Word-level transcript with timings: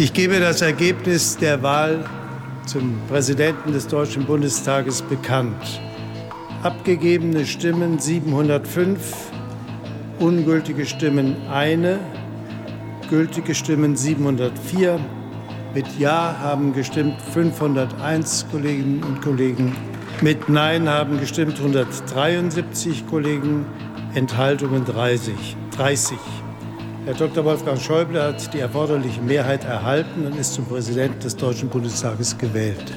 Ich 0.00 0.12
gebe 0.12 0.38
das 0.38 0.62
Ergebnis 0.62 1.36
der 1.38 1.60
Wahl 1.60 2.04
zum 2.66 3.00
Präsidenten 3.08 3.72
des 3.72 3.88
Deutschen 3.88 4.26
Bundestages 4.26 5.02
bekannt. 5.02 5.80
Abgegebene 6.62 7.44
Stimmen 7.44 7.98
705, 7.98 9.00
ungültige 10.20 10.86
Stimmen 10.86 11.34
eine, 11.50 11.98
gültige 13.10 13.56
Stimmen 13.56 13.96
704. 13.96 15.00
Mit 15.74 15.86
Ja 15.98 16.36
haben 16.38 16.72
gestimmt 16.74 17.20
501 17.32 18.46
Kolleginnen 18.52 19.02
und 19.02 19.20
Kollegen. 19.20 19.74
Mit 20.20 20.48
Nein 20.48 20.88
haben 20.88 21.18
gestimmt 21.18 21.58
173 21.58 23.04
Kollegen. 23.08 23.66
Enthaltungen 24.14 24.84
30. 24.84 25.56
30. 25.76 26.16
Herr 27.08 27.14
Dr. 27.14 27.42
Wolfgang 27.42 27.80
Schäuble 27.80 28.22
hat 28.22 28.52
die 28.52 28.58
erforderliche 28.58 29.22
Mehrheit 29.22 29.64
erhalten 29.64 30.26
und 30.26 30.38
ist 30.38 30.52
zum 30.52 30.66
Präsidenten 30.66 31.18
des 31.20 31.34
Deutschen 31.34 31.70
Bundestages 31.70 32.36
gewählt. 32.36 32.92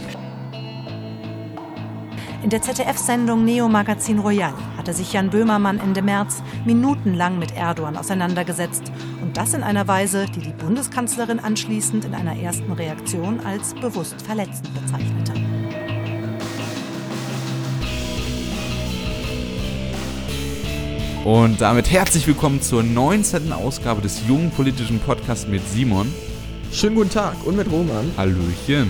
In 2.43 2.49
der 2.49 2.61
ZDF-Sendung 2.61 3.45
Neo 3.45 3.69
Magazin 3.69 4.19
Royal 4.19 4.53
hatte 4.75 4.91
sich 4.91 5.13
Jan 5.13 5.29
Böhmermann 5.29 5.79
Ende 5.79 6.01
März 6.01 6.43
minutenlang 6.65 7.39
mit 7.39 7.55
Erdogan 7.55 7.95
auseinandergesetzt. 7.95 8.91
Und 9.21 9.37
das 9.37 9.53
in 9.53 9.63
einer 9.63 9.87
Weise, 9.87 10.25
die 10.25 10.41
die 10.41 10.51
Bundeskanzlerin 10.61 11.39
anschließend 11.39 12.03
in 12.03 12.13
einer 12.13 12.35
ersten 12.35 12.73
Reaktion 12.73 13.39
als 13.45 13.73
bewusst 13.75 14.21
verletzend 14.21 14.73
bezeichnete. 14.73 15.50
Und 21.23 21.61
damit 21.61 21.91
herzlich 21.91 22.25
willkommen 22.25 22.63
zur 22.63 22.81
19. 22.81 23.53
Ausgabe 23.53 24.01
des 24.01 24.27
jungen 24.27 24.49
politischen 24.49 24.99
Podcasts 24.99 25.47
mit 25.47 25.61
Simon. 25.67 26.11
Schönen 26.71 26.95
guten 26.95 27.11
Tag 27.11 27.35
und 27.45 27.55
mit 27.57 27.71
Roman. 27.71 28.11
Hallöchen. 28.17 28.89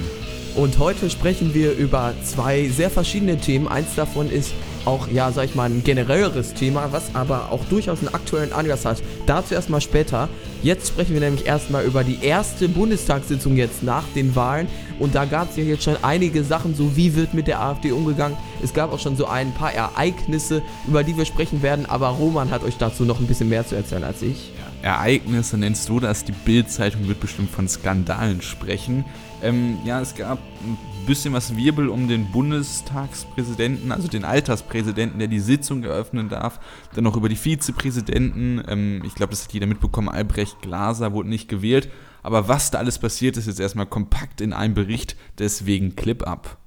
Und 0.56 0.80
heute 0.80 1.10
sprechen 1.10 1.54
wir 1.54 1.74
über 1.76 2.14
zwei 2.24 2.70
sehr 2.70 2.90
verschiedene 2.90 3.38
Themen. 3.38 3.68
Eins 3.68 3.96
davon 3.96 4.30
ist 4.30 4.54
auch, 4.86 5.08
ja, 5.08 5.32
sag 5.32 5.46
ich 5.46 5.56
mal, 5.56 5.70
ein 5.70 5.84
generelleres 5.84 6.54
Thema, 6.54 6.92
was 6.92 7.14
aber 7.16 7.52
auch 7.52 7.64
durchaus 7.66 8.00
einen 8.00 8.14
aktuellen 8.14 8.54
Anlass 8.54 8.86
hat. 8.86 9.02
Dazu 9.26 9.54
erstmal 9.54 9.82
später. 9.82 10.30
Jetzt 10.64 10.90
sprechen 10.90 11.14
wir 11.14 11.22
nämlich 11.22 11.46
erstmal 11.46 11.86
über 11.86 12.04
die 12.04 12.24
erste 12.24 12.70
Bundestagssitzung 12.70 13.58
jetzt 13.58 13.84
nach 13.84 14.04
den 14.16 14.36
Wahlen. 14.36 14.68
Und 15.00 15.16
da 15.16 15.26
gab 15.26 15.50
es 15.50 15.58
ja 15.58 15.64
jetzt 15.64 15.84
schon 15.84 15.98
einige 16.04 16.44
Sachen, 16.44 16.76
so 16.76 16.96
wie 16.96 17.16
wird 17.16 17.34
mit 17.34 17.48
der 17.48 17.62
AfD 17.62 17.92
umgegangen. 17.92 18.38
Es 18.64 18.74
gab 18.74 18.94
auch 18.94 19.00
schon 19.00 19.16
so 19.16 19.26
ein 19.26 19.54
paar 19.54 19.74
Ereignisse, 19.74 20.62
über 20.88 21.04
die 21.04 21.18
wir 21.18 21.26
sprechen 21.26 21.62
werden. 21.64 21.86
Aber 21.88 22.10
Roman 22.10 22.52
hat 22.52 22.64
euch 22.64 22.78
dazu 22.78 23.06
noch 23.06 23.20
ein 23.20 23.28
bisschen 23.28 23.50
mehr 23.50 23.66
zu 23.66 23.76
erzählen 23.76 24.04
als 24.04 24.22
ich. 24.22 24.52
Ereignisse 24.82 25.58
nennst 25.58 25.90
du 25.90 26.00
das? 26.00 26.24
Die 26.24 26.32
Bild-Zeitung 26.32 27.08
wird 27.08 27.20
bestimmt 27.20 27.52
von 27.52 27.68
Skandalen 27.68 28.42
sprechen. 28.42 29.06
Ähm, 29.44 29.78
ja, 29.86 30.02
es 30.02 30.16
gab 30.16 30.40
ein 30.64 30.78
bisschen 31.06 31.34
was 31.34 31.56
Wirbel 31.56 31.90
um 31.90 32.08
den 32.08 32.32
Bundestagspräsidenten, 32.32 33.92
also 33.92 34.08
den 34.08 34.26
Alterspräsidenten, 34.26 35.20
der 35.20 35.28
die 35.28 35.40
Sitzung 35.40 35.84
eröffnen 35.84 36.30
darf. 36.30 36.60
Dann 36.94 37.04
noch 37.04 37.16
über 37.16 37.30
die 37.30 37.36
Vizepräsidenten. 37.36 38.64
Ähm, 38.68 39.02
ich 39.06 39.16
glaube, 39.16 39.32
das 39.32 39.44
hat 39.44 39.54
jeder 39.54 39.68
mitbekommen. 39.68 40.10
Albrecht 40.10 40.62
Glaser 40.62 41.14
wurde 41.14 41.30
nicht 41.30 41.48
gewählt. 41.48 41.90
Aber 42.24 42.48
was 42.48 42.72
da 42.72 42.78
alles 42.78 43.00
passiert, 43.00 43.38
ist 43.38 43.48
jetzt 43.48 43.60
erstmal 43.60 43.88
kompakt 43.88 44.42
in 44.42 44.54
einem 44.54 44.74
Bericht. 44.74 45.16
Deswegen 45.40 45.96
Clip 45.96 46.26
ab. 46.28 46.58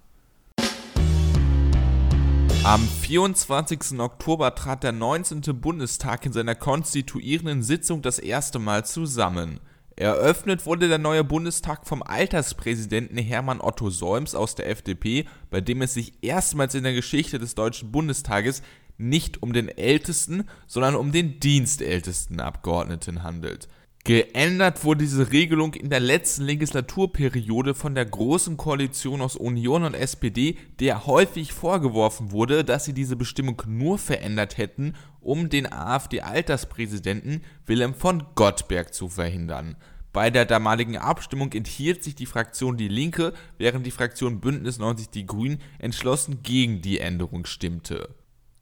Am 2.64 2.80
24. 2.80 4.00
Oktober 4.00 4.54
trat 4.54 4.84
der 4.84 4.92
19. 4.92 5.42
Bundestag 5.60 6.24
in 6.24 6.32
seiner 6.32 6.54
konstituierenden 6.54 7.62
Sitzung 7.62 8.00
das 8.00 8.18
erste 8.18 8.58
Mal 8.58 8.86
zusammen. 8.86 9.60
Eröffnet 9.96 10.66
wurde 10.66 10.88
der 10.88 10.98
neue 10.98 11.22
Bundestag 11.22 11.86
vom 11.86 12.02
Alterspräsidenten 12.02 13.16
Hermann 13.16 13.60
Otto 13.60 13.90
Solms 13.90 14.34
aus 14.34 14.56
der 14.56 14.68
FDP, 14.68 15.26
bei 15.50 15.60
dem 15.60 15.82
es 15.82 15.94
sich 15.94 16.14
erstmals 16.20 16.74
in 16.74 16.82
der 16.82 16.94
Geschichte 16.94 17.38
des 17.38 17.54
Deutschen 17.54 17.92
Bundestages 17.92 18.62
nicht 18.98 19.42
um 19.42 19.52
den 19.52 19.68
ältesten, 19.68 20.44
sondern 20.66 20.96
um 20.96 21.12
den 21.12 21.38
dienstältesten 21.38 22.40
Abgeordneten 22.40 23.22
handelt. 23.22 23.68
Geändert 24.06 24.84
wurde 24.84 25.04
diese 25.04 25.32
Regelung 25.32 25.72
in 25.72 25.88
der 25.88 26.00
letzten 26.00 26.42
Legislaturperiode 26.42 27.74
von 27.74 27.94
der 27.94 28.04
Großen 28.04 28.58
Koalition 28.58 29.22
aus 29.22 29.34
Union 29.34 29.82
und 29.82 29.94
SPD, 29.94 30.58
der 30.78 31.06
häufig 31.06 31.54
vorgeworfen 31.54 32.30
wurde, 32.30 32.64
dass 32.64 32.84
sie 32.84 32.92
diese 32.92 33.16
Bestimmung 33.16 33.62
nur 33.66 33.96
verändert 33.96 34.58
hätten, 34.58 34.92
um 35.22 35.48
den 35.48 35.72
AfD-Alterspräsidenten 35.72 37.44
Wilhelm 37.64 37.94
von 37.94 38.24
Gottberg 38.34 38.92
zu 38.92 39.08
verhindern. 39.08 39.76
Bei 40.14 40.30
der 40.30 40.46
damaligen 40.46 40.96
Abstimmung 40.96 41.52
enthielt 41.52 42.02
sich 42.02 42.14
die 42.14 42.24
Fraktion 42.24 42.78
Die 42.78 42.88
Linke, 42.88 43.34
während 43.58 43.84
die 43.84 43.90
Fraktion 43.90 44.40
Bündnis 44.40 44.78
90 44.78 45.10
Die 45.10 45.26
Grünen 45.26 45.60
entschlossen 45.78 46.42
gegen 46.42 46.80
die 46.80 47.00
Änderung 47.00 47.44
stimmte 47.44 48.08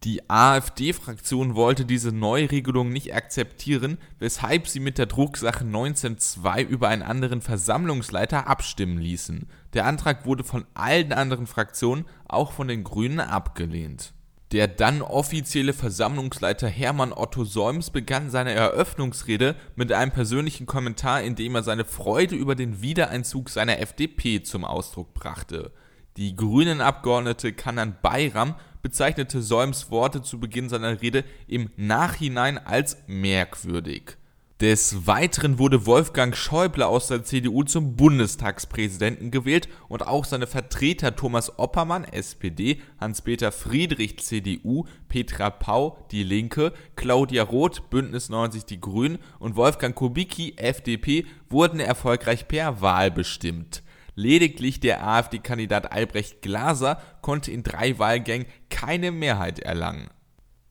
die 0.05 0.29
AfD-Fraktion 0.29 1.55
wollte 1.55 1.85
diese 1.85 2.11
Neuregelung 2.11 2.89
nicht 2.89 3.15
akzeptieren, 3.15 3.99
weshalb 4.19 4.67
sie 4.67 4.81
mit 4.81 4.99
der 4.99 5.07
Drucksache 5.07 5.65
19.2 5.65 6.65
über 6.65 6.89
einen 6.89 7.03
anderen 7.03 7.41
Versammlungsleiter 7.41 8.49
abstimmen 8.49 8.99
ließen. 8.99 9.49
Der 9.75 9.87
Antrag 9.87 10.27
wurde 10.27 10.43
von 10.43 10.67
allen 10.75 11.13
anderen 11.13 11.47
Fraktionen, 11.47 12.05
auch 12.27 12.51
von 12.51 12.67
den 12.67 12.83
Grünen, 12.83 13.21
abgelehnt. 13.21 14.13
Der 14.53 14.69
dann 14.69 15.01
offizielle 15.01 15.73
Versammlungsleiter 15.73 16.69
Hermann 16.69 17.15
Otto 17.15 17.43
Solms 17.43 17.89
begann 17.89 18.29
seine 18.29 18.53
Eröffnungsrede 18.53 19.57
mit 19.77 19.91
einem 19.93 20.13
persönlichen 20.13 20.67
Kommentar, 20.67 21.23
in 21.23 21.35
dem 21.35 21.55
er 21.55 21.63
seine 21.63 21.87
Freude 21.87 22.37
über 22.37 22.55
den 22.55 22.83
Wiedereinzug 22.83 23.49
seiner 23.49 23.79
FDP 23.79 24.43
zum 24.43 24.67
Ausdruck 24.67 25.15
brachte. 25.15 25.73
Die 26.19 26.37
Grünen-Abgeordnete 26.37 27.55
Kanan 27.55 27.97
Bayram 28.03 28.55
bezeichnete 28.83 29.41
Solms 29.41 29.91
Worte 29.91 30.21
zu 30.21 30.39
Beginn 30.39 30.69
seiner 30.69 31.01
Rede 31.01 31.25
im 31.47 31.71
Nachhinein 31.77 32.59
als 32.59 32.99
merkwürdig. 33.07 34.19
Des 34.61 35.09
Weiteren 35.09 35.59
wurde 35.59 35.87
Wolfgang 35.87 36.37
Schäuble 36.37 36.87
aus 36.87 37.09
der 37.09 37.25
CDU 37.25 37.65
zum 37.65 37.97
Bundestagspräsidenten 37.97 39.33
gewählt 39.33 39.69
und 39.89 40.07
auch 40.07 40.25
seine 40.25 40.47
Vertreter 40.47 41.17
Thomas 41.17 41.59
Oppermann, 41.59 42.05
SPD, 42.05 42.81
Hans-Peter 43.01 43.51
Friedrich, 43.51 44.21
CDU, 44.21 44.85
Petra 45.09 45.51
Pau, 45.51 46.07
Die 46.13 46.23
Linke, 46.23 46.73
Claudia 46.95 47.43
Roth, 47.43 47.91
Bündnis 47.91 48.29
90 48.29 48.65
Die 48.65 48.81
Grünen 48.81 49.19
und 49.41 49.57
Wolfgang 49.57 49.97
Kubicki, 49.97 50.55
FDP, 50.57 51.27
wurden 51.49 51.81
erfolgreich 51.81 52.47
per 52.47 52.81
Wahl 52.81 53.11
bestimmt. 53.11 53.83
Lediglich 54.15 54.79
der 54.79 55.05
AfD-Kandidat 55.05 55.91
Albrecht 55.91 56.43
Glaser 56.43 57.01
konnte 57.23 57.51
in 57.51 57.63
drei 57.63 57.99
Wahlgängen 57.99 58.47
keine 58.71 59.11
Mehrheit 59.11 59.59
erlangen. 59.59 60.11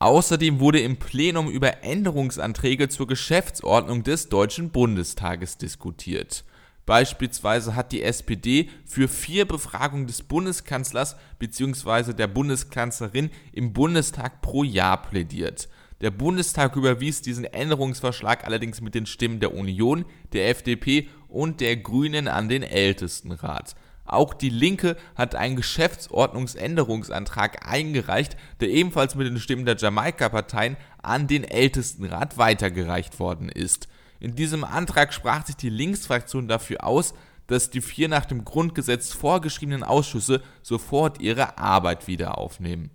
Außerdem 0.02 0.58
wurde 0.58 0.80
im 0.80 0.96
Plenum 0.96 1.48
über 1.48 1.84
Änderungsanträge 1.84 2.88
zur 2.88 3.06
Geschäftsordnung 3.06 4.02
des 4.02 4.28
Deutschen 4.28 4.70
Bundestages 4.70 5.58
diskutiert. 5.58 6.42
Beispielsweise 6.86 7.76
hat 7.76 7.92
die 7.92 8.02
SPD 8.02 8.68
für 8.84 9.06
vier 9.06 9.46
Befragungen 9.46 10.08
des 10.08 10.22
Bundeskanzlers 10.22 11.14
bzw. 11.38 12.14
der 12.14 12.26
Bundeskanzlerin 12.26 13.30
im 13.52 13.72
Bundestag 13.72 14.42
pro 14.42 14.64
Jahr 14.64 15.00
plädiert. 15.00 15.68
Der 16.00 16.10
Bundestag 16.10 16.74
überwies 16.74 17.22
diesen 17.22 17.44
Änderungsvorschlag 17.44 18.44
allerdings 18.44 18.80
mit 18.80 18.96
den 18.96 19.06
Stimmen 19.06 19.38
der 19.38 19.54
Union, 19.54 20.04
der 20.32 20.48
FDP 20.48 21.10
und 21.28 21.60
der 21.60 21.76
Grünen 21.76 22.26
an 22.26 22.48
den 22.48 22.64
Ältestenrat. 22.64 23.76
Auch 24.04 24.34
die 24.34 24.50
Linke 24.50 24.96
hat 25.14 25.34
einen 25.34 25.56
Geschäftsordnungsänderungsantrag 25.56 27.66
eingereicht, 27.66 28.36
der 28.60 28.68
ebenfalls 28.68 29.14
mit 29.14 29.26
den 29.26 29.38
Stimmen 29.38 29.64
der 29.64 29.76
Jamaika-Parteien 29.76 30.76
an 31.02 31.28
den 31.28 31.44
Ältestenrat 31.44 32.38
weitergereicht 32.38 33.20
worden 33.20 33.48
ist. 33.48 33.88
In 34.20 34.34
diesem 34.34 34.64
Antrag 34.64 35.14
sprach 35.14 35.46
sich 35.46 35.56
die 35.56 35.70
Linksfraktion 35.70 36.48
dafür 36.48 36.84
aus, 36.84 37.14
dass 37.46 37.70
die 37.70 37.80
vier 37.80 38.08
nach 38.08 38.24
dem 38.24 38.44
Grundgesetz 38.44 39.12
vorgeschriebenen 39.12 39.82
Ausschüsse 39.82 40.42
sofort 40.62 41.20
ihre 41.20 41.58
Arbeit 41.58 42.06
wieder 42.06 42.38
aufnehmen. 42.38 42.90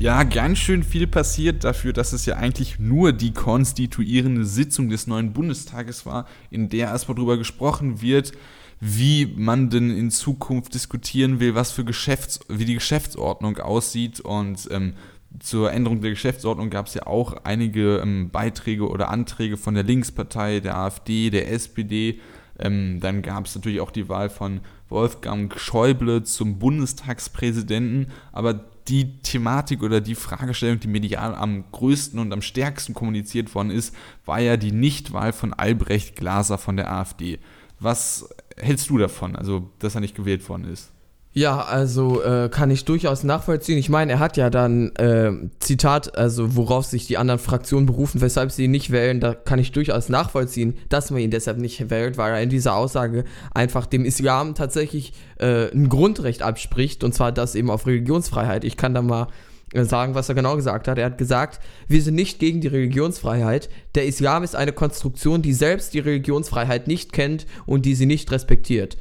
Ja, 0.00 0.24
ganz 0.24 0.58
schön 0.58 0.82
viel 0.82 1.06
passiert 1.06 1.64
dafür, 1.64 1.92
dass 1.92 2.12
es 2.12 2.26
ja 2.26 2.36
eigentlich 2.36 2.78
nur 2.78 3.12
die 3.12 3.32
konstituierende 3.32 4.44
Sitzung 4.44 4.90
des 4.90 5.06
neuen 5.06 5.32
Bundestages 5.32 6.04
war, 6.04 6.26
in 6.50 6.68
der 6.68 6.88
erstmal 6.88 7.14
darüber 7.14 7.38
gesprochen 7.38 8.02
wird, 8.02 8.32
wie 8.80 9.32
man 9.36 9.70
denn 9.70 9.96
in 9.96 10.10
Zukunft 10.10 10.74
diskutieren 10.74 11.38
will, 11.38 11.54
was 11.54 11.70
für 11.70 11.84
Geschäfts-, 11.84 12.40
wie 12.48 12.64
die 12.64 12.74
Geschäftsordnung 12.74 13.58
aussieht 13.58 14.20
und 14.20 14.68
ähm, 14.70 14.94
zur 15.40 15.72
Änderung 15.72 16.00
der 16.00 16.10
Geschäftsordnung 16.10 16.70
gab 16.70 16.86
es 16.86 16.94
ja 16.94 17.06
auch 17.06 17.44
einige 17.44 17.98
ähm, 17.98 18.30
Beiträge 18.30 18.88
oder 18.88 19.10
Anträge 19.10 19.56
von 19.56 19.74
der 19.74 19.84
Linkspartei, 19.84 20.60
der 20.60 20.76
AfD, 20.76 21.30
der 21.30 21.50
SPD. 21.50 22.20
Ähm, 22.58 23.00
dann 23.00 23.22
gab 23.22 23.46
es 23.46 23.54
natürlich 23.54 23.80
auch 23.80 23.90
die 23.90 24.08
Wahl 24.08 24.30
von 24.30 24.60
Wolfgang 24.88 25.58
Schäuble 25.58 26.22
zum 26.22 26.58
Bundestagspräsidenten. 26.60 28.12
Aber 28.30 28.64
die 28.88 29.18
Thematik 29.22 29.82
oder 29.82 30.00
die 30.00 30.14
Fragestellung, 30.14 30.80
die 30.80 30.88
medial 30.88 31.34
am 31.34 31.64
größten 31.72 32.18
und 32.18 32.32
am 32.32 32.42
stärksten 32.42 32.94
kommuniziert 32.94 33.54
worden 33.54 33.70
ist, 33.70 33.94
war 34.26 34.40
ja 34.40 34.56
die 34.56 34.72
Nichtwahl 34.72 35.32
von 35.32 35.52
Albrecht 35.54 36.16
Glaser 36.16 36.58
von 36.58 36.76
der 36.76 36.90
AfD. 36.92 37.38
Was 37.80 38.28
hältst 38.56 38.90
du 38.90 38.98
davon, 38.98 39.36
also 39.36 39.70
dass 39.78 39.94
er 39.94 40.00
nicht 40.00 40.14
gewählt 40.14 40.48
worden 40.48 40.64
ist? 40.64 40.93
Ja, 41.36 41.62
also 41.62 42.22
äh, 42.22 42.48
kann 42.48 42.70
ich 42.70 42.84
durchaus 42.84 43.24
nachvollziehen. 43.24 43.76
Ich 43.76 43.88
meine, 43.88 44.12
er 44.12 44.18
hat 44.20 44.36
ja 44.36 44.50
dann 44.50 44.94
äh, 44.94 45.32
Zitat, 45.58 46.16
also 46.16 46.54
worauf 46.54 46.84
sich 46.84 47.08
die 47.08 47.18
anderen 47.18 47.40
Fraktionen 47.40 47.86
berufen, 47.86 48.20
weshalb 48.20 48.52
sie 48.52 48.66
ihn 48.66 48.70
nicht 48.70 48.92
wählen, 48.92 49.18
da 49.18 49.34
kann 49.34 49.58
ich 49.58 49.72
durchaus 49.72 50.08
nachvollziehen, 50.08 50.76
dass 50.90 51.10
man 51.10 51.20
ihn 51.20 51.32
deshalb 51.32 51.58
nicht 51.58 51.90
wählt, 51.90 52.18
weil 52.18 52.34
er 52.34 52.40
in 52.40 52.50
dieser 52.50 52.76
Aussage 52.76 53.24
einfach 53.52 53.86
dem 53.86 54.04
Islam 54.04 54.54
tatsächlich 54.54 55.12
äh, 55.40 55.72
ein 55.72 55.88
Grundrecht 55.88 56.40
abspricht, 56.42 57.02
und 57.02 57.14
zwar 57.14 57.32
das 57.32 57.56
eben 57.56 57.68
auf 57.68 57.88
Religionsfreiheit. 57.88 58.62
Ich 58.62 58.76
kann 58.76 58.94
da 58.94 59.02
mal 59.02 59.26
äh, 59.72 59.82
sagen, 59.82 60.14
was 60.14 60.28
er 60.28 60.36
genau 60.36 60.54
gesagt 60.54 60.86
hat. 60.86 60.98
Er 60.98 61.06
hat 61.06 61.18
gesagt, 61.18 61.58
wir 61.88 62.00
sind 62.00 62.14
nicht 62.14 62.38
gegen 62.38 62.60
die 62.60 62.68
Religionsfreiheit. 62.68 63.68
Der 63.96 64.06
Islam 64.06 64.44
ist 64.44 64.54
eine 64.54 64.72
Konstruktion, 64.72 65.42
die 65.42 65.52
selbst 65.52 65.94
die 65.94 65.98
Religionsfreiheit 65.98 66.86
nicht 66.86 67.12
kennt 67.12 67.44
und 67.66 67.86
die 67.86 67.96
sie 67.96 68.06
nicht 68.06 68.30
respektiert. 68.30 68.96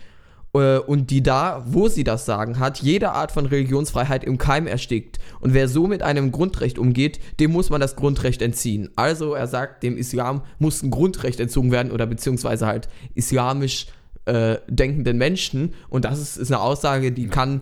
Äh, 0.54 0.78
und 0.78 1.10
die 1.10 1.24
da, 1.24 1.64
wo 1.68 1.88
sie 1.88 2.04
das 2.04 2.26
sagen 2.26 2.60
hat, 2.60 2.80
jede 2.80 3.12
Art 3.12 3.32
von 3.32 3.46
Religionsfreiheit 3.46 4.24
im 4.24 4.38
Keim 4.38 4.68
erstickt. 4.68 5.20
Und 5.40 5.54
wer 5.54 5.68
so 5.68 5.88
mit 5.88 6.04
einem 6.04 6.32
Grundrecht 6.32 6.78
umgeht, 6.78 7.20
dem 7.40 7.52
muss 7.52 7.70
man 7.70 7.82
das 7.82 7.96
Grundrecht 7.96 8.42
entziehen. 8.42 8.90
Also 8.96 9.34
er 9.34 9.48
sagt, 9.48 9.84
dem 9.84 9.98
Islam 9.98 10.42
muss 10.60 10.84
ein 10.84 10.92
Grundrecht 10.92 11.40
entzogen 11.40 11.72
werden 11.72 11.92
oder 11.92 12.06
beziehungsweise 12.06 12.68
halt 12.68 12.88
islamisch 13.16 13.88
äh, 14.26 14.58
denkenden 14.68 15.18
Menschen. 15.18 15.74
Und 15.90 16.06
das 16.06 16.20
ist, 16.20 16.38
ist 16.38 16.52
eine 16.52 16.62
Aussage, 16.62 17.12
die 17.12 17.28
kann, 17.28 17.62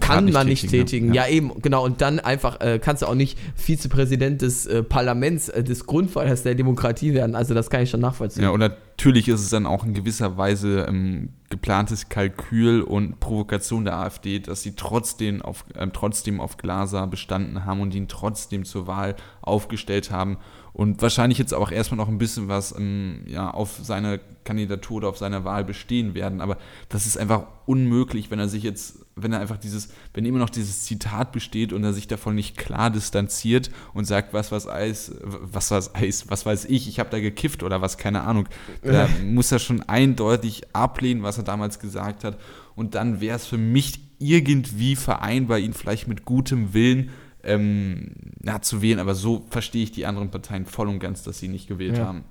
kann 0.00 0.30
man 0.30 0.46
nicht 0.46 0.68
tätigen. 0.68 1.08
Ne? 1.08 1.16
Ja. 1.16 1.26
ja. 1.26 1.32
eben, 1.32 1.52
genau. 1.60 1.84
Und 1.84 2.00
dann 2.00 2.20
einfach 2.20 2.60
äh, 2.60 2.78
kannst 2.78 3.02
du 3.02 3.06
auch 3.06 3.14
nicht 3.14 3.38
Vizepräsident 3.54 4.42
des 4.42 4.66
äh, 4.66 4.82
Parlaments, 4.82 5.48
äh, 5.48 5.62
des 5.62 5.86
Grundpfeilers 5.86 6.42
der 6.42 6.54
Demokratie 6.54 7.12
werden. 7.12 7.34
Also 7.34 7.54
das 7.54 7.68
kann 7.70 7.82
ich 7.82 7.90
schon 7.90 8.00
nachvollziehen. 8.00 8.44
Ja, 8.44 8.50
und 8.50 8.60
natürlich 8.60 9.28
ist 9.28 9.40
es 9.40 9.50
dann 9.50 9.66
auch 9.66 9.84
in 9.84 9.92
gewisser 9.92 10.36
Weise 10.36 10.86
ähm, 10.88 11.30
geplantes 11.50 12.08
Kalkül 12.08 12.80
und 12.80 13.20
Provokation 13.20 13.84
der 13.84 13.96
AfD, 13.96 14.38
dass 14.38 14.62
sie 14.62 14.74
trotzdem 14.76 15.42
auf, 15.42 15.64
äh, 15.74 15.86
trotzdem 15.92 16.40
auf 16.40 16.56
Glaser 16.56 17.06
bestanden 17.06 17.66
haben 17.66 17.80
und 17.80 17.94
ihn 17.94 18.08
trotzdem 18.08 18.64
zur 18.64 18.86
Wahl 18.86 19.16
aufgestellt 19.42 20.10
haben 20.10 20.38
und 20.72 21.02
wahrscheinlich 21.02 21.38
jetzt 21.38 21.52
auch 21.52 21.70
erstmal 21.70 21.96
noch 21.96 22.08
ein 22.08 22.18
bisschen 22.18 22.48
was 22.48 22.76
ähm, 22.78 23.22
ja, 23.26 23.50
auf 23.50 23.80
seine 23.82 24.20
Kandidatur 24.44 24.98
oder 24.98 25.08
auf 25.08 25.18
seine 25.18 25.44
Wahl 25.44 25.64
bestehen 25.64 26.14
werden. 26.14 26.40
Aber 26.40 26.56
das 26.88 27.06
ist 27.06 27.18
einfach 27.18 27.46
unmöglich, 27.66 28.30
wenn 28.30 28.38
er 28.38 28.48
sich 28.48 28.62
jetzt, 28.62 29.04
wenn 29.16 29.32
er 29.32 29.40
einfach 29.40 29.58
dieses, 29.58 29.90
wenn 30.14 30.24
immer 30.24 30.38
noch 30.38 30.50
dieses 30.50 30.84
Zitat 30.84 31.32
besteht 31.32 31.72
und 31.72 31.84
er 31.84 31.92
sich 31.92 32.08
davon 32.08 32.34
nicht 32.34 32.56
klar 32.56 32.90
distanziert 32.90 33.70
und 33.94 34.04
sagt, 34.04 34.32
was 34.32 34.52
was 34.52 34.68
Eis, 34.68 35.12
was 35.22 35.70
was 35.70 35.94
Eis, 35.94 36.30
was 36.30 36.46
weiß 36.46 36.66
ich, 36.66 36.88
ich 36.88 37.00
habe 37.00 37.10
da 37.10 37.20
gekifft 37.20 37.62
oder 37.62 37.82
was, 37.82 37.98
keine 37.98 38.22
Ahnung. 38.22 38.48
Da 38.82 39.08
muss 39.24 39.52
er 39.52 39.58
schon 39.58 39.82
eindeutig 39.82 40.62
ablehnen, 40.74 41.22
was 41.22 41.38
er 41.38 41.44
damals 41.44 41.78
gesagt 41.78 42.24
hat. 42.24 42.38
Und 42.76 42.94
dann 42.94 43.20
wäre 43.20 43.36
es 43.36 43.46
für 43.46 43.58
mich 43.58 44.00
irgendwie 44.18 44.96
vereinbar, 44.96 45.58
ihn 45.58 45.72
vielleicht 45.72 46.06
mit 46.06 46.24
gutem 46.24 46.74
Willen 46.74 47.10
ähm, 47.44 48.12
ja, 48.44 48.60
zu 48.60 48.82
wählen, 48.82 48.98
aber 48.98 49.14
so 49.14 49.44
verstehe 49.50 49.82
ich 49.82 49.92
die 49.92 50.06
anderen 50.06 50.30
Parteien 50.30 50.66
voll 50.66 50.88
und 50.88 50.98
ganz, 50.98 51.22
dass 51.22 51.38
sie 51.38 51.48
nicht 51.48 51.68
gewählt 51.68 51.98
ja. 51.98 52.06
haben. 52.06 52.24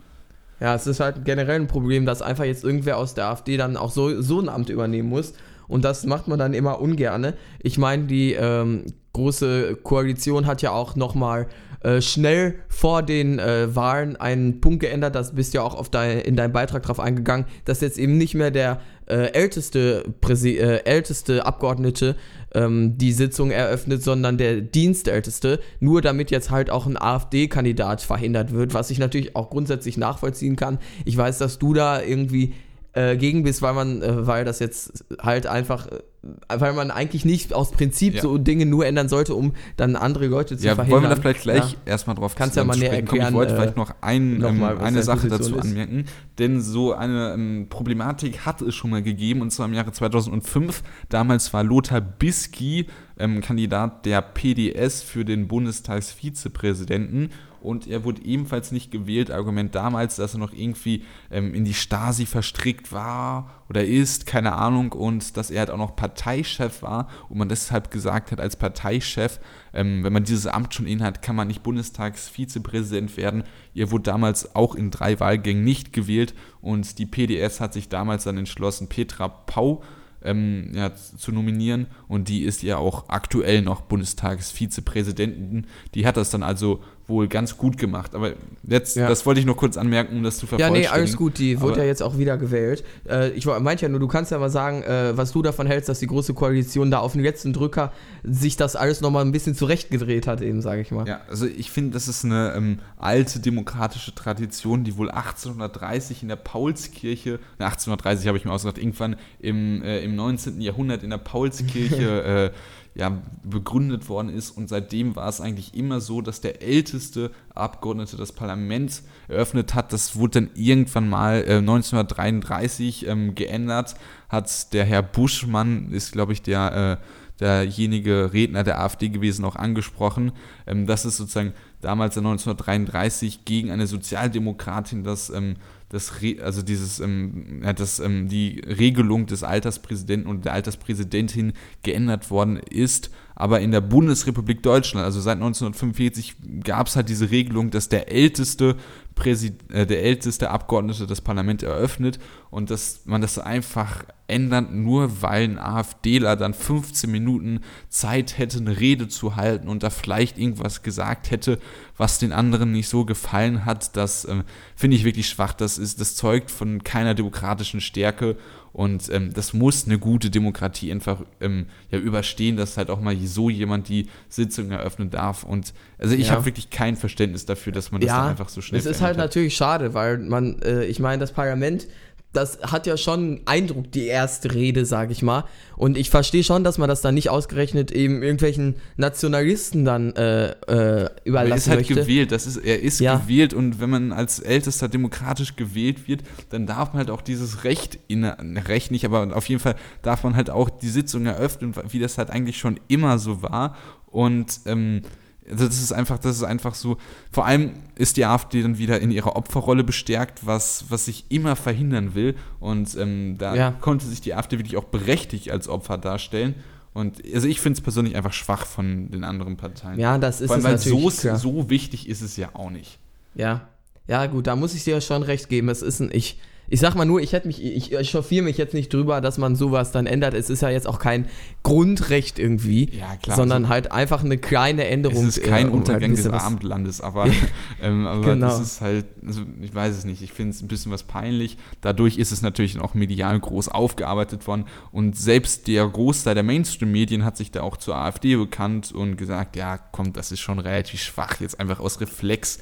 Ja, 0.60 0.76
es 0.76 0.88
ist 0.88 1.00
halt 1.00 1.24
generell 1.24 1.62
ein 1.62 1.68
Problem, 1.68 2.06
dass 2.06 2.22
einfach 2.22 2.44
jetzt 2.44 2.64
irgendwer 2.64 2.98
aus 2.98 3.14
der 3.14 3.28
AfD 3.28 3.56
dann 3.58 3.78
auch 3.78 3.92
so, 3.92 4.22
so 4.22 4.40
ein 4.42 4.50
Amt 4.50 4.70
übernehmen 4.70 5.10
muss. 5.10 5.34
Und 5.68 5.86
das 5.86 6.06
macht 6.06 6.28
man 6.28 6.40
dann 6.40 6.54
immer 6.54 6.82
ungerne. 6.82 7.36
Ich 7.62 7.78
meine, 7.78 8.06
die 8.06 8.34
ähm, 8.34 8.86
große 9.14 9.78
Koalition 9.84 10.48
hat 10.48 10.62
ja 10.62 10.72
auch 10.72 10.96
nochmal 10.96 11.48
äh, 11.82 12.02
schnell 12.02 12.56
vor 12.68 13.04
den 13.04 13.40
äh, 13.40 13.74
Wahlen 13.74 14.18
einen 14.18 14.60
Punkt 14.60 14.82
geändert, 14.82 15.16
das 15.16 15.36
bist 15.36 15.54
ja 15.54 15.62
auch 15.62 15.76
auf 15.76 15.90
dein, 15.90 16.20
in 16.20 16.36
deinem 16.36 16.52
Beitrag 16.52 16.84
drauf 16.84 17.00
eingegangen, 17.00 17.46
dass 17.66 17.80
jetzt 17.80 17.98
eben 17.98 18.18
nicht 18.18 18.36
mehr 18.36 18.52
der 18.52 18.82
äh, 19.10 19.34
älteste, 19.34 20.04
Präsi 20.22 20.58
äh, 20.58 20.84
älteste 20.86 21.46
Abgeordnete 21.46 22.16
ähm, 22.54 22.98
die 22.98 23.12
Sitzung 23.12 23.52
eröffnet, 23.52 24.04
sondern 24.04 24.38
der 24.38 24.62
Dienstälteste, 24.62 25.60
nur 25.80 26.02
damit 26.02 26.32
jetzt 26.32 26.50
halt 26.52 26.70
auch 26.70 26.86
ein 26.86 26.98
AfD-Kandidat 27.00 28.02
verhindert 28.02 28.54
wird, 28.54 28.74
was 28.74 28.90
ich 28.90 29.00
natürlich 29.00 29.36
auch 29.36 29.50
grundsätzlich 29.50 29.98
nachvollziehen 29.98 30.56
kann. 30.56 30.80
Ich 31.06 31.18
weiß, 31.18 31.38
dass 31.38 31.60
du 31.60 31.74
da 31.74 32.02
irgendwie 32.02 32.54
äh, 32.94 33.18
gegen 33.18 33.44
bist, 33.44 33.62
weil 33.62 33.74
man, 33.74 34.02
äh, 34.02 34.26
weil 34.26 34.46
das 34.46 34.60
jetzt 34.60 35.06
halt 35.22 35.46
einfach, 35.46 35.88
äh, 35.88 36.00
weil 36.48 36.74
man 36.74 36.90
eigentlich 36.90 37.24
nicht 37.24 37.54
aus 37.54 37.72
Prinzip 37.72 38.16
ja. 38.16 38.22
so 38.22 38.40
Dinge 38.40 38.66
nur 38.66 38.86
ändern 38.86 39.08
sollte, 39.08 39.36
um 39.36 39.54
dann 39.78 39.96
andere 39.96 40.26
Leute 40.26 40.58
zu 40.58 40.66
ja, 40.66 40.74
verhindern. 40.74 41.04
Wollen 41.04 41.12
wir 41.12 41.16
da 41.16 41.22
vielleicht 41.22 41.42
gleich 41.42 41.74
ja. 41.74 41.78
erstmal 41.86 42.16
drauf 42.16 42.36
Kannst 42.36 42.56
ja 42.56 42.64
mal 42.64 42.76
näher 42.76 42.94
erklären. 42.94 43.30
Ich 43.30 43.34
wollte 43.36 43.54
äh, 43.54 43.56
vielleicht 43.56 43.78
noch, 43.78 43.94
ein, 44.02 44.40
noch 44.40 44.52
mal, 44.52 44.74
ähm, 44.74 44.82
eine 44.82 45.04
Sache 45.04 45.28
dazu 45.28 45.56
ist. 45.56 45.66
anmerken, 45.66 46.06
denn 46.40 46.62
so 46.62 46.94
eine 46.94 47.34
ähm, 47.36 47.68
Problematik 47.70 48.46
hat 48.46 48.62
es 48.64 48.74
schon 48.74 48.90
mal 48.90 49.04
gegeben, 49.04 49.42
und 49.42 49.52
zwar 49.52 49.68
im 49.68 49.74
Jahre 49.74 49.92
2005. 49.92 50.82
Damals 51.10 51.54
war 51.54 51.64
Lothar 51.64 52.02
Bisky 52.02 52.88
ähm, 53.20 53.42
Kandidat 53.42 54.06
der 54.06 54.22
PDS 54.22 55.04
für 55.04 55.26
den 55.26 55.48
Bundestagsvizepräsidenten 55.48 57.30
und 57.62 57.88
er 57.88 58.04
wurde 58.04 58.24
ebenfalls 58.24 58.72
nicht 58.72 58.92
gewählt. 58.92 59.32
Argument 59.32 59.74
damals, 59.76 60.16
dass 60.16 60.34
er 60.34 60.40
noch 60.40 60.54
irgendwie 60.54 61.04
ähm, 61.32 61.54
in 61.54 61.66
die 61.66 61.74
Stasi 61.74 62.26
verstrickt 62.26 62.92
war 62.92 63.64
oder 63.70 63.86
ist, 63.86 64.26
keine 64.26 64.54
Ahnung, 64.54 64.92
und 64.92 65.38
dass 65.38 65.52
er 65.52 65.60
halt 65.60 65.70
auch 65.70 65.78
noch 65.78 65.96
Parteichef 65.96 66.82
war 66.82 67.08
und 67.30 67.38
man 67.38 67.50
deshalb 67.50 67.92
gesagt 67.92 68.32
hat, 68.32 68.40
als 68.40 68.56
Parteichef, 68.56 69.40
ähm, 69.74 70.04
wenn 70.04 70.14
man 70.14 70.24
dieses 70.24 70.48
Amt 70.48 70.74
schon 70.74 70.88
innehat, 70.88 71.22
kann 71.22 71.36
man 71.36 71.48
nicht 71.48 71.64
Bundestagsvizepräsident 71.64 73.18
werden. 73.18 73.44
Er 73.76 73.92
wurde 73.92 74.04
damals 74.04 74.56
auch 74.56 74.76
in 74.76 74.92
drei 74.92 75.20
Wahlgängen 75.20 75.64
nicht 75.64 75.94
gewählt 75.94 76.34
und 76.62 76.98
die 77.00 77.06
PDS 77.06 77.60
hat 77.60 77.74
sich 77.74 77.90
damals 77.90 78.24
dann 78.24 78.38
entschlossen, 78.38 78.90
Petra 78.90 79.28
Pau 79.28 79.84
ähm, 80.22 80.72
ja, 80.74 80.94
zu 80.94 81.32
nominieren 81.32 81.88
und 82.08 82.28
die 82.28 82.44
ist 82.44 82.64
ja 82.64 82.78
auch 82.78 83.10
aktuell 83.10 83.62
noch 83.62 83.82
Bundestagsvizepräsidentin. 83.82 85.68
Die 85.96 86.06
hat 86.06 86.18
das 86.18 86.30
dann 86.30 86.44
also 86.44 86.82
wohl 87.10 87.28
ganz 87.28 87.58
gut 87.58 87.78
gemacht. 87.78 88.16
Aber 88.16 88.34
jetzt, 88.64 88.96
ja. 88.96 89.08
das 89.10 89.26
wollte 89.26 89.40
ich 89.40 89.46
noch 89.46 89.58
kurz 89.58 89.78
anmerken, 89.78 90.16
um 90.16 90.24
das 90.24 90.38
zu 90.38 90.48
vervollständigen. 90.48 90.84
Ja, 90.84 90.92
nee, 90.92 90.96
alles 90.96 91.18
gut, 91.18 91.38
die 91.38 91.60
wurde 91.60 91.80
ja 91.80 91.86
jetzt 91.86 92.02
auch 92.02 92.18
wieder 92.18 92.38
gewählt. 92.38 92.84
Äh, 93.08 93.32
ich 93.32 93.46
meinte 93.46 93.84
ja 93.84 93.90
nur, 93.90 94.00
du 94.00 94.08
kannst 94.08 94.32
ja 94.32 94.38
mal 94.38 94.50
sagen, 94.50 94.84
äh, 94.84 95.18
was 95.18 95.32
du 95.32 95.42
davon 95.42 95.68
hältst, 95.68 95.90
dass 95.90 96.00
die 96.00 96.08
Große 96.08 96.34
Koalition 96.34 96.92
da 96.92 97.00
auf 97.00 97.14
den 97.14 97.24
letzten 97.24 97.54
Drücker 97.54 97.92
sich 98.24 98.56
das 98.56 98.76
alles 98.76 99.02
nochmal 99.02 99.26
ein 99.26 99.32
bisschen 99.32 99.56
zurechtgedreht 99.56 100.28
hat, 100.28 100.42
eben, 100.42 100.62
sage 100.62 100.82
ich 100.82 100.92
mal. 100.92 101.08
Ja, 101.08 101.22
also 101.30 101.46
ich 101.46 101.72
finde, 101.72 101.92
das 101.92 102.08
ist 102.08 102.24
eine 102.26 102.54
ähm, 102.56 102.80
alte 102.98 103.40
demokratische 103.40 104.14
Tradition, 104.14 104.84
die 104.84 104.98
wohl 104.98 105.10
1830 105.10 106.22
in 106.22 106.30
der 106.30 106.36
Paulskirche, 106.36 107.40
ne, 107.60 107.66
1830 107.66 108.28
habe 108.28 108.38
ich 108.38 108.46
mir 108.46 108.52
ausgedacht, 108.52 108.78
irgendwann 108.78 109.16
im, 109.40 109.82
äh, 109.84 110.00
im 110.02 110.16
19. 110.16 110.62
Jahrhundert 110.62 111.04
in 111.04 111.10
der 111.10 111.18
Paulskirche 111.18 112.52
äh, 112.54 112.89
ja, 113.00 113.18
begründet 113.44 114.10
worden 114.10 114.28
ist. 114.30 114.52
Und 114.52 114.68
seitdem 114.68 115.16
war 115.16 115.30
es 115.30 115.40
eigentlich 115.40 115.74
immer 115.74 116.02
so, 116.02 116.22
dass 116.22 116.42
der 116.42 116.62
älteste 116.62 117.32
Abgeordnete 117.56 118.18
das 118.18 118.34
Parlament 118.34 119.04
eröffnet 119.30 119.74
hat. 119.74 119.94
Das 119.94 120.18
wurde 120.18 120.42
dann 120.42 120.50
irgendwann 120.54 121.08
mal 121.08 121.46
äh, 121.48 121.58
1933 121.60 123.08
ähm, 123.08 123.36
geändert. 123.36 123.96
Hat 124.28 124.74
der 124.74 124.84
Herr 124.84 125.02
Buschmann, 125.02 125.94
ist 125.94 126.12
glaube 126.12 126.34
ich 126.34 126.42
der, 126.42 127.00
äh, 127.00 127.06
derjenige 127.40 128.32
Redner 128.34 128.66
der 128.66 128.82
AfD 128.82 129.08
gewesen, 129.08 129.46
auch 129.46 129.56
angesprochen. 129.56 130.34
Ähm, 130.68 130.86
das 130.86 131.06
ist 131.06 131.16
sozusagen 131.16 131.54
damals 131.80 132.18
1933 132.18 133.46
gegen 133.46 133.72
eine 133.72 133.88
Sozialdemokratin 133.88 135.06
das 135.06 135.30
ähm, 135.30 135.56
das, 135.90 136.14
also 136.42 136.62
dieses, 136.62 137.00
ähm, 137.00 137.64
dass 137.76 138.00
ähm, 138.00 138.28
die 138.28 138.60
Regelung 138.60 139.26
des 139.26 139.44
Alterspräsidenten 139.44 140.30
und 140.30 140.46
der 140.46 140.54
Alterspräsidentin 140.54 141.54
geändert 141.82 142.30
worden 142.30 142.58
ist. 142.58 143.10
Aber 143.40 143.62
in 143.62 143.72
der 143.72 143.80
Bundesrepublik 143.80 144.62
Deutschland, 144.62 145.06
also 145.06 145.22
seit 145.22 145.38
1945, 145.38 146.36
gab 146.62 146.88
es 146.88 146.98
halt 146.98 147.08
diese 147.08 147.32
Regelung, 147.32 147.72
dass 147.72 147.88
der 147.88 148.12
älteste 148.12 148.76
Präsid 149.16 149.72
äh, 149.72 149.88
der 149.88 150.04
älteste 150.04 150.50
Abgeordnete 150.50 151.08
das 151.08 151.22
Parlament 151.22 151.64
eröffnet 151.64 152.20
und 152.52 152.70
dass 152.70 153.06
man 153.06 153.22
das 153.22 153.40
einfach 153.40 154.04
ändert, 154.28 154.74
nur 154.74 155.22
weil 155.22 155.44
ein 155.44 155.58
AfDler 155.58 156.36
dann 156.36 156.54
15 156.54 157.10
Minuten 157.10 157.62
Zeit 157.88 158.38
hätte, 158.38 158.58
eine 158.58 158.78
Rede 158.78 159.08
zu 159.08 159.38
halten 159.38 159.70
und 159.70 159.84
da 159.84 159.90
vielleicht 159.90 160.38
irgendwas 160.38 160.84
gesagt 160.84 161.32
hätte, 161.32 161.60
was 161.96 162.20
den 162.20 162.34
anderen 162.34 162.74
nicht 162.74 162.90
so 162.90 163.06
gefallen 163.06 163.64
hat. 163.64 163.96
Das 163.96 164.26
äh, 164.26 164.44
finde 164.76 164.98
ich 164.98 165.06
wirklich 165.06 165.30
schwach. 165.30 165.54
Das, 165.54 165.78
ist, 165.78 166.02
das 166.02 166.18
zeugt 166.18 166.52
von 166.52 166.84
keiner 166.84 167.16
demokratischen 167.16 167.80
Stärke 167.80 168.36
und 168.72 169.10
ähm, 169.12 169.34
das 169.34 169.54
muss 169.54 169.86
eine 169.86 169.98
gute 169.98 170.30
Demokratie 170.30 170.92
einfach 170.92 171.22
ähm, 171.42 171.66
ja, 171.92 172.00
überstehen, 172.00 172.56
dass 172.58 172.78
halt 172.78 172.90
auch 172.90 173.02
mal 173.02 173.16
so 173.18 173.50
jemand 173.50 173.90
die 173.90 174.08
Sitzung 174.30 174.72
eröffnen 174.72 175.10
darf. 175.10 175.44
Und 175.44 175.74
also 175.98 176.16
ich 176.16 176.28
ja. 176.28 176.34
habe 176.34 176.46
wirklich 176.46 176.70
kein 176.70 176.96
Verständnis 176.96 177.46
dafür, 177.46 177.74
dass 177.74 177.92
man 177.92 178.02
das 178.02 178.10
ja, 178.10 178.18
dann 178.20 178.30
einfach 178.30 178.50
so 178.50 178.62
schnell. 178.62 178.80
Es 178.80 178.86
ist 178.86 179.02
halt 179.02 179.18
hat. 179.18 179.26
natürlich 179.26 179.56
schade, 179.56 179.94
weil 179.94 180.20
man, 180.20 180.62
äh, 180.62 180.86
ich 180.86 181.00
meine, 181.00 181.20
das 181.20 181.32
Parlament 181.32 181.88
das 182.32 182.60
hat 182.62 182.86
ja 182.86 182.96
schon 182.96 183.42
Eindruck, 183.46 183.92
die 183.92 184.06
erste 184.06 184.54
Rede, 184.54 184.86
sag 184.86 185.10
ich 185.10 185.24
mal. 185.24 185.46
Und 185.76 185.98
ich 185.98 186.12
verstehe 186.12 186.44
schon, 186.44 186.64
dass 186.64 186.78
man 186.78 186.88
das 186.88 187.02
dann 187.02 187.16
nicht 187.16 187.30
ausgerechnet 187.30 187.92
eben 187.92 188.22
irgendwelchen 188.22 188.76
Nationalisten 188.98 189.84
dann 189.84 190.16
äh, 190.16 190.52
äh, 190.52 191.10
überlassen 191.24 191.52
er 191.52 191.58
ist 191.58 191.68
halt 191.70 191.80
möchte. 191.80 191.96
gewählt, 191.96 192.32
das 192.32 192.46
ist, 192.46 192.58
er 192.58 192.82
ist 192.82 193.00
Ja. 193.00 193.18
gewählt 193.18 193.56
und 193.56 193.82
wenn 193.82 193.90
man 193.90 194.12
als 194.12 194.40
Ältester 194.40 194.88
demokratisch 194.88 195.56
gewählt 195.56 196.08
wird, 196.08 196.22
dann 196.50 196.68
darf 196.68 196.90
man 196.94 197.00
halt 197.00 197.10
auch 197.10 197.22
dieses 197.22 197.64
Recht, 197.64 197.98
inne, 198.08 198.38
Recht 198.68 198.92
nicht, 198.92 199.06
aber 199.06 199.36
auf 199.36 199.50
jeden 199.50 199.62
Fall 199.62 199.76
darf 200.04 200.24
man 200.24 200.36
halt 200.36 200.52
auch 200.52 200.70
die 200.70 200.90
Sitzung 200.90 201.26
eröffnen, 201.26 201.74
wie 201.90 202.00
das 202.00 202.20
halt 202.20 202.30
eigentlich 202.30 202.58
schon 202.60 202.80
immer 202.90 203.18
so 203.18 203.42
war. 203.42 203.76
Und 204.06 204.62
ähm, 204.66 205.02
also 205.50 205.66
das 205.66 205.80
ist 205.82 205.92
einfach, 205.92 206.20
das 206.20 206.36
ist 206.38 206.44
einfach 206.44 206.76
so. 206.76 206.98
Vor 207.32 207.46
allem 207.46 207.72
ist 207.96 208.18
die 208.18 208.26
AfD 208.26 208.62
dann 208.62 208.78
wieder 208.78 209.00
in 209.02 209.12
ihrer 209.12 209.36
Opferrolle 209.36 209.84
bestärkt, 209.84 210.46
was, 210.46 210.86
was 210.90 211.08
ich 211.08 211.26
immer 211.30 211.56
verhindern 211.56 212.14
will. 212.16 212.36
Und 212.60 212.96
ähm, 212.98 213.36
da 213.38 213.56
Ja. 213.56 213.72
konnte 213.72 214.06
sich 214.06 214.22
die 214.22 214.34
AfD 214.34 214.58
wirklich 214.58 214.78
auch 214.78 214.86
berechtigt 214.86 215.52
als 215.52 215.68
Opfer 215.68 215.98
darstellen. 215.98 216.56
Und 216.94 217.22
also 217.34 217.48
ich 217.48 217.62
finde 217.62 217.78
es 217.78 217.82
persönlich 217.84 218.16
einfach 218.16 218.34
schwach 218.34 218.66
von 218.66 219.10
den 219.12 219.24
anderen 219.24 219.58
Parteien. 219.58 220.00
Ja, 220.00 220.18
das 220.18 220.42
ist 220.42 220.48
Vor 220.48 220.56
allem, 220.56 220.66
es 220.66 220.86
weil 220.86 220.92
natürlich. 220.94 221.16
so, 221.22 221.36
so 221.36 221.70
wichtig 221.70 222.10
ist 222.10 222.22
es 222.22 222.36
ja 222.38 222.50
auch 222.54 222.70
nicht. 222.70 223.00
Ja. 223.36 223.68
Ja, 224.08 224.26
gut, 224.26 224.48
da 224.48 224.56
muss 224.56 224.74
ich 224.74 224.84
dir 224.84 225.00
schon 225.02 225.22
recht 225.22 225.50
geben. 225.50 225.70
Es 225.70 225.84
ist 225.84 226.00
ein, 226.00 226.10
ich, 226.12 226.40
ich 226.70 226.80
sag 226.80 226.96
mal 226.96 227.06
nur, 227.06 227.20
ich 227.22 227.34
hätte 227.34 227.48
mich, 227.48 227.64
ich 227.64 227.94
echauffiere 227.94 228.44
mich 228.44 228.58
jetzt 228.58 228.74
nicht 228.74 228.94
drüber, 228.94 229.22
dass 229.22 229.38
man 229.38 229.56
sowas 229.56 229.92
dann 229.92 230.06
ändert. 230.06 230.34
Es 230.34 230.50
ist 230.50 230.62
ja 230.62 230.70
jetzt 230.70 230.88
auch 230.88 231.00
kein 231.00 231.26
Grundrecht 231.64 232.40
irgendwie, 232.40 232.90
Ja, 232.98 233.16
klar, 233.22 233.36
sondern 233.38 233.64
also- 233.64 233.74
halt 233.74 233.92
einfach 233.92 234.24
eine 234.24 234.38
kleine 234.38 234.86
Änderung. 234.88 235.26
Es 235.28 235.38
ist 235.38 235.44
kein 235.44 235.68
äh, 235.68 235.70
um 235.70 235.80
Untergang 235.80 236.12
ein 236.12 236.16
des 236.16 236.28
Abendlandes, 236.28 237.02
aber, 237.02 237.28
ähm, 237.82 238.08
aber 238.08 238.22
Genau. 238.22 238.48
das 238.48 238.60
ist 238.60 238.82
halt, 238.82 239.06
also 239.26 239.42
ich 239.62 239.74
weiß 239.74 239.96
es 239.98 240.06
nicht, 240.06 240.22
ich 240.22 240.32
finde 240.32 240.52
es 240.52 240.62
ein 240.62 240.68
bisschen 240.68 240.92
was 240.92 241.04
peinlich. 241.04 241.58
Dadurch 241.82 242.18
ist 242.18 242.32
es 242.32 242.42
natürlich 242.42 242.80
auch 242.80 242.94
medial 242.94 243.40
groß 243.40 243.70
aufgearbeitet 243.70 244.48
worden 244.48 244.66
und 244.92 245.18
selbst 245.18 245.68
der 245.68 245.88
Großteil 245.88 246.36
der 246.36 246.44
Mainstream-Medien 246.44 247.26
hat 247.26 247.38
sich 247.38 247.52
da 247.52 247.62
auch 247.62 247.78
zur 247.78 247.96
AfD 247.96 248.36
bekannt 248.36 248.92
und 248.92 249.18
gesagt, 249.18 249.56
ja, 249.56 249.78
komm, 249.92 250.14
das 250.14 250.32
ist 250.32 250.40
schon 250.40 250.60
relativ 250.60 251.02
schwach, 251.02 251.40
jetzt 251.42 251.60
einfach 251.60 251.80
aus 251.80 252.00
Reflex 252.02 252.60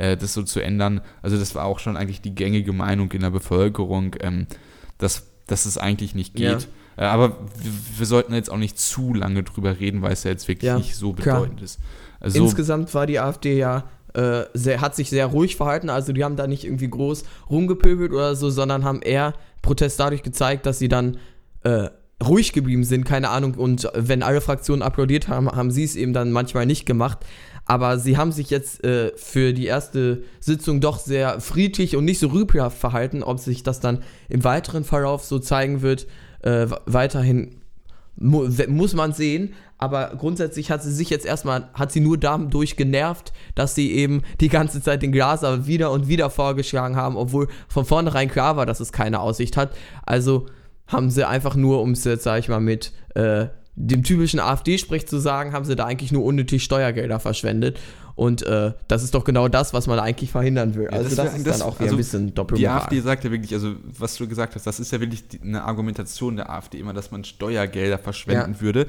äh, 0.00 0.16
das 0.16 0.34
so 0.34 0.42
zu 0.42 0.60
ändern. 0.60 1.00
Also 1.22 1.36
das 1.38 1.54
war 1.54 1.64
auch 1.64 1.78
schon 1.78 1.96
eigentlich 1.96 2.20
die 2.20 2.34
gängige 2.34 2.72
Meinung 2.72 3.12
in 3.12 3.20
der 3.20 3.30
Bevölkerung, 3.30 4.16
ähm, 4.20 4.46
dass, 4.98 5.26
dass 5.46 5.66
es 5.66 5.76
eigentlich 5.78 6.14
nicht 6.14 6.38
Ja. 6.38 6.54
geht. 6.54 6.68
Äh, 6.96 7.04
aber 7.04 7.36
wir, 7.62 7.72
wir 7.98 8.06
sollten 8.06 8.34
jetzt 8.34 8.50
auch 8.50 8.56
nicht 8.56 8.78
zu 8.78 9.14
lange 9.14 9.42
drüber 9.42 9.78
reden, 9.78 10.02
weil 10.02 10.12
es 10.12 10.24
ja 10.24 10.30
jetzt 10.30 10.48
wirklich 10.48 10.68
Ja, 10.68 10.78
nicht 10.78 10.96
so 10.96 11.12
klar. 11.12 11.40
bedeutend 11.40 11.62
ist. 11.62 11.78
Also, 12.18 12.42
Insgesamt 12.42 12.92
war 12.94 13.06
die 13.06 13.18
AfD 13.18 13.56
ja 13.58 13.84
äh, 14.14 14.44
sehr, 14.54 14.80
hat 14.80 14.96
sich 14.96 15.08
sehr 15.08 15.26
ruhig 15.26 15.54
verhalten, 15.56 15.88
also 15.88 16.12
die 16.12 16.24
haben 16.24 16.34
da 16.36 16.46
nicht 16.48 16.64
irgendwie 16.64 16.88
groß 16.90 17.24
rumgepöbelt 17.48 18.12
oder 18.12 18.34
so, 18.34 18.50
sondern 18.50 18.84
haben 18.84 19.02
eher 19.02 19.34
Protest 19.62 20.00
dadurch 20.00 20.22
gezeigt, 20.22 20.66
dass 20.66 20.78
sie 20.80 20.88
dann 20.88 21.18
äh, 21.62 21.88
ruhig 22.22 22.52
geblieben 22.52 22.84
sind, 22.84 23.04
keine 23.04 23.28
Ahnung, 23.30 23.54
und 23.54 23.88
wenn 23.94 24.22
alle 24.22 24.40
Fraktionen 24.40 24.82
applaudiert 24.82 25.28
haben, 25.28 25.48
haben 25.50 25.70
sie 25.70 25.84
es 25.84 25.94
eben 25.96 26.12
dann 26.12 26.32
manchmal 26.32 26.66
nicht 26.66 26.86
gemacht. 26.86 27.18
Aber 27.70 28.00
sie 28.00 28.16
haben 28.16 28.32
sich 28.32 28.50
jetzt 28.50 28.82
äh, 28.82 29.12
für 29.14 29.52
die 29.52 29.66
erste 29.66 30.24
Sitzung 30.40 30.80
doch 30.80 30.98
sehr 30.98 31.40
friedlich 31.40 31.94
und 31.94 32.04
nicht 32.04 32.18
so 32.18 32.26
rüpelhaft 32.26 32.76
verhalten. 32.76 33.22
Ob 33.22 33.38
sich 33.38 33.62
das 33.62 33.78
dann 33.78 34.02
im 34.28 34.42
weiteren 34.42 34.82
Verlauf 34.82 35.22
so 35.22 35.38
zeigen 35.38 35.80
wird, 35.80 36.08
äh, 36.42 36.66
weiterhin 36.86 37.60
mu 38.16 38.48
muss 38.66 38.94
man 38.94 39.12
sehen, 39.12 39.54
aber 39.78 40.16
grundsätzlich 40.18 40.72
hat 40.72 40.82
sie 40.82 40.92
sich 40.92 41.10
jetzt 41.10 41.24
erstmal, 41.24 41.68
hat 41.72 41.92
sie 41.92 42.00
nur 42.00 42.18
dadurch 42.18 42.74
genervt, 42.74 43.32
dass 43.54 43.76
sie 43.76 43.92
eben 43.92 44.22
die 44.40 44.48
ganze 44.48 44.82
Zeit 44.82 45.02
den 45.02 45.12
Glaser 45.12 45.68
wieder 45.68 45.92
und 45.92 46.08
wieder 46.08 46.28
vorgeschlagen 46.28 46.96
haben, 46.96 47.16
obwohl 47.16 47.46
von 47.68 47.84
vornherein 47.84 48.28
klar 48.28 48.56
war, 48.56 48.66
dass 48.66 48.80
es 48.80 48.90
keine 48.90 49.20
Aussicht 49.20 49.56
hat. 49.56 49.76
Also 50.04 50.46
haben 50.88 51.08
sie 51.08 51.24
einfach 51.24 51.54
nur, 51.54 51.80
um 51.82 51.92
es 51.92 52.02
jetzt, 52.02 52.24
sag 52.24 52.40
ich 52.40 52.48
mal, 52.48 52.58
mit 52.58 52.92
äh, 53.14 53.46
dem 53.88 54.02
typischen 54.02 54.40
AfD-Sprech 54.40 55.06
zu 55.06 55.18
sagen, 55.18 55.52
haben 55.52 55.64
sie 55.64 55.76
da 55.76 55.86
eigentlich 55.86 56.12
nur 56.12 56.24
unnötig 56.24 56.62
Steuergelder 56.62 57.18
verschwendet. 57.20 57.78
Und 58.16 58.42
äh, 58.42 58.72
das 58.88 59.02
ist 59.02 59.14
doch 59.14 59.24
genau 59.24 59.48
das, 59.48 59.72
was 59.72 59.86
man 59.86 59.98
eigentlich 59.98 60.30
verhindern 60.30 60.74
will. 60.74 60.84
Ja, 60.84 60.90
also 60.90 61.04
das 61.04 61.14
das, 61.16 61.26
wär- 61.26 61.36
ist 61.38 61.46
das- 61.46 61.58
dann 61.60 61.68
auch 61.68 61.80
also 61.80 61.94
ein 61.94 61.96
bisschen 61.96 62.26
Die 62.26 62.34
Doppelmoral. 62.34 62.80
AfD 62.80 63.00
sagt 63.00 63.24
ja 63.24 63.30
wirklich, 63.30 63.54
also 63.54 63.74
was 63.98 64.16
du 64.16 64.28
gesagt 64.28 64.54
hast, 64.54 64.66
das 64.66 64.78
ist 64.80 64.92
ja 64.92 65.00
wirklich 65.00 65.26
die, 65.28 65.40
eine 65.40 65.64
Argumentation 65.64 66.36
der 66.36 66.50
AfD 66.50 66.78
immer, 66.78 66.92
dass 66.92 67.10
man 67.10 67.24
Steuergelder 67.24 67.98
verschwenden 67.98 68.54
Ja. 68.54 68.60
würde. 68.60 68.86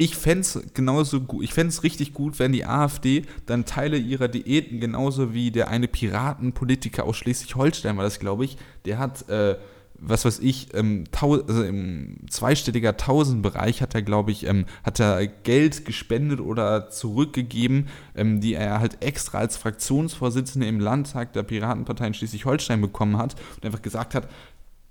Ich 0.00 0.14
fände 0.16 0.42
es 0.42 0.60
genauso 0.74 1.20
gut, 1.22 1.42
ich 1.42 1.52
fände 1.54 1.70
es 1.70 1.82
richtig 1.82 2.12
gut, 2.14 2.38
wenn 2.38 2.52
die 2.52 2.64
AfD 2.66 3.22
dann 3.46 3.64
Teile 3.64 3.96
ihrer 3.96 4.28
Diäten, 4.28 4.78
genauso 4.80 5.32
wie 5.34 5.50
der 5.50 5.68
eine 5.68 5.88
Piratenpolitiker 5.88 7.04
aus 7.04 7.16
Schleswig-Holstein 7.16 7.96
war 7.96 8.04
das, 8.04 8.20
glaube 8.20 8.44
ich, 8.44 8.56
der 8.84 8.98
hat, 8.98 9.28
äh, 9.28 9.56
was 10.00 10.24
weiß 10.24 10.38
ich, 10.40 10.74
ähm, 10.74 11.04
tau 11.10 11.34
also 11.34 11.62
im 11.64 12.18
zweistelliger 12.30 12.96
Tausendbereich 12.96 13.82
hat 13.82 13.94
er, 13.94 14.02
glaube 14.02 14.30
ich, 14.30 14.46
ähm, 14.46 14.66
hat 14.84 15.00
er 15.00 15.26
Geld 15.26 15.84
gespendet 15.84 16.40
oder 16.40 16.88
zurückgegeben, 16.90 17.88
ähm, 18.14 18.40
die 18.40 18.54
er 18.54 18.80
halt 18.80 19.02
extra 19.02 19.38
als 19.38 19.56
Fraktionsvorsitzender 19.56 20.68
im 20.68 20.80
Landtag 20.80 21.32
der 21.32 21.42
Piratenpartei 21.42 22.06
in 22.06 22.14
Schleswig-Holstein 22.14 22.80
bekommen 22.80 23.18
hat 23.18 23.34
und 23.56 23.66
einfach 23.66 23.82
gesagt 23.82 24.14
hat, 24.14 24.28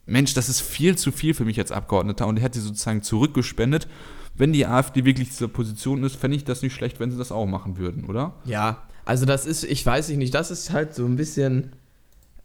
Mensch, 0.05 0.33
das 0.33 0.49
ist 0.49 0.61
viel 0.61 0.97
zu 0.97 1.11
viel 1.11 1.33
für 1.33 1.45
mich 1.45 1.59
als 1.59 1.71
Abgeordneter 1.71 2.27
und 2.27 2.37
er 2.37 2.43
hat 2.43 2.53
sie 2.53 2.61
sozusagen 2.61 3.01
zurückgespendet. 3.01 3.87
Wenn 4.35 4.53
die 4.53 4.65
AfD 4.65 5.03
wirklich 5.03 5.29
dieser 5.29 5.47
Position 5.47 6.03
ist, 6.03 6.15
fände 6.15 6.37
ich 6.37 6.45
das 6.45 6.61
nicht 6.61 6.73
schlecht, 6.73 6.99
wenn 6.99 7.11
sie 7.11 7.17
das 7.17 7.31
auch 7.31 7.45
machen 7.45 7.77
würden, 7.77 8.05
oder? 8.05 8.35
Ja, 8.45 8.83
also 9.03 9.25
das 9.25 9.45
ist, 9.45 9.63
ich 9.63 9.85
weiß 9.85 10.09
nicht, 10.09 10.33
das 10.33 10.51
ist 10.51 10.71
halt 10.71 10.93
so 10.93 11.05
ein 11.05 11.15
bisschen 11.15 11.71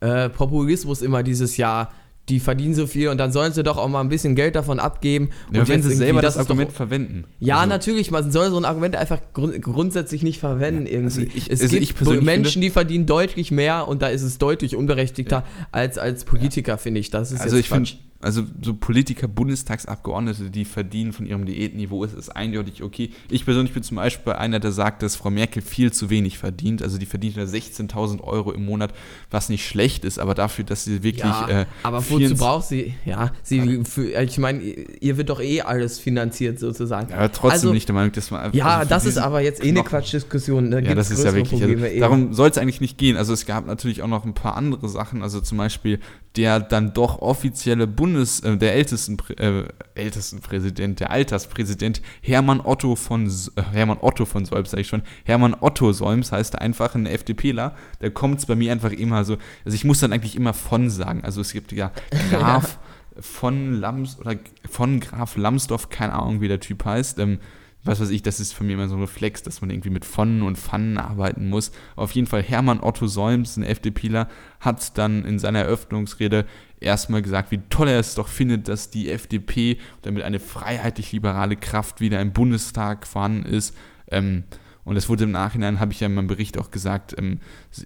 äh, 0.00 0.28
Populismus 0.28 1.02
immer 1.02 1.22
dieses 1.22 1.56
Jahr. 1.56 1.92
Die 2.28 2.38
verdienen 2.38 2.72
so 2.74 2.86
viel 2.86 3.08
und 3.08 3.18
dann 3.18 3.32
sollen 3.32 3.52
sie 3.52 3.64
doch 3.64 3.76
auch 3.76 3.88
mal 3.88 4.00
ein 4.00 4.08
bisschen 4.08 4.36
Geld 4.36 4.54
davon 4.54 4.78
abgeben. 4.78 5.30
Ja, 5.52 5.62
und 5.62 5.68
wenn 5.68 5.82
sie 5.82 5.92
selber 5.94 6.22
das, 6.22 6.34
doch- 6.34 6.40
Argument 6.42 6.70
verwenden. 6.70 7.24
Ja, 7.40 7.56
Also, 7.56 7.68
natürlich, 7.68 8.12
man 8.12 8.30
soll 8.30 8.50
so 8.50 8.56
ein 8.58 8.64
Argument 8.64 8.94
einfach 8.94 9.18
grund 9.34 9.60
grundsätzlich 9.60 10.22
nicht 10.22 10.38
verwenden 10.38 10.86
Ja, 10.86 10.92
irgendwie. 10.92 11.22
also 11.22 11.36
ich- 11.36 11.50
es 11.50 11.60
also 11.60 11.76
gibt 11.78 12.22
Menschen, 12.22 12.52
finde- 12.52 12.60
die 12.60 12.70
verdienen 12.70 13.06
deutlich 13.06 13.50
mehr 13.50 13.88
und 13.88 14.02
da 14.02 14.06
ist 14.06 14.22
es 14.22 14.38
deutlich 14.38 14.76
unberechtigter 14.76 15.44
als 15.72 15.98
als 15.98 16.24
Politiker, 16.24 16.78
finde 16.78 17.00
ich. 17.00 17.10
Das 17.10 17.32
ist 17.32 17.40
Also 17.40 17.56
ich 17.56 17.68
finde. 17.68 17.90
Also 18.22 18.44
so 18.62 18.74
Politiker, 18.74 19.28
Bundestagsabgeordnete, 19.28 20.50
die 20.50 20.64
verdienen 20.64 21.12
von 21.12 21.26
ihrem 21.26 21.44
Diätniveau, 21.44 22.04
ist 22.04 22.16
es 22.16 22.28
eindeutig 22.28 22.82
okay. 22.82 23.10
Ich 23.28 23.44
persönlich 23.44 23.74
bin 23.74 23.82
zum 23.82 23.96
Beispiel 23.96 24.32
einer, 24.32 24.60
der 24.60 24.72
sagt, 24.72 25.02
dass 25.02 25.16
Frau 25.16 25.30
Merkel 25.30 25.60
viel 25.60 25.92
zu 25.92 26.08
wenig 26.08 26.38
verdient. 26.38 26.82
Also 26.82 26.98
die 26.98 27.06
verdient 27.06 27.36
ja 27.36 27.42
16.000 27.42 28.22
Euro 28.22 28.52
im 28.52 28.64
Monat, 28.64 28.94
was 29.30 29.48
nicht 29.48 29.66
schlecht 29.66 30.04
ist, 30.04 30.18
aber 30.18 30.34
dafür, 30.34 30.64
dass 30.64 30.84
sie 30.84 31.02
wirklich... 31.02 31.24
Ja, 31.24 31.48
äh, 31.62 31.66
aber 31.82 31.98
wozu 31.98 32.18
24 32.18 32.38
braucht 32.38 32.68
sie? 32.68 32.94
Ja, 33.04 33.32
sie, 33.42 33.82
für, 33.84 34.22
ich 34.22 34.38
meine, 34.38 34.62
ihr 34.62 35.16
wird 35.16 35.28
doch 35.28 35.40
eh 35.40 35.62
alles 35.62 35.98
finanziert 35.98 36.60
sozusagen. 36.60 37.10
Ja, 37.10 37.16
aber 37.16 37.32
trotzdem 37.32 37.50
Also- 37.52 37.72
nicht 37.72 37.88
der 37.88 37.94
Meinung, 37.94 38.12
dass 38.12 38.30
man... 38.30 38.52
Ja, 38.52 38.78
also 38.78 38.88
das 38.88 39.04
ist 39.04 39.18
aber 39.18 39.40
jetzt 39.40 39.64
eh 39.64 39.68
eine 39.68 39.82
Quatschdiskussion. 39.82 40.70
Da 40.70 40.78
Ja, 40.78 40.94
das 40.94 41.10
ist 41.10 41.24
ja 41.24 41.34
wirklich. 41.34 41.60
Probleme 41.60 41.82
Also, 41.82 41.96
eh. 41.96 42.00
darum 42.00 42.32
soll 42.34 42.50
es 42.50 42.58
eigentlich 42.58 42.80
nicht 42.80 42.98
gehen. 42.98 43.16
Also 43.16 43.32
es 43.32 43.46
gab 43.46 43.66
natürlich 43.66 44.02
auch 44.02 44.08
noch 44.08 44.24
ein 44.24 44.34
paar 44.34 44.56
andere 44.56 44.88
Sachen. 44.88 45.22
Also 45.22 45.40
zum 45.40 45.58
Beispiel 45.58 45.98
der 46.36 46.60
dann 46.60 46.94
doch 46.94 47.20
offizielle 47.20 47.86
Bundes, 48.12 48.40
äh, 48.40 48.56
der 48.56 48.74
ältesten, 48.74 49.16
äh, 49.38 49.64
ältesten 49.94 50.40
Präsident, 50.40 51.00
der 51.00 51.10
Alterspräsident 51.10 52.02
Hermann 52.20 52.60
Otto 52.60 52.94
von 52.94 53.26
äh, 53.26 53.62
Hermann 53.72 53.98
Otto 54.00 54.24
von 54.24 54.44
Solms, 54.44 54.70
sag 54.70 54.80
ich 54.80 54.88
schon. 54.88 55.02
Hermann 55.24 55.56
Otto 55.58 55.92
Solms 55.92 56.32
heißt 56.32 56.58
einfach 56.58 56.94
ein 56.94 57.06
FDPler. 57.06 57.74
Der 58.00 58.10
kommt 58.10 58.38
es 58.38 58.46
bei 58.46 58.54
mir 58.54 58.72
einfach 58.72 58.92
immer 58.92 59.24
so. 59.24 59.36
Also 59.64 59.74
ich 59.74 59.84
muss 59.84 60.00
dann 60.00 60.12
eigentlich 60.12 60.36
immer 60.36 60.54
von 60.54 60.90
sagen. 60.90 61.24
Also 61.24 61.40
es 61.40 61.52
gibt 61.52 61.72
ja 61.72 61.92
Graf 62.30 62.78
von 63.20 63.74
Lams 63.74 64.18
oder 64.18 64.36
von 64.68 65.00
Graf 65.00 65.36
Lambsdorff, 65.36 65.88
keine 65.88 66.12
Ahnung, 66.12 66.40
wie 66.40 66.48
der 66.48 66.60
Typ 66.60 66.84
heißt. 66.84 67.18
Ähm, 67.18 67.38
was 67.84 68.00
weiß 68.00 68.10
ich, 68.10 68.22
das 68.22 68.38
ist 68.38 68.54
für 68.54 68.62
mich 68.64 68.74
immer 68.74 68.88
so 68.88 68.94
ein 68.94 69.00
Reflex, 69.00 69.42
dass 69.42 69.60
man 69.60 69.70
irgendwie 69.70 69.90
mit 69.90 70.04
von 70.04 70.42
und 70.42 70.56
Pfannen 70.56 70.98
arbeiten 70.98 71.48
muss. 71.48 71.72
Auf 71.96 72.12
jeden 72.12 72.26
Fall 72.28 72.42
Hermann 72.42 72.80
Otto 72.80 73.06
Solms, 73.08 73.56
ein 73.56 73.64
FDPler, 73.64 74.28
hat 74.60 74.96
dann 74.98 75.24
in 75.24 75.38
seiner 75.38 75.60
Eröffnungsrede 75.60 76.46
erstmal 76.80 77.22
gesagt, 77.22 77.50
wie 77.50 77.60
toll 77.70 77.88
er 77.88 77.98
es 77.98 78.14
doch 78.14 78.28
findet, 78.28 78.68
dass 78.68 78.90
die 78.90 79.10
FDP, 79.10 79.78
damit 80.02 80.22
eine 80.22 80.38
freiheitlich-liberale 80.40 81.56
Kraft 81.56 82.00
wieder 82.00 82.20
im 82.20 82.32
Bundestag 82.32 83.06
vorhanden 83.06 83.46
ist. 83.46 83.74
Ähm, 84.10 84.44
und 84.84 84.96
es 84.96 85.08
wurde 85.08 85.24
im 85.24 85.30
Nachhinein, 85.30 85.78
habe 85.78 85.92
ich 85.92 86.00
ja 86.00 86.08
in 86.08 86.14
meinem 86.14 86.26
Bericht 86.26 86.58
auch 86.58 86.72
gesagt, 86.72 87.14
ähm, 87.16 87.38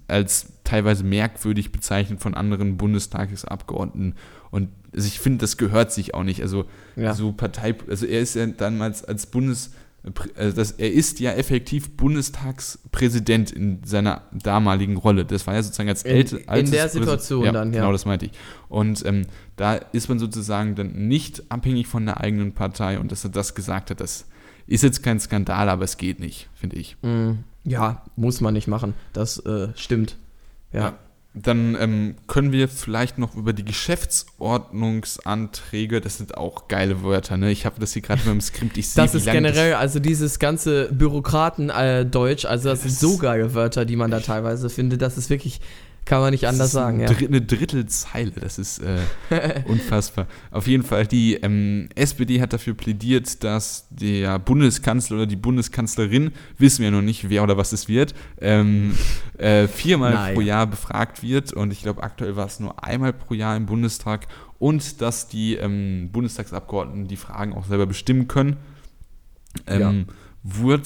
als 0.08 0.52
teilweise 0.64 1.04
merkwürdig 1.04 1.70
bezeichnet 1.70 2.20
von 2.20 2.34
anderen 2.34 2.78
Bundestagsabgeordneten. 2.78 4.14
Und 4.50 4.70
also 4.94 5.06
ich 5.06 5.20
finde, 5.20 5.38
das 5.38 5.58
gehört 5.58 5.92
sich 5.92 6.14
auch 6.14 6.22
nicht. 6.22 6.40
Also 6.40 6.64
Ja. 6.96 7.12
so 7.12 7.32
Partei, 7.32 7.74
also 7.88 8.06
er 8.06 8.20
ist 8.20 8.34
ja 8.34 8.46
damals 8.46 9.04
als 9.04 9.26
Bundes, 9.26 9.72
äh, 10.36 10.52
das, 10.52 10.72
er 10.72 10.92
ist 10.92 11.20
ja 11.20 11.32
effektiv 11.32 11.96
Bundestagspräsident 11.96 13.50
in 13.50 13.82
seiner 13.84 14.22
damaligen 14.32 14.96
Rolle. 14.96 15.24
Das 15.24 15.46
war 15.46 15.54
ja 15.54 15.62
sozusagen 15.62 15.88
als 15.88 16.02
In- 16.02 16.16
älte, 16.16 16.36
in 16.38 16.48
altes 16.48 16.70
der 16.70 16.88
Situation 16.88 17.52
dann, 17.52 17.72
ja. 17.72 17.80
Genau, 17.80 17.92
das 17.92 18.04
meinte 18.04 18.26
ich. 18.26 18.32
Und 18.68 19.04
ähm, 19.04 19.26
da 19.56 19.74
ist 19.74 20.08
man 20.08 20.18
sozusagen 20.18 20.74
dann 20.74 21.08
nicht 21.08 21.50
abhängig 21.50 21.86
von 21.86 22.04
der 22.06 22.20
eigenen 22.20 22.52
Partei 22.52 22.98
und 22.98 23.12
dass 23.12 23.24
er 23.24 23.30
das 23.30 23.54
gesagt 23.54 23.90
hat, 23.90 24.00
das 24.00 24.26
ist 24.66 24.82
jetzt 24.82 25.02
kein 25.02 25.20
Skandal, 25.20 25.68
aber 25.68 25.84
es 25.84 25.96
geht 25.96 26.18
nicht, 26.20 26.48
finde 26.54 26.76
ich. 26.76 26.96
Mm, 27.02 27.32
ja, 27.64 28.02
muss 28.16 28.40
man 28.40 28.54
nicht 28.54 28.66
machen. 28.66 28.94
Das 29.12 29.38
äh, 29.46 29.68
stimmt. 29.76 30.16
Ja. 30.72 30.98
Dann 31.42 31.76
ähm, 31.78 32.14
können 32.26 32.50
wir 32.50 32.66
vielleicht 32.66 33.18
noch 33.18 33.36
über 33.36 33.52
die 33.52 33.64
Geschäftsordnungsanträge, 33.64 36.00
das 36.00 36.16
sind 36.16 36.34
auch 36.36 36.66
geile 36.68 37.02
Wörter, 37.02 37.36
ne? 37.36 37.50
Ich 37.50 37.66
habe 37.66 37.78
das 37.78 37.92
hier 37.92 38.00
gerade 38.00 38.22
mit 38.24 38.32
dem 38.32 38.40
Skript, 38.40 38.78
ich 38.78 38.88
sehe 38.88 39.04
Das 39.04 39.14
ist 39.14 39.26
generell, 39.26 39.74
also 39.74 40.00
dieses 40.00 40.38
ganze 40.38 40.90
Bürokraten-Deutsch, 40.92 42.46
also 42.46 42.70
das 42.70 42.80
sind 42.82 42.92
so 42.92 43.18
geile 43.18 43.52
Wörter, 43.52 43.84
die 43.84 43.96
man 43.96 44.10
da 44.10 44.20
teilweise 44.20 44.70
findet, 44.70 45.02
das 45.02 45.18
ist 45.18 45.28
wirklich, 45.28 45.60
kann 46.06 46.20
man 46.20 46.30
nicht 46.30 46.46
anders 46.46 46.70
sagen, 46.70 47.00
ja. 47.00 47.08
Eine 47.08 47.42
Drittelzeile, 47.42 48.30
das 48.30 48.58
ist 48.58 48.78
äh, 48.78 49.00
unfassbar. 49.66 50.28
Auf 50.52 50.68
jeden 50.68 50.84
Fall, 50.84 51.04
die 51.04 51.34
ähm, 51.34 51.88
SPD 51.96 52.40
hat 52.40 52.52
dafür 52.52 52.74
plädiert, 52.74 53.42
dass 53.42 53.88
der 53.90 54.38
Bundeskanzler 54.38 55.16
oder 55.16 55.26
die 55.26 55.36
Bundeskanzlerin, 55.36 56.30
wissen 56.58 56.84
wir 56.84 56.92
noch 56.92 57.02
nicht, 57.02 57.28
wer 57.28 57.42
oder 57.42 57.56
was 57.56 57.72
es 57.72 57.88
wird, 57.88 58.14
ähm, 58.40 58.94
äh, 59.38 59.66
viermal 59.66 60.14
Nein. 60.14 60.34
pro 60.34 60.40
Jahr 60.42 60.68
befragt 60.68 61.24
wird 61.24 61.52
und 61.52 61.72
ich 61.72 61.82
glaube, 61.82 62.04
aktuell 62.04 62.36
war 62.36 62.46
es 62.46 62.60
nur 62.60 62.84
einmal 62.84 63.12
pro 63.12 63.34
Jahr 63.34 63.56
im 63.56 63.66
Bundestag 63.66 64.28
und 64.60 65.00
dass 65.02 65.26
die 65.26 65.56
ähm, 65.56 66.10
Bundestagsabgeordneten 66.12 67.08
die 67.08 67.16
Fragen 67.16 67.52
auch 67.52 67.66
selber 67.66 67.86
bestimmen 67.86 68.28
können. 68.28 68.56
Ähm, 69.66 70.06
Wurde 70.44 70.84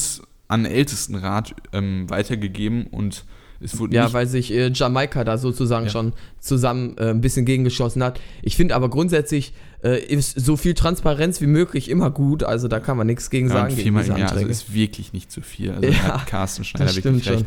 an 0.48 0.64
Ältestenrat 0.64 1.54
ähm, 1.74 2.08
weitergegeben 2.08 2.86
und 2.86 3.26
Ja, 3.90 4.12
weil 4.12 4.26
sich 4.26 4.52
äh, 4.52 4.70
Jamaika 4.74 5.22
da 5.24 5.36
sozusagen 5.38 5.86
Ja. 5.86 5.90
schon 5.92 6.12
zusammen 6.40 6.96
äh, 6.98 7.10
ein 7.10 7.20
bisschen 7.20 7.44
gegengeschossen 7.44 8.02
hat. 8.02 8.20
Ich 8.42 8.56
finde 8.56 8.74
aber 8.74 8.88
grundsätzlich 8.88 9.52
äh, 9.84 10.02
ist 10.02 10.38
so 10.40 10.56
viel 10.56 10.74
Transparenz 10.74 11.40
wie 11.40 11.46
möglich 11.46 11.90
immer 11.90 12.10
gut, 12.10 12.42
also 12.42 12.68
da 12.68 12.80
kann 12.80 12.96
man 12.96 13.06
nichts 13.06 13.30
gegen 13.30 13.48
Ja, 13.48 13.54
sagen 13.54 13.68
gegen 13.70 13.82
viermal 13.82 14.02
diese 14.04 14.14
im 14.14 14.20
Jahr, 14.20 14.32
also 14.32 14.46
ist 14.46 14.72
wirklich 14.74 15.12
nicht 15.12 15.30
zu 15.30 15.40
viel. 15.42 15.72
Also 15.72 15.88
Ja, 15.88 16.20
hat 16.20 16.26
Carsten 16.26 16.64
Schneider 16.64 16.94
wirklich 16.96 17.28
recht. 17.30 17.44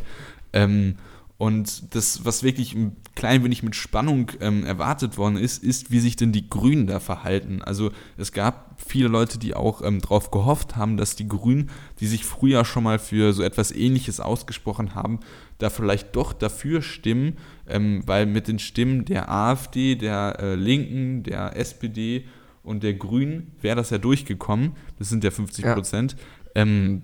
Ähm, 0.54 0.96
und 1.38 1.96
das, 1.96 2.26
was 2.26 2.44
wirklich 2.44 2.74
ein 2.74 2.96
klein 3.16 3.44
wenig 3.44 3.64
mit 3.64 3.76
Spannung 3.76 4.32
ähm, 4.40 4.66
erwartet 4.66 5.18
worden 5.18 5.36
ist, 5.36 5.64
ist, 5.64 5.92
wie 5.92 6.00
sich 6.00 6.16
denn 6.16 6.32
die 6.32 6.50
Grünen 6.50 6.88
da 6.88 7.00
verhalten. 7.00 7.62
Also 7.62 7.92
es 8.18 8.32
gab 8.32 8.80
viele 8.82 9.08
Leute, 9.08 9.40
die 9.40 9.56
auch 9.56 9.82
ähm, 9.82 10.00
darauf 10.00 10.32
gehofft 10.32 10.76
haben, 10.76 10.96
dass 10.96 11.16
die 11.16 11.28
Grünen, 11.28 11.70
die 12.00 12.08
sich 12.08 12.24
früher 12.24 12.66
schon 12.66 12.84
mal 12.84 13.00
für 13.00 13.34
so 13.34 13.44
etwas 13.44 13.72
Ähnliches 13.72 14.20
ausgesprochen 14.20 14.96
haben, 14.96 15.20
da 15.58 15.70
vielleicht 15.70 16.16
doch 16.16 16.34
dafür 16.34 16.82
stimmen, 16.82 17.38
ähm, 17.68 18.04
weil 18.06 18.26
mit 18.26 18.48
den 18.48 18.60
Stimmen 18.60 19.06
der 19.06 19.30
AfD, 19.30 19.96
der 19.96 20.38
äh, 20.40 20.56
Linken, 20.56 21.24
der 21.24 21.58
SPD 21.58 22.26
und 22.64 22.84
der 22.84 22.94
Grünen 22.94 23.52
wäre 23.62 23.76
das 23.76 23.90
ja 23.90 23.98
durchgekommen. 23.98 24.74
Das 24.98 25.10
sind 25.10 25.24
ja 25.24 25.32
50 25.32 25.66
Ja. 25.66 25.74
Prozent. 25.74 26.16
Ähm, 26.56 27.02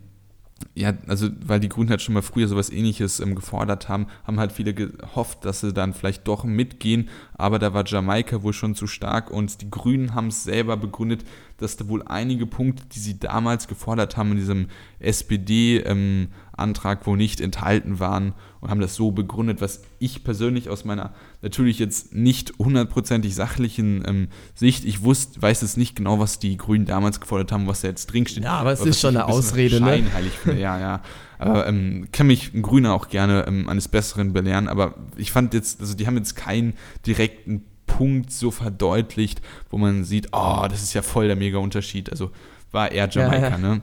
ja, 0.75 0.93
also 1.07 1.29
weil 1.45 1.59
die 1.59 1.69
Grünen 1.69 1.89
halt 1.89 2.01
schon 2.01 2.13
mal 2.13 2.21
früher 2.21 2.47
sowas 2.47 2.69
ähnliches 2.69 3.19
ähm, 3.19 3.35
gefordert 3.35 3.89
haben, 3.89 4.07
haben 4.25 4.39
halt 4.39 4.51
viele 4.51 4.73
gehofft, 4.73 5.45
dass 5.45 5.61
sie 5.61 5.73
dann 5.73 5.93
vielleicht 5.93 6.27
doch 6.27 6.43
mitgehen, 6.43 7.09
aber 7.33 7.59
da 7.59 7.73
war 7.73 7.85
Jamaika 7.85 8.43
wohl 8.43 8.53
schon 8.53 8.75
zu 8.75 8.87
stark 8.87 9.31
und 9.31 9.61
die 9.61 9.69
Grünen 9.69 10.15
haben 10.15 10.27
es 10.27 10.43
selber 10.43 10.77
begründet, 10.77 11.23
dass 11.57 11.77
da 11.77 11.87
wohl 11.87 12.03
einige 12.03 12.45
Punkte, 12.45 12.83
die 12.93 12.99
sie 12.99 13.19
damals 13.19 13.67
gefordert 13.67 14.17
haben 14.17 14.31
in 14.31 14.37
diesem 14.37 14.67
SPD-Antrag 16.59 17.05
wohl 17.07 17.17
nicht 17.17 17.41
enthalten 17.41 17.99
waren 17.99 18.33
und 18.61 18.69
haben 18.69 18.81
das 18.81 18.95
so 18.95 19.11
begründet, 19.11 19.61
was 19.61 19.81
ich 19.99 20.23
persönlich 20.23 20.69
aus 20.69 20.85
meiner 20.85 21.13
natürlich 21.41 21.79
jetzt 21.79 22.13
nicht 22.13 22.53
hundertprozentig 22.59 23.33
sachlichen 23.33 24.03
ähm, 24.05 24.27
Sicht, 24.53 24.85
ich 24.85 25.03
wusste, 25.03 25.41
weiß 25.41 25.61
es 25.61 25.77
nicht 25.77 25.95
genau, 25.95 26.19
was 26.19 26.39
die 26.39 26.57
Grünen 26.57 26.85
damals 26.85 27.19
gefordert 27.19 27.51
haben, 27.51 27.67
was 27.67 27.81
da 27.81 27.87
jetzt 27.87 28.07
drin 28.07 28.27
steht. 28.27 28.43
Ja, 28.43 28.53
aber 28.53 28.71
es 28.71 28.81
ist 28.81 28.99
schon 28.99 29.15
eine 29.15 29.25
ein 29.25 29.31
Ausrede, 29.31 29.79
ne? 29.79 29.87
scheinheilig 29.87 30.33
finde, 30.33 30.61
ja, 30.61 30.79
ja. 30.79 31.01
Aber 31.37 31.67
ähm, 31.67 32.09
kann 32.11 32.27
mich 32.27 32.53
ein 32.53 32.61
Grüner 32.61 32.93
auch 32.93 33.07
gerne 33.07 33.45
ähm, 33.47 33.69
eines 33.69 33.87
Besseren 33.87 34.33
belehren, 34.33 34.67
aber 34.67 34.95
ich 35.15 35.31
fand 35.31 35.53
jetzt, 35.53 35.79
also 35.79 35.95
die 35.95 36.05
haben 36.05 36.17
jetzt 36.17 36.35
keinen 36.35 36.73
direkten 37.05 37.63
Punkt 37.87 38.31
so 38.31 38.51
verdeutlicht, 38.51 39.41
wo 39.69 39.77
man 39.77 40.03
sieht, 40.03 40.29
oh, 40.33 40.65
das 40.69 40.83
ist 40.83 40.93
ja 40.93 41.01
voll 41.01 41.27
der 41.27 41.35
mega 41.35 41.57
Unterschied. 41.57 42.11
Also 42.11 42.31
war 42.71 42.91
eher 42.91 43.09
Jamaika, 43.09 43.45
Ja, 43.45 43.49
ja. 43.49 43.57
ne? 43.57 43.81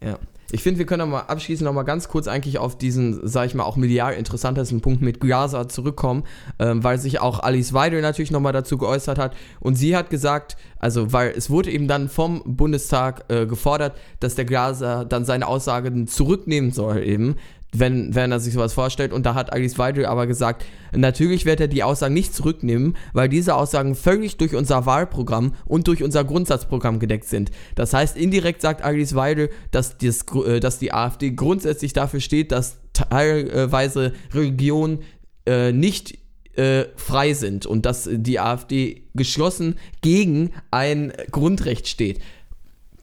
Ja. 0.00 0.18
Ich 0.50 0.62
finde, 0.62 0.78
wir 0.78 0.86
können 0.86 1.10
mal 1.10 1.20
abschließend 1.20 1.66
noch 1.66 1.74
mal 1.74 1.82
ganz 1.82 2.08
kurz 2.08 2.26
eigentlich 2.26 2.58
auf 2.58 2.78
diesen, 2.78 3.26
sag 3.26 3.46
ich 3.46 3.54
mal, 3.54 3.64
auch 3.64 3.76
medial 3.76 4.14
interessantesten 4.14 4.80
Punkt 4.80 5.02
mit 5.02 5.20
Gaza 5.20 5.68
zurückkommen, 5.68 6.24
ähm, 6.58 6.82
weil 6.82 6.98
sich 6.98 7.20
auch 7.20 7.40
Alice 7.40 7.74
Weidel 7.74 8.00
natürlich 8.00 8.30
noch 8.30 8.40
mal 8.40 8.52
dazu 8.52 8.78
geäußert 8.78 9.18
hat. 9.18 9.36
Und 9.60 9.74
sie 9.74 9.94
hat 9.94 10.08
gesagt, 10.08 10.56
also 10.78 11.12
weil 11.12 11.34
es 11.36 11.50
wurde 11.50 11.70
eben 11.70 11.86
dann 11.86 12.08
vom 12.08 12.42
Bundestag 12.46 13.26
äh, 13.28 13.44
gefordert, 13.44 13.98
dass 14.20 14.36
der 14.36 14.46
Gaza 14.46 15.04
dann 15.04 15.26
seine 15.26 15.46
Aussagen 15.46 16.06
zurücknehmen 16.06 16.72
soll 16.72 17.02
eben, 17.02 17.36
wenn, 17.72 18.14
wenn 18.14 18.32
er 18.32 18.40
sich 18.40 18.54
sowas 18.54 18.72
vorstellt. 18.72 19.12
Und 19.12 19.26
da 19.26 19.34
hat 19.34 19.52
Alice 19.52 19.78
Weidel 19.78 20.06
aber 20.06 20.26
gesagt, 20.26 20.64
natürlich 20.92 21.44
wird 21.44 21.60
er 21.60 21.68
die 21.68 21.82
Aussagen 21.82 22.14
nicht 22.14 22.34
zurücknehmen, 22.34 22.96
weil 23.12 23.28
diese 23.28 23.54
Aussagen 23.54 23.94
völlig 23.94 24.36
durch 24.38 24.54
unser 24.54 24.86
Wahlprogramm 24.86 25.54
und 25.66 25.86
durch 25.86 26.02
unser 26.02 26.24
Grundsatzprogramm 26.24 26.98
gedeckt 26.98 27.26
sind. 27.26 27.50
Das 27.74 27.92
heißt, 27.92 28.16
indirekt 28.16 28.62
sagt 28.62 28.82
Alice 28.82 29.14
Weidel, 29.14 29.50
dass, 29.70 29.98
das, 29.98 30.24
äh, 30.46 30.60
dass 30.60 30.78
die 30.78 30.92
AfD 30.92 31.30
grundsätzlich 31.30 31.92
dafür 31.92 32.20
steht, 32.20 32.52
dass 32.52 32.78
teilweise 32.92 34.12
Religionen 34.32 35.00
äh, 35.46 35.72
nicht 35.72 36.18
äh, 36.56 36.86
frei 36.96 37.34
sind 37.34 37.66
und 37.66 37.86
dass 37.86 38.08
die 38.10 38.40
AfD 38.40 39.02
geschlossen 39.14 39.76
gegen 40.00 40.50
ein 40.70 41.12
Grundrecht 41.30 41.86
steht. 41.86 42.18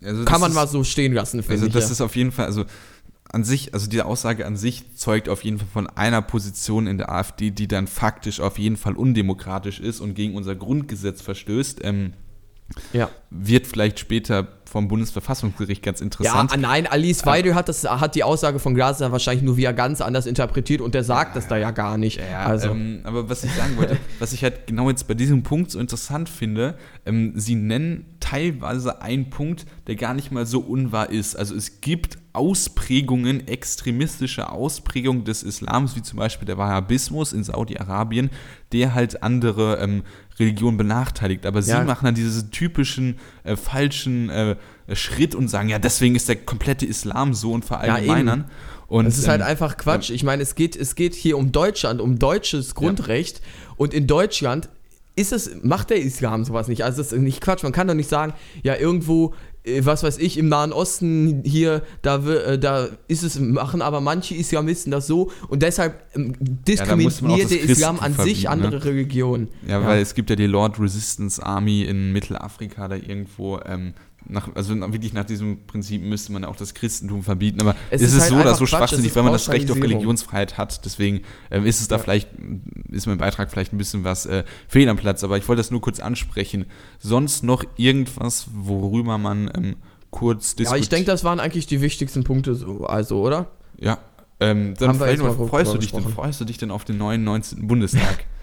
Also 0.04 0.25
Kann 0.25 0.41
man 0.41 0.54
mal 0.54 0.67
so 0.67 0.84
stehen 0.84 1.13
lassen, 1.13 1.41
finde 1.41 1.54
Also 1.54 1.67
ich. 1.67 1.73
das 1.73 1.86
ja. 1.86 1.91
ist 1.91 2.01
auf 2.01 2.15
jeden 2.15 2.32
Fall, 2.32 2.45
also 2.45 2.65
an 3.32 3.44
sich, 3.44 3.74
also 3.74 3.90
die 3.90 4.02
Aussage 4.02 4.46
an 4.46 4.56
sich 4.56 4.96
zeugt 4.96 5.30
auf 5.30 5.44
jeden 5.44 5.58
Fall 5.58 5.68
von 5.72 5.88
einer 5.88 6.22
Position 6.22 6.88
in 6.88 6.98
der 6.98 7.12
AfD, 7.12 7.52
die 7.52 7.68
dann 7.68 7.88
faktisch 7.88 8.40
auf 8.40 8.58
jeden 8.58 8.78
Fall 8.78 8.96
undemokratisch 8.96 9.80
ist 9.80 10.00
und 10.00 10.14
gegen 10.14 10.36
unser 10.36 10.56
Grundgesetz 10.56 11.22
verstößt. 11.22 11.82
Ähm, 11.84 12.14
ja. 12.94 13.10
wird 13.30 13.68
vielleicht 13.68 14.00
später 14.00 14.48
vom 14.66 14.88
Bundesverfassungsgericht 14.88 15.84
ganz 15.84 16.00
Ja, 16.00 16.06
interessant. 16.06 16.52
ah, 16.52 16.58
nein, 16.58 16.88
Alice 16.88 17.26
Weidel 17.26 17.54
hat, 17.56 17.70
das, 17.70 17.84
hat 17.84 18.16
die 18.16 18.24
Aussage 18.24 18.60
von 18.60 18.74
Glaser 18.74 19.12
wahrscheinlich 19.12 19.44
nur 19.44 19.56
wieder 19.58 19.72
ganz 19.72 20.02
anders 20.02 20.26
interpretiert 20.26 20.82
und 20.82 20.96
der 20.96 21.04
sagt 21.04 21.36
das 21.36 21.48
da 21.48 21.58
ja 21.58 21.72
gar 21.72 21.98
nicht. 21.98 22.20
Ja, 22.20 22.46
also, 22.46 22.70
ähm, 22.70 23.02
aber 23.04 23.30
was 23.30 23.44
ich 23.44 23.54
sagen 23.54 23.78
wollte, 23.78 23.98
was 24.20 24.34
ich 24.34 24.44
halt 24.44 24.68
genau 24.68 24.90
jetzt 24.90 25.08
bei 25.08 25.14
diesem 25.14 25.44
Punkt 25.44 25.72
so 25.72 25.80
interessant 25.80 26.28
finde, 26.28 26.76
ähm, 27.06 27.34
sie 27.36 27.56
nennen 27.56 28.06
teilweise 28.20 29.02
einen 29.02 29.30
Punkt, 29.30 29.65
der 29.88 29.96
gar 29.96 30.13
nicht 30.13 30.32
mal 30.32 30.46
so 30.46 30.60
unwahr 30.60 31.10
ist. 31.12 31.36
Also 31.36 31.56
es 31.56 31.82
gibt 31.82 32.18
Ausprägungen, 32.34 33.48
extremistische 33.48 34.50
Ausprägungen 34.52 35.24
des 35.24 35.44
Islams, 35.44 35.96
wie 35.96 36.02
zum 36.02 36.20
Beispiel 36.20 36.46
der 36.46 36.58
Wahhabismus 36.58 37.34
in 37.34 37.44
Saudi-Arabien, 37.44 38.30
der 38.72 38.94
halt 38.94 39.22
andere 39.24 39.78
ähm, 39.78 40.04
Religionen 40.39 40.78
benachteiligt. 40.78 41.46
Aber 41.46 41.60
Ja. 41.60 41.80
sie 41.80 41.86
machen 41.86 42.06
dann 42.06 42.15
diesen 42.15 42.52
typischen 42.52 43.20
äh, 43.44 43.56
falschen 43.56 44.30
äh, 44.30 44.56
Schritt 44.94 45.36
und 45.36 45.48
sagen, 45.48 45.70
ja, 45.70 45.80
deswegen 45.80 46.15
ist 46.15 46.28
der 46.28 46.36
komplette 46.36 46.86
Islam 46.86 47.34
so 47.34 47.52
und 47.54 47.63
verallgemeinern. 47.65 48.46
und, 48.88 49.06
das 49.06 49.18
ist 49.18 49.28
halt 49.28 49.41
ähm, 49.41 49.48
einfach 49.48 49.78
Quatsch. 49.78 50.10
Ich 50.10 50.24
meine, 50.24 50.44
es 50.44 50.56
geht, 50.56 50.76
es 50.76 50.96
geht 50.96 51.13
hier 51.13 51.38
um 51.38 51.52
Deutschland, 51.52 52.02
um 52.02 52.20
deutsches 52.20 52.76
Grundrecht 52.76 53.41
und 53.78 53.94
in 53.94 54.08
Deutschland 54.08 54.70
ist 55.15 55.32
es, 55.32 55.63
macht 55.63 55.89
der 55.89 56.01
Islam 56.01 56.43
sowas 56.43 56.67
nicht. 56.67 56.84
Also 56.84 56.97
das 56.97 57.13
ist 57.13 57.19
nicht 57.19 57.41
Quatsch. 57.41 57.63
Man 57.63 57.71
kann 57.71 57.88
doch 57.88 57.93
nicht 57.93 58.10
sagen, 58.10 58.34
ja, 58.63 58.75
irgendwo, 58.75 59.34
äh, 59.63 59.82
was 59.86 60.04
weiß 60.04 60.17
ich, 60.17 60.38
im 60.38 60.49
Nahen 60.49 60.73
Osten 60.73 61.41
hier, 61.45 61.84
da, 62.01 62.17
äh, 62.28 62.60
da 62.60 62.89
ist 63.08 63.23
es, 63.23 63.39
machen 63.39 63.82
aber 63.82 64.01
manche 64.01 64.36
Islamisten 64.36 64.91
das 64.91 65.08
so 65.08 65.32
und 65.47 65.62
deshalb 65.62 66.04
ähm, 66.15 66.34
diskriminiert 66.39 67.43
das 67.43 67.49
der 67.49 67.62
Islam 67.62 67.99
an 67.99 68.13
sich 68.13 68.43
ne? 68.43 68.49
andere 68.49 68.84
Religionen. 68.84 69.47
Ja, 69.67 69.86
weil 69.86 70.01
es 70.01 70.15
gibt 70.15 70.30
ja 70.30 70.36
die 70.36 70.47
Lord 70.47 70.80
Resistance 70.80 71.43
Army 71.43 71.84
in 71.84 72.12
Mittelafrika 72.12 72.88
da 72.88 72.95
irgendwo. 72.95 73.60
Ähm, 73.65 73.93
nach, 74.28 74.54
also 74.56 74.76
wirklich 74.76 75.14
nach 75.14 75.26
diesem 75.26 75.66
Prinzip 75.66 76.02
müsste 76.02 76.32
man 76.32 76.46
auch 76.46 76.56
das 76.56 76.74
Christentum 76.74 77.24
verbieten. 77.24 77.62
Aber 77.62 77.76
Es 77.90 78.02
ist 78.02 78.14
ist, 78.14 78.22
halt 78.22 78.30
so 78.32 78.36
oder 78.38 78.56
so 78.56 78.66
schwachsinnig, 78.66 79.16
weil 79.16 79.24
man 79.24 79.34
das 79.34 79.50
Recht 79.50 79.70
auf. 79.70 79.78
Religionsfreiheit 79.82 80.58
hat. 80.58 80.84
Deswegen 80.86 81.22
ähm, 81.52 81.66
ist 81.66 81.82
es 81.82 81.88
da 81.88 81.98
vielleicht, 81.98 82.30
ist 82.90 83.08
mein 83.08 83.18
Beitrag 83.18 83.52
vielleicht 83.52 83.74
ein 83.74 83.78
bisschen 83.78 84.04
was 84.04 84.26
äh, 84.26 84.44
fehl 84.68 84.90
am 84.90 84.98
Platz. 84.98 85.24
Aber 85.24 85.38
ich 85.38 85.48
wollte 85.48 85.60
das 85.60 85.72
nur 85.72 85.82
kurz 85.82 86.00
ansprechen. 86.00 86.66
Sonst 87.00 87.44
noch 87.44 87.64
irgendwas, 87.78 88.48
worüber 88.54 89.18
man 89.18 89.52
ähm, 89.56 89.76
kurz 90.12 90.52
Ja, 90.52 90.58
diskutiert? 90.58 90.84
ich 90.84 90.90
denke, 90.90 91.06
das 91.12 91.24
waren 91.24 91.40
eigentlich 91.40 91.68
die 91.68 91.82
wichtigsten 91.82 92.24
Punkte, 92.24 92.56
so, 92.56 92.86
also, 92.86 93.22
oder? 93.22 93.52
Ja. 93.78 94.00
Ähm, 94.40 94.74
dann 94.78 94.98
grob 94.98 95.50
freust, 95.50 95.74
du 95.74 95.78
dich 95.78 95.92
denn, 95.92 96.04
freust 96.04 96.42
du 96.42 96.46
dich 96.46 96.58
denn 96.58 96.72
auf 96.72 96.84
den 96.84 96.98
neuen 96.98 97.24
19. 97.24 97.68
Bundestag? 97.68 98.26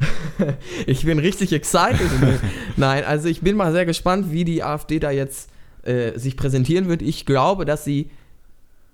Ich 0.86 1.04
bin 1.04 1.18
richtig 1.18 1.52
excited. 1.52 2.00
Nein, 2.76 3.04
also 3.04 3.28
ich 3.28 3.40
bin 3.40 3.56
mal 3.56 3.72
sehr 3.72 3.86
gespannt, 3.86 4.32
wie 4.32 4.44
die 4.44 4.62
AfD 4.62 4.98
da 4.98 5.10
jetzt 5.10 5.50
äh, 5.82 6.18
sich 6.18 6.36
präsentieren 6.36 6.88
wird. 6.88 7.02
Ich 7.02 7.26
glaube, 7.26 7.64
dass 7.64 7.84
sie 7.84 8.10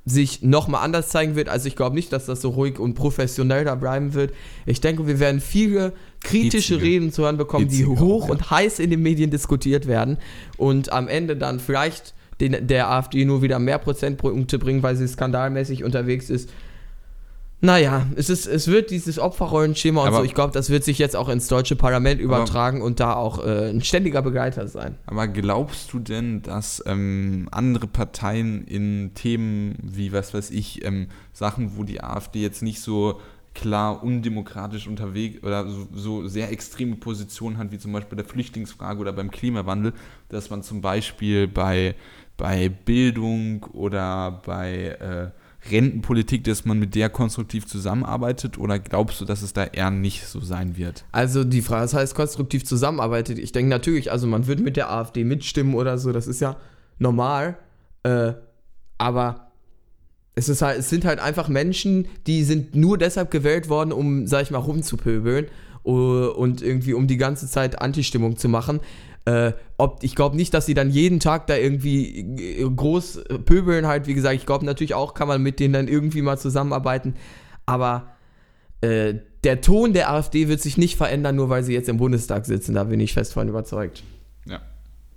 sich 0.04 0.42
nochmal 0.42 0.84
anders 0.84 1.08
zeigen 1.08 1.34
wird. 1.34 1.48
Also 1.48 1.66
ich 1.66 1.74
glaube 1.74 1.96
nicht, 1.96 2.12
dass 2.12 2.26
das 2.26 2.40
so 2.40 2.50
ruhig 2.50 2.78
und 2.78 2.94
professionell 2.94 3.64
da 3.64 3.74
bleiben 3.74 4.14
wird. 4.14 4.32
Ich 4.64 4.80
denke, 4.80 5.06
wir 5.08 5.18
werden 5.18 5.40
viele 5.40 5.92
kritische 6.20 6.74
Hitzige. 6.74 6.82
Reden 6.82 7.12
zu 7.12 7.24
hören 7.24 7.36
bekommen, 7.36 7.68
die 7.68 7.78
Hitzige 7.78 8.00
hoch 8.00 8.24
auch, 8.24 8.28
ja. 8.28 8.32
und 8.32 8.50
heiß 8.50 8.78
in 8.78 8.90
den 8.90 9.02
Medien 9.02 9.30
diskutiert 9.30 9.88
werden 9.88 10.18
und 10.56 10.92
am 10.92 11.08
Ende 11.08 11.36
dann 11.36 11.58
vielleicht 11.58 12.14
den, 12.40 12.68
der 12.68 12.88
AfD 12.90 13.24
nur 13.24 13.42
wieder 13.42 13.58
mehr 13.58 13.78
Prozentpunkte 13.78 14.60
bringen, 14.60 14.82
weil 14.84 14.94
sie 14.94 15.08
skandalmäßig 15.08 15.82
unterwegs 15.82 16.30
ist. 16.30 16.50
Naja, 17.66 18.06
es, 18.14 18.30
ist, 18.30 18.46
es 18.46 18.68
wird 18.68 18.90
dieses 18.90 19.18
Opferrollenschema 19.18 20.02
und 20.02 20.08
Aber- 20.08 20.18
so, 20.18 20.22
ich 20.22 20.34
glaube, 20.34 20.52
das 20.52 20.70
wird 20.70 20.84
sich 20.84 21.00
jetzt 21.00 21.16
auch 21.16 21.28
ins 21.28 21.48
deutsche 21.48 21.74
Parlament 21.74 22.20
übertragen 22.20 22.80
und 22.80 23.00
da 23.00 23.14
auch 23.14 23.44
äh, 23.44 23.70
ein 23.70 23.80
ständiger 23.82 24.22
Begleiter 24.22 24.68
sein. 24.68 24.94
Aber 25.06 25.26
glaubst 25.26 25.92
du 25.92 25.98
denn, 25.98 26.42
dass 26.42 26.80
ähm, 26.86 27.48
andere 27.50 27.88
Parteien 27.88 28.64
in 28.68 29.14
Themen 29.14 29.74
wie, 29.82 30.12
was 30.12 30.32
weiß 30.32 30.52
ich, 30.52 30.84
ähm, 30.84 31.08
Sachen, 31.32 31.76
wo 31.76 31.82
die 31.82 32.00
AfD 32.00 32.40
jetzt 32.40 32.62
nicht 32.62 32.80
so 32.80 33.20
klar 33.52 34.00
undemokratisch 34.00 34.86
unterwegs 34.86 35.42
oder 35.42 35.68
so, 35.68 35.88
so 35.92 36.28
sehr 36.28 36.52
extreme 36.52 36.94
Positionen 36.94 37.58
hat, 37.58 37.72
wie 37.72 37.78
zum 37.78 37.92
Beispiel 37.92 38.16
bei 38.16 38.22
der 38.22 38.30
Flüchtlingsfrage 38.30 39.00
oder 39.00 39.12
beim 39.12 39.32
Klimawandel, 39.32 39.92
dass 40.28 40.50
man 40.50 40.62
zum 40.62 40.82
Beispiel 40.82 41.48
bei, 41.48 41.96
bei 42.36 42.68
Bildung 42.68 43.64
oder 43.72 44.40
bei 44.46 44.96
äh, 45.00 45.45
Rentenpolitik, 45.70 46.44
dass 46.44 46.64
man 46.64 46.78
mit 46.78 46.94
der 46.94 47.08
konstruktiv 47.08 47.66
zusammenarbeitet 47.66 48.58
oder 48.58 48.78
glaubst 48.78 49.20
du, 49.20 49.24
dass 49.24 49.42
es 49.42 49.52
da 49.52 49.64
eher 49.64 49.90
nicht 49.90 50.26
so 50.26 50.40
sein 50.40 50.76
wird? 50.76 51.04
Also 51.12 51.44
die 51.44 51.62
Frage, 51.62 51.82
das 51.82 51.94
heißt 51.94 52.14
konstruktiv 52.14 52.64
zusammenarbeitet. 52.64 53.38
Ich 53.38 53.52
denke 53.52 53.70
natürlich, 53.70 54.12
also 54.12 54.26
man 54.26 54.46
wird 54.46 54.60
mit 54.60 54.76
der 54.76 54.90
AfD 54.90 55.24
mitstimmen 55.24 55.74
oder 55.74 55.98
so, 55.98 56.12
das 56.12 56.26
ist 56.26 56.40
ja 56.40 56.56
normal. 56.98 57.56
Äh, 58.02 58.34
aber 58.98 59.52
es, 60.34 60.48
ist 60.48 60.62
halt, 60.62 60.78
es 60.78 60.90
sind 60.90 61.04
halt 61.04 61.18
einfach 61.18 61.48
Menschen, 61.48 62.06
die 62.26 62.44
sind 62.44 62.74
nur 62.74 62.98
deshalb 62.98 63.30
gewählt 63.30 63.68
worden, 63.68 63.92
um, 63.92 64.26
sag 64.26 64.42
ich 64.42 64.50
mal, 64.50 64.58
rumzupöbeln 64.58 65.46
und 65.82 66.62
irgendwie 66.62 66.94
um 66.94 67.06
die 67.06 67.16
ganze 67.16 67.46
Zeit 67.46 67.80
Antistimmung 67.80 68.36
zu 68.36 68.48
machen. 68.48 68.80
Äh, 69.26 69.54
ob, 69.76 70.04
ich 70.04 70.14
glaube 70.14 70.36
nicht, 70.36 70.54
dass 70.54 70.66
sie 70.66 70.74
dann 70.74 70.88
jeden 70.88 71.18
Tag 71.18 71.48
da 71.48 71.56
irgendwie 71.56 72.20
äh, 72.60 72.70
groß 72.70 73.16
äh, 73.16 73.38
pöbeln 73.40 73.86
halt. 73.86 74.06
Wie 74.06 74.14
gesagt, 74.14 74.36
ich 74.36 74.46
glaube 74.46 74.64
natürlich 74.64 74.94
auch, 74.94 75.14
kann 75.14 75.26
man 75.26 75.42
mit 75.42 75.58
denen 75.58 75.74
dann 75.74 75.88
irgendwie 75.88 76.22
mal 76.22 76.38
zusammenarbeiten. 76.38 77.14
Aber 77.66 78.14
äh, 78.82 79.14
der 79.42 79.60
Ton 79.60 79.92
der 79.92 80.12
AfD 80.12 80.46
wird 80.46 80.60
sich 80.60 80.78
nicht 80.78 80.96
verändern, 80.96 81.34
nur 81.34 81.48
weil 81.48 81.64
sie 81.64 81.72
jetzt 81.72 81.88
im 81.88 81.96
Bundestag 81.96 82.46
sitzen. 82.46 82.74
Da 82.74 82.84
bin 82.84 83.00
ich 83.00 83.14
fest 83.14 83.32
von 83.32 83.48
überzeugt. 83.48 84.04
Ja. 84.46 84.60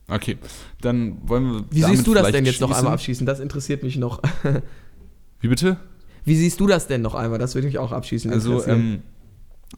Okay, 0.07 0.37
dann 0.81 1.17
wollen 1.27 1.51
wir. 1.51 1.65
Wie 1.69 1.83
siehst 1.83 2.07
du 2.07 2.15
das 2.15 2.31
denn 2.31 2.45
jetzt 2.45 2.61
noch 2.61 2.69
schließen. 2.69 2.79
einmal 2.79 2.93
abschließen? 2.93 3.25
Das 3.27 3.39
interessiert 3.39 3.83
mich 3.83 3.95
noch. 3.95 4.23
Wie 5.39 5.47
bitte? 5.47 5.77
Wie 6.25 6.35
siehst 6.35 6.59
du 6.59 6.65
das 6.65 6.87
denn 6.87 7.03
noch 7.03 7.13
einmal? 7.13 7.37
Das 7.37 7.53
würde 7.53 7.67
mich 7.67 7.77
auch 7.77 7.91
abschließen. 7.91 8.31
Also, 8.33 8.65
ähm, 8.65 9.03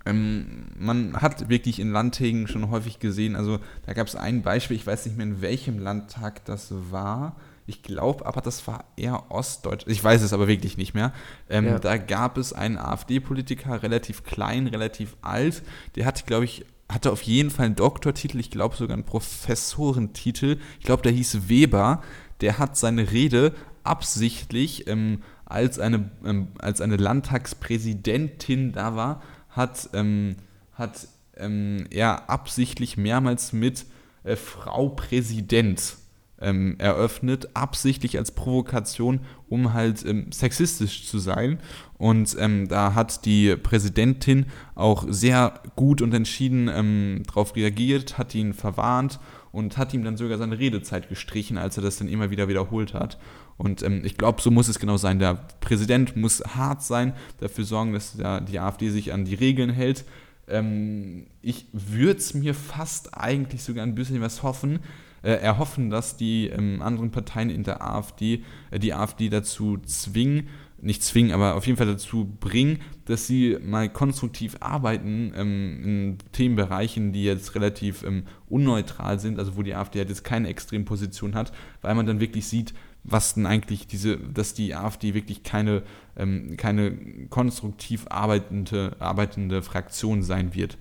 ähm, 0.05 0.67
man 0.77 1.21
hat 1.21 1.49
wirklich 1.49 1.79
in 1.79 1.91
Landtagen 1.91 2.47
schon 2.47 2.69
häufig 2.69 2.99
gesehen, 2.99 3.35
also 3.35 3.59
da 3.85 3.93
gab 3.93 4.07
es 4.07 4.15
ein 4.15 4.41
Beispiel, 4.41 4.77
ich 4.77 4.87
weiß 4.87 5.05
nicht 5.05 5.17
mehr 5.17 5.25
in 5.25 5.41
welchem 5.41 5.79
Landtag 5.79 6.45
das 6.45 6.73
war. 6.91 7.35
Ich 7.67 7.83
glaube 7.83 8.25
aber, 8.25 8.41
das 8.41 8.65
war 8.67 8.85
eher 8.97 9.31
Ostdeutsch. 9.31 9.85
Ich 9.87 10.03
weiß 10.03 10.23
es 10.23 10.33
aber 10.33 10.47
wirklich 10.47 10.77
nicht 10.77 10.93
mehr. 10.93 11.13
Ähm, 11.49 11.65
Ja. 11.65 11.79
Da 11.79 11.97
gab 11.97 12.37
es 12.37 12.53
einen 12.53 12.77
AfD-Politiker, 12.77 13.83
relativ 13.83 14.23
klein, 14.23 14.67
relativ 14.67 15.15
alt. 15.21 15.61
Der 15.95 16.05
hatte, 16.05 16.23
glaube 16.25 16.45
ich, 16.45 16.65
hatte 16.89 17.11
auf 17.11 17.21
jeden 17.21 17.49
Fall 17.49 17.67
einen 17.67 17.75
Doktortitel, 17.75 18.39
ich 18.39 18.51
glaube 18.51 18.75
sogar 18.75 18.95
einen 18.95 19.05
Professorentitel. 19.05 20.57
Ich 20.79 20.85
glaube, 20.85 21.03
der 21.03 21.11
hieß 21.11 21.47
Weber. 21.47 22.01
Der 22.41 22.57
hat 22.57 22.75
seine 22.75 23.11
Rede 23.11 23.53
absichtlich 23.83 24.87
ähm, 24.87 25.21
als 25.45 25.79
eine, 25.79 26.09
ähm, 26.25 26.49
als 26.59 26.81
eine 26.81 26.97
Landtagspräsidentin 26.97 28.71
da 28.71 28.95
war, 28.95 29.21
hat, 29.51 29.89
ähm, 29.93 30.35
hat 30.73 31.07
ähm, 31.37 31.85
er 31.89 32.29
absichtlich 32.29 32.97
mehrmals 32.97 33.53
mit 33.53 33.85
äh, 34.23 34.35
Frau 34.35 34.89
Präsident 34.89 35.97
ähm, 36.41 36.75
eröffnet, 36.79 37.49
absichtlich 37.53 38.17
als 38.17 38.31
Provokation, 38.31 39.21
um 39.47 39.73
halt 39.73 40.03
ähm, 40.05 40.31
sexistisch 40.31 41.07
zu 41.07 41.19
sein. 41.19 41.59
Und 41.97 42.35
ähm, 42.39 42.67
da 42.67 42.95
hat 42.95 43.25
die 43.25 43.55
Präsidentin 43.55 44.47
auch 44.75 45.05
sehr 45.07 45.61
gut 45.75 46.01
und 46.01 46.13
entschieden 46.13 46.67
ähm, 46.67 47.23
darauf 47.27 47.55
reagiert, 47.55 48.17
hat 48.17 48.33
ihn 48.33 48.53
verwarnt 48.53 49.19
und 49.51 49.77
hat 49.77 49.93
ihm 49.93 50.03
dann 50.03 50.17
sogar 50.17 50.37
seine 50.37 50.57
Redezeit 50.57 51.09
gestrichen, 51.09 51.57
als 51.57 51.77
er 51.77 51.83
das 51.83 51.97
dann 51.97 52.07
immer 52.07 52.31
wieder 52.31 52.47
wiederholt 52.47 52.93
hat. 52.93 53.19
Und 53.61 53.83
ähm, 53.83 54.01
ich 54.03 54.17
glaube, 54.17 54.41
so 54.41 54.49
muss 54.49 54.67
es 54.67 54.79
genau 54.79 54.97
sein. 54.97 55.19
Der 55.19 55.35
Präsident 55.59 56.15
muss 56.15 56.41
hart 56.55 56.81
sein, 56.81 57.13
dafür 57.39 57.63
sorgen, 57.63 57.93
dass 57.93 58.17
der, 58.17 58.41
die 58.41 58.59
AfD 58.59 58.89
sich 58.89 59.13
an 59.13 59.23
die 59.23 59.35
Regeln 59.35 59.69
hält. 59.69 60.03
Ähm, 60.47 61.27
ich 61.43 61.67
würde 61.71 62.17
es 62.17 62.33
mir 62.33 62.55
fast 62.55 63.15
eigentlich 63.15 63.61
sogar 63.61 63.83
ein 63.85 63.93
bisschen 63.93 64.19
was 64.19 64.41
hoffen, 64.41 64.79
äh, 65.21 65.33
erhoffen, 65.33 65.91
dass 65.91 66.17
die 66.17 66.47
ähm, 66.47 66.81
anderen 66.81 67.11
Parteien 67.11 67.51
in 67.51 67.63
der 67.63 67.87
AfD 67.87 68.43
äh, 68.71 68.79
die 68.79 68.95
AfD 68.95 69.29
dazu 69.29 69.77
zwingen, 69.85 70.47
nicht 70.81 71.03
zwingen, 71.03 71.31
aber 71.31 71.53
auf 71.53 71.67
jeden 71.67 71.77
Fall 71.77 71.85
dazu 71.85 72.25
bringen, 72.39 72.79
dass 73.05 73.27
sie 73.27 73.59
mal 73.63 73.87
konstruktiv 73.89 74.57
arbeiten 74.59 75.33
ähm, 75.35 75.83
in 75.83 76.17
Themenbereichen, 76.31 77.13
die 77.13 77.25
jetzt 77.25 77.53
relativ 77.53 78.01
ähm, 78.01 78.23
unneutral 78.49 79.19
sind, 79.19 79.37
also 79.37 79.55
wo 79.55 79.61
die 79.61 79.75
AfD 79.75 79.99
halt 79.99 80.09
jetzt 80.09 80.23
keine 80.23 80.47
Extremposition 80.47 81.35
hat, 81.35 81.51
weil 81.83 81.93
man 81.93 82.07
dann 82.07 82.19
wirklich 82.19 82.47
sieht, 82.47 82.73
was 83.03 83.33
denn 83.33 83.45
eigentlich 83.45 83.87
diese, 83.87 84.17
dass 84.17 84.53
die 84.53 84.75
AfD 84.75 85.13
wirklich 85.13 85.43
keine, 85.43 85.83
ähm, 86.15 86.55
keine 86.57 86.97
konstruktiv 87.29 88.05
arbeitende, 88.09 88.95
arbeitende 88.99 89.61
Fraktion 89.61 90.23
sein 90.23 90.53
wird. 90.53 90.77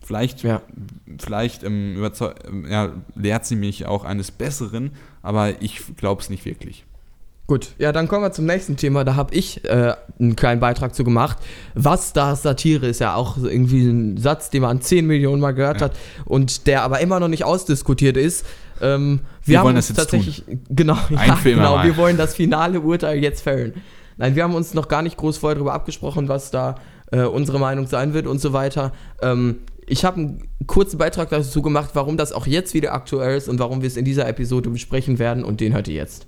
Vielleicht, 0.00 0.42
Ja. 0.42 0.62
vielleicht 1.18 1.62
ähm, 1.62 1.96
ja, 2.68 2.92
lehrt 3.14 3.46
sie 3.46 3.56
mich 3.56 3.86
auch 3.86 4.04
eines 4.04 4.30
Besseren, 4.32 4.90
aber 5.22 5.62
ich 5.62 5.96
glaube 5.96 6.20
es 6.20 6.28
nicht 6.28 6.44
wirklich. 6.44 6.84
Gut, 7.48 7.70
ja, 7.78 7.92
dann 7.92 8.08
kommen 8.08 8.22
wir 8.22 8.32
zum 8.32 8.46
nächsten 8.46 8.76
Thema. 8.76 9.04
Da 9.04 9.16
habe 9.16 9.34
ich 9.34 9.64
äh, 9.64 9.94
einen 10.18 10.36
kleinen 10.36 10.60
Beitrag 10.60 10.94
zu 10.94 11.04
gemacht. 11.04 11.38
Was 11.74 12.12
da 12.12 12.36
Satire 12.36 12.86
ist 12.86 13.00
ja 13.00 13.14
auch 13.14 13.36
irgendwie 13.36 13.84
ein 13.84 14.16
Satz, 14.16 14.48
den 14.50 14.62
man 14.62 14.80
10 14.80 15.06
Millionen 15.06 15.40
Mal 15.40 15.52
gehört 15.52 15.80
Ja. 15.80 15.86
hat 15.86 15.96
und 16.24 16.66
der 16.66 16.82
aber 16.82 17.00
immer 17.00 17.20
noch 17.20 17.28
nicht 17.28 17.44
ausdiskutiert 17.44 18.16
ist. 18.16 18.46
Ähm, 18.80 19.20
wir, 19.44 19.52
Wir 19.52 19.58
haben 19.58 19.66
wollen 19.66 19.76
uns 19.76 19.88
das 19.88 19.96
jetzt 19.96 20.10
tatsächlich, 20.10 20.44
genau, 20.70 20.96
Ein 21.10 21.28
ja, 21.28 21.38
genau, 21.42 21.76
mal. 21.76 21.86
wir 21.86 21.96
wollen 21.96 22.16
das 22.16 22.34
finale 22.34 22.80
Urteil 22.80 23.18
jetzt 23.18 23.42
fällen. 23.42 23.74
Nein, 24.16 24.36
wir 24.36 24.44
haben 24.44 24.54
uns 24.54 24.72
noch 24.74 24.88
gar 24.88 25.02
nicht 25.02 25.16
groß 25.16 25.38
vorher 25.38 25.56
darüber 25.56 25.74
abgesprochen, 25.74 26.28
was 26.28 26.50
da 26.52 26.76
äh, 27.10 27.22
unsere 27.24 27.58
Meinung 27.58 27.86
sein 27.86 28.14
wird 28.14 28.26
und 28.26 28.40
so 28.40 28.52
weiter. 28.52 28.92
Ähm, 29.20 29.58
ich 29.86 30.04
habe 30.04 30.16
einen 30.20 30.48
kurzen 30.66 30.96
Beitrag 30.96 31.28
dazu 31.30 31.60
gemacht, 31.60 31.90
warum 31.94 32.16
das 32.16 32.32
auch 32.32 32.46
jetzt 32.46 32.72
wieder 32.72 32.92
aktuell 32.94 33.36
ist 33.36 33.48
und 33.48 33.58
warum 33.58 33.82
wir 33.82 33.88
es 33.88 33.96
in 33.96 34.04
dieser 34.04 34.28
Episode 34.28 34.70
besprechen 34.70 35.18
werden 35.18 35.44
und 35.44 35.60
den 35.60 35.74
hört 35.74 35.88
ihr 35.88 35.94
jetzt. 35.96 36.26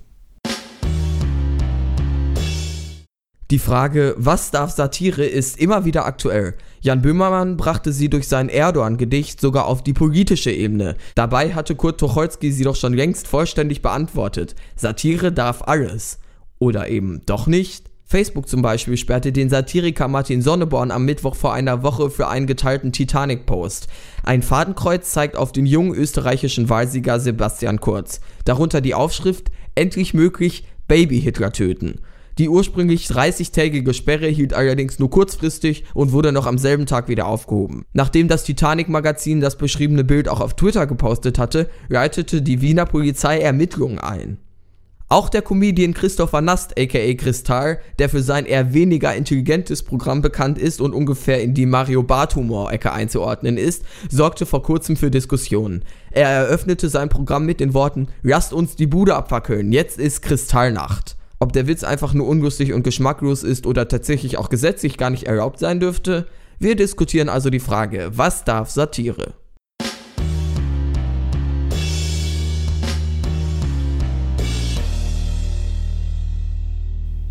Die 3.51 3.59
Frage, 3.59 4.15
was 4.17 4.49
darf 4.49 4.71
Satire, 4.71 5.23
ist 5.23 5.59
immer 5.59 5.85
wieder 5.85 6.07
aktuell. 6.07 6.55
Jan 6.81 7.03
Böhmermann 7.03 7.57
brachte 7.57 7.93
sie 7.93 8.09
durch 8.09 8.27
sein 8.27 8.49
Erdogan-Gedicht 8.49 9.39
sogar 9.39 9.67
auf 9.67 9.83
die 9.83 9.93
politische 9.93 10.51
Ebene. 10.51 10.95
Dabei 11.13 11.53
hatte 11.53 11.75
Kurt 11.75 11.99
Tucholsky 11.99 12.51
sie 12.51 12.63
doch 12.63 12.75
schon 12.75 12.93
längst 12.93 13.27
vollständig 13.27 13.83
beantwortet. 13.83 14.55
Satire 14.75 15.31
darf 15.31 15.61
alles. 15.61 16.17
Oder 16.57 16.89
eben 16.89 17.21
doch 17.27 17.45
nicht? 17.45 17.85
Facebook 18.07 18.47
zum 18.47 18.63
Beispiel 18.63 18.97
sperrte 18.97 19.31
den 19.31 19.49
Satiriker 19.49 20.07
Martin 20.07 20.41
Sonneborn 20.41 20.89
am 20.89 21.05
Mittwoch 21.05 21.35
vor 21.35 21.53
einer 21.53 21.83
Woche 21.83 22.09
für 22.09 22.27
einen 22.27 22.47
geteilten 22.47 22.91
Titanic-Post. 22.91 23.87
Ein 24.23 24.41
Fadenkreuz 24.41 25.11
zeigt 25.11 25.35
auf 25.35 25.51
den 25.51 25.67
jungen 25.67 25.93
österreichischen 25.93 26.67
Wahlsieger 26.69 27.19
Sebastian 27.19 27.79
Kurz. 27.79 28.21
Darunter 28.43 28.81
die 28.81 28.95
Aufschrift 28.95 29.51
Endlich 29.75 30.13
möglich, 30.15 30.65
Baby 30.87 31.19
Hitler 31.19 31.51
töten. 31.51 31.99
Die 32.37 32.49
ursprünglich 32.49 33.07
30-tägige 33.07 33.93
Sperre 33.93 34.27
hielt 34.27 34.53
allerdings 34.53 34.99
nur 34.99 35.09
kurzfristig 35.09 35.85
und 35.93 36.11
wurde 36.11 36.33
noch 36.33 36.47
am 36.47 36.57
selben 36.57 36.85
Tag 36.85 37.07
wieder 37.07 37.27
aufgehoben. 37.27 37.85
Nachdem 37.93 38.27
das 38.27 38.43
Titanic-Magazin 38.43 39.39
das 39.39 39.57
beschriebene 39.57 40.03
Bild 40.03 40.27
auch 40.27 40.41
auf 40.41 40.53
Twitter 40.55 40.85
gepostet 40.85 41.39
hatte, 41.39 41.69
leitete 41.87 42.41
die 42.41 42.61
Wiener 42.61 42.85
Polizei 42.85 43.39
Ermittlungen 43.39 43.99
ein. 43.99 44.37
Auch 45.07 45.29
der 45.29 45.43
Comedian 45.43 45.93
Christopher 45.93 46.41
Nast, 46.41 46.79
aka 46.79 47.13
Kristall, 47.13 47.79
der 47.99 48.09
für 48.09 48.23
sein 48.23 48.47
eher 48.47 48.73
weniger 48.73 49.15
intelligentes 49.15 49.83
Programm 49.83 50.21
bekannt 50.23 50.57
ist 50.57 50.81
und 50.81 50.93
ungefähr 50.93 51.41
in 51.43 51.53
die 51.53 51.67
Mario 51.67 52.01
Barth 52.01 52.35
Humor-Ecke 52.35 52.91
einzuordnen 52.91 53.57
ist, 53.57 53.83
sorgte 54.09 54.47
vor 54.47 54.63
kurzem 54.63 54.97
für 54.97 55.11
Diskussionen. 55.11 55.85
Er 56.09 56.29
eröffnete 56.29 56.89
sein 56.89 57.09
Programm 57.09 57.45
mit 57.45 57.59
den 57.59 57.75
Worten: 57.75 58.07
Lasst 58.23 58.51
uns 58.51 58.75
die 58.75 58.87
Bude 58.87 59.15
abfackeln, 59.15 59.71
jetzt 59.71 59.99
ist 59.99 60.23
Kristallnacht. 60.23 61.15
Ob 61.45 61.53
der 61.53 61.67
Witz 61.67 61.83
einfach 61.83 62.15
nur 62.15 62.27
unlustig 62.27 62.73
und 62.73 62.81
geschmacklos 62.81 63.43
ist 63.43 63.67
oder 63.67 63.87
tatsächlich 63.87 64.39
auch 64.39 64.49
gesetzlich 64.49 64.97
gar 64.97 65.11
nicht 65.11 65.27
erlaubt 65.27 65.59
sein 65.59 65.79
dürfte? 65.79 66.25
Wir 66.57 66.75
diskutieren 66.75 67.29
also 67.29 67.51
die 67.51 67.59
Frage, 67.59 68.09
was 68.15 68.45
darf 68.45 68.71
Satire? 68.71 69.35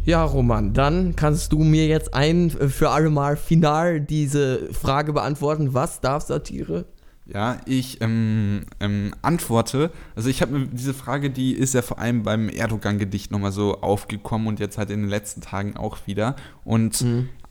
Ja, 0.05 0.23
Roman, 0.23 0.75
dann 0.75 1.17
kannst 1.17 1.51
du 1.53 1.65
mir 1.65 1.89
jetzt 1.89 2.15
ein 2.15 2.57
äh, 2.61 2.69
für 2.69 2.91
alle 2.91 3.11
Mal 3.11 3.37
final 3.37 4.01
diese 4.01 4.73
Frage 4.73 5.13
beantworten. 5.13 5.75
Was 5.75 6.01
darf 6.01 6.23
Satire? 6.23 6.85
Ja, 7.27 7.59
ich 7.65 8.03
ähm, 8.03 8.67
ähm, 8.81 9.15
antworte. 9.23 9.91
Also 10.15 10.29
ich 10.29 10.43
habe 10.43 10.59
mir 10.59 10.67
diese 10.67 10.93
Frage, 10.93 11.31
die 11.31 11.53
ist 11.53 11.73
ja 11.73 11.81
vor 11.81 11.99
allem 11.99 12.23
beim 12.23 12.51
Erdogan-Gedicht 12.51 13.31
nochmal 13.31 13.53
so 13.53 13.81
aufgekommen 13.81 14.47
und 14.47 14.61
jetzt 14.61 14.77
halt 14.77 14.91
in 14.91 15.01
den 15.01 15.09
letzten 15.09 15.41
Tagen 15.41 15.77
auch 15.77 16.07
wieder. 16.07 16.37
Und 16.65 17.05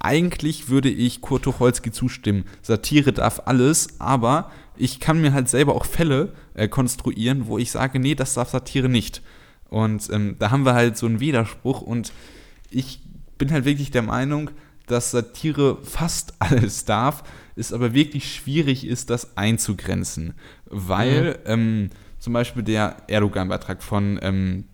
eigentlich 0.04 0.70
würde 0.70 0.90
ich 0.90 1.22
Kurt 1.22 1.44
Tucholsky 1.44 1.92
zustimmen. 1.92 2.44
Satire 2.62 3.14
darf 3.14 3.44
alles, 3.46 4.00
aber 4.00 4.52
ich 4.76 5.00
kann 5.00 5.22
mir 5.22 5.34
halt 5.34 5.50
selber 5.50 5.74
auch 5.74 5.86
Fälle 5.86 6.34
äh, 6.54 6.68
konstruieren, 6.68 7.48
wo 7.48 7.58
ich 7.58 7.72
sage, 7.72 8.00
nee, 8.00 8.14
das 8.14 8.34
darf 8.34 8.50
Satire 8.50 8.90
nicht. 8.90 9.22
Und 9.70 10.10
ähm, 10.12 10.36
da 10.40 10.52
haben 10.52 10.66
wir 10.66 10.74
halt 10.74 10.98
so 10.98 11.06
einen 11.06 11.20
Widerspruch 11.20 11.82
und 11.82 12.12
ich 12.70 13.00
bin 13.38 13.52
halt 13.52 13.66
wirklich 13.66 13.92
der 13.92 14.02
Meinung, 14.02 14.52
dass 14.88 15.12
Satire 15.12 15.80
fast 15.82 16.34
alles 16.40 16.86
darf, 16.86 17.24
es 17.56 17.74
aber 17.74 17.94
wirklich 17.94 18.34
schwierig 18.34 18.86
ist, 18.86 19.10
das 19.10 19.38
einzugrenzen. 19.38 20.34
Weil 20.66 21.32
mhm. 21.32 21.38
ähm, 21.46 21.90
zum 22.20 22.34
Beispiel 22.34 22.64
der 22.64 22.98
Erdogan-Beitrag 23.08 23.84
von 23.84 24.20
ähm, 24.22 24.66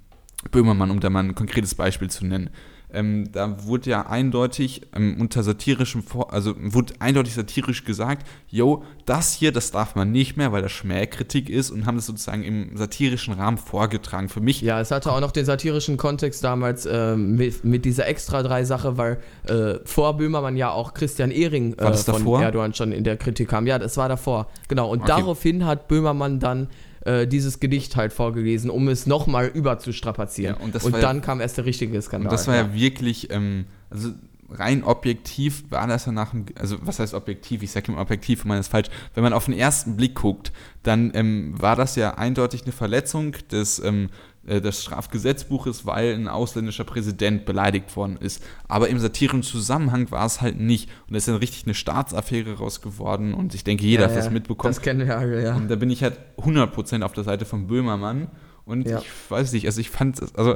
Böhmermann, 0.52 0.92
um 0.92 1.00
da 1.00 1.10
mal 1.10 1.24
ein 1.24 1.36
konkretes 1.36 1.76
Beispiel 1.76 2.10
zu 2.10 2.26
nennen, 2.26 2.50
ähm, 2.91 3.32
da 3.32 3.65
wurde 3.65 3.91
ja 3.91 4.08
eindeutig 4.08 4.82
ähm, 4.95 5.17
unter 5.19 5.43
satirischem, 5.43 6.02
Vor 6.02 6.34
also 6.34 6.56
wurde 6.58 6.93
eindeutig 6.99 7.34
satirisch 7.34 7.84
gesagt, 7.84 8.28
yo, 8.47 8.84
das 9.06 9.34
hier, 9.34 9.52
das 9.52 9.71
darf 9.71 9.95
man 9.95 10.12
nicht 10.12 10.38
mehr, 10.38 10.52
weil 10.52 10.62
das 10.62 10.71
Schmähkritik 10.71 11.49
ist 11.49 11.69
und 11.69 11.86
haben 11.86 11.95
das 11.95 12.08
sozusagen 12.08 12.43
im 12.43 12.75
satirischen 12.75 13.34
Rahmen 13.34 13.58
vorgetragen. 13.58 14.30
Für 14.30 14.41
mich. 14.41 14.62
Ja, 14.62 14.80
es 14.80 14.91
hatte 14.91 15.12
auch 15.12 15.21
noch 15.21 15.32
den 15.32 15.45
satirischen 15.45 15.97
Kontext 15.97 16.43
damals 16.43 16.86
äh, 16.86 17.15
mit, 17.15 17.63
mit, 17.63 17.86
dieser 17.86 18.08
extra 18.08 18.41
drei 18.43 18.63
Sache, 18.63 18.97
weil 18.97 19.19
äh, 19.43 19.80
vor 19.86 20.17
Böhmermann 20.17 20.56
ja 20.56 20.71
auch 20.71 20.93
Christian 20.93 21.32
Ehring 21.32 21.73
äh, 21.73 21.93
von 21.93 22.06
davor? 22.06 22.41
Erdogan 22.41 22.73
schon 22.73 22.91
in 22.91 23.04
der 23.04 23.17
Kritik 23.17 23.49
kam. 23.49 23.67
Ja, 23.67 23.78
das 23.78 23.97
war 23.97 24.10
davor. 24.10 24.47
Genau. 24.67 24.89
Und 24.89 25.02
okay. 25.02 25.08
daraufhin 25.10 25.65
hat 25.65 25.88
Böhmermann 25.88 26.39
dann 26.39 26.67
äh, 27.06 27.28
dieses 27.28 27.60
Gedicht 27.60 27.96
halt 27.96 28.14
vorgelesen, 28.14 28.70
um 28.70 28.88
es 28.88 29.06
nochmal 29.06 29.48
überzustrapazieren. 29.48 30.56
Ja, 30.58 30.64
und, 30.64 30.84
und 30.84 30.94
dann 31.02 31.18
ja, 31.18 31.22
kam 31.22 31.42
erst 31.42 31.58
der 31.58 31.66
richtige 31.66 32.02
Skandal. 32.02 32.30
Und 32.30 32.34
das 32.34 32.48
war 32.48 32.56
ja, 32.56 32.64
ja 32.64 32.74
wirklich, 32.74 33.32
ähm, 33.32 33.66
also 33.90 34.12
rein 34.52 34.84
objektiv 34.84 35.64
war 35.70 35.88
das 35.88 36.06
ja 36.06 36.12
nach 36.12 36.32
dem, 36.32 36.46
also 36.56 36.78
was 36.82 37.00
heißt 37.00 37.14
objektiv? 37.14 37.64
Ich 37.64 37.72
sage 37.72 37.92
immer 37.92 38.02
objektiv, 38.02 38.44
wenn 38.44 38.50
man 38.50 38.58
das 38.58 38.68
falsch. 38.68 38.90
Wenn 39.14 39.24
man 39.24 39.34
auf 39.34 39.46
den 39.46 39.54
ersten 39.54 39.96
Blick 39.96 40.16
guckt, 40.16 40.52
dann 40.84 41.12
ähm, 41.14 41.54
war 41.60 41.76
das 41.76 41.96
ja 41.96 42.16
eindeutig 42.16 42.64
eine 42.64 42.72
Verletzung 42.72 43.36
des 43.52 43.80
ähm, 43.80 44.06
äh, 44.06 44.10
des 44.43 44.84
Strafgesetzbuches, 44.84 45.86
weil 45.86 46.13
ein 46.13 46.28
ausländischer 46.28 46.84
Präsident 46.84 47.45
beleidigt 47.45 47.95
worden 47.95 48.17
ist. 48.17 48.43
Aber 48.67 48.89
im 48.89 48.97
satirischen 48.97 49.43
Zusammenhang 49.43 50.10
war 50.12 50.25
es 50.25 50.41
halt 50.41 50.60
nicht. 50.60 50.89
Und 51.08 51.15
es 51.15 51.23
ist 51.23 51.28
dann 51.28 51.36
richtig 51.36 51.65
eine 51.65 51.73
Staatsaffäre 51.73 52.58
raus 52.58 52.82
geworden 52.82 53.34
und 53.34 53.54
ich 53.54 53.63
denke, 53.63 53.86
jeder 53.86 54.04
ja, 54.04 54.10
hat 54.10 54.17
das 54.17 54.32
mitbekommen. 54.32 54.73
Das 54.73 54.82
kennen 54.82 55.06
wir 55.06 55.17
alle, 55.17 55.43
ja. 55.43 55.56
Und 55.56 55.69
da 55.69 55.75
bin 55.75 55.89
ich 55.89 56.04
halt 56.04 56.17
100% 56.38 57.04
auf 57.04 57.13
der 57.13 57.23
Seite 57.23 57.45
von 57.45 57.67
Böhmermann. 57.67 58.30
Und 58.65 58.88
ja. 58.88 58.99
ich 58.99 59.32
weiß 59.32 59.52
nicht, 59.54 59.65
also 59.65 59.82
ich 59.82 59.89
fand, 59.89 60.21
also 60.38 60.56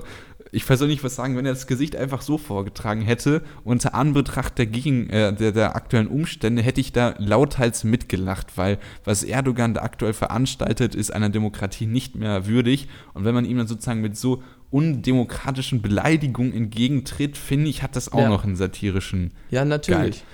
ich 0.54 0.68
persönlich 0.68 1.04
was 1.04 1.16
sagen, 1.16 1.36
wenn 1.36 1.46
er 1.46 1.54
das 1.54 1.66
Gesicht 1.66 1.96
einfach 1.96 2.22
so 2.22 2.38
vorgetragen 2.38 3.02
hätte, 3.02 3.42
unter 3.64 3.96
Anbetracht 3.96 4.58
der, 4.58 4.68
Gegen, 4.68 5.10
äh, 5.10 5.34
der, 5.34 5.52
der 5.52 5.76
aktuellen 5.76 6.08
Umstände, 6.08 6.62
hätte 6.62 6.80
ich 6.80 6.94
da 6.94 7.16
lauthals 7.18 7.84
mitgelacht, 7.84 8.56
weil 8.56 8.78
was 9.04 9.24
Erdogan 9.24 9.74
da 9.74 9.82
aktuell 9.82 10.14
veranstaltet, 10.14 10.94
ist 10.94 11.12
einer 11.12 11.30
Demokratie 11.30 11.88
nicht 11.88 12.16
mehr 12.16 12.46
würdig. 12.46 12.88
Und 13.14 13.26
wenn 13.26 13.34
man 13.34 13.46
ihm 13.46 13.58
dann 13.58 13.68
sozusagen 13.68 14.02
mit 14.02 14.16
so 14.16 14.44
undemokratischen 14.70 15.82
Beleidigungen 15.82 16.54
entgegentritt, 16.54 17.36
finde 17.36 17.70
ich, 17.70 17.82
hat 17.82 17.96
das 17.96 18.12
auch 18.14 18.20
ja. 18.20 18.30
noch 18.30 18.44
einen 18.44 18.56
satirischen. 18.56 19.34
Ja, 19.50 19.66
natürlich. 19.66 20.18
Geist. 20.18 20.26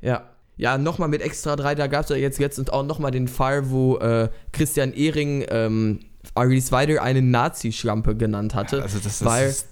Ja. 0.00 0.30
Ja, 0.56 0.76
nochmal 0.76 1.08
mit 1.08 1.22
Extra 1.22 1.54
3, 1.54 1.76
da 1.76 1.86
gab 1.86 2.02
es 2.02 2.10
ja 2.10 2.16
jetzt, 2.16 2.40
jetzt 2.40 2.72
auch 2.72 2.84
nochmal 2.84 3.12
den 3.12 3.28
Fall, 3.28 3.70
wo 3.70 3.96
äh, 3.98 4.28
Christian 4.50 4.92
Ehring 4.92 5.46
ähm, 5.50 6.00
Alice 6.34 6.72
Weider 6.72 7.02
eine 7.02 7.22
Nazi-Schlampe 7.22 8.16
genannt 8.16 8.54
hatte. 8.54 8.78
Ja, 8.78 8.82
also 8.82 8.98
das, 8.98 9.18
das 9.20 9.24
weil, 9.24 9.48
ist 9.48 9.68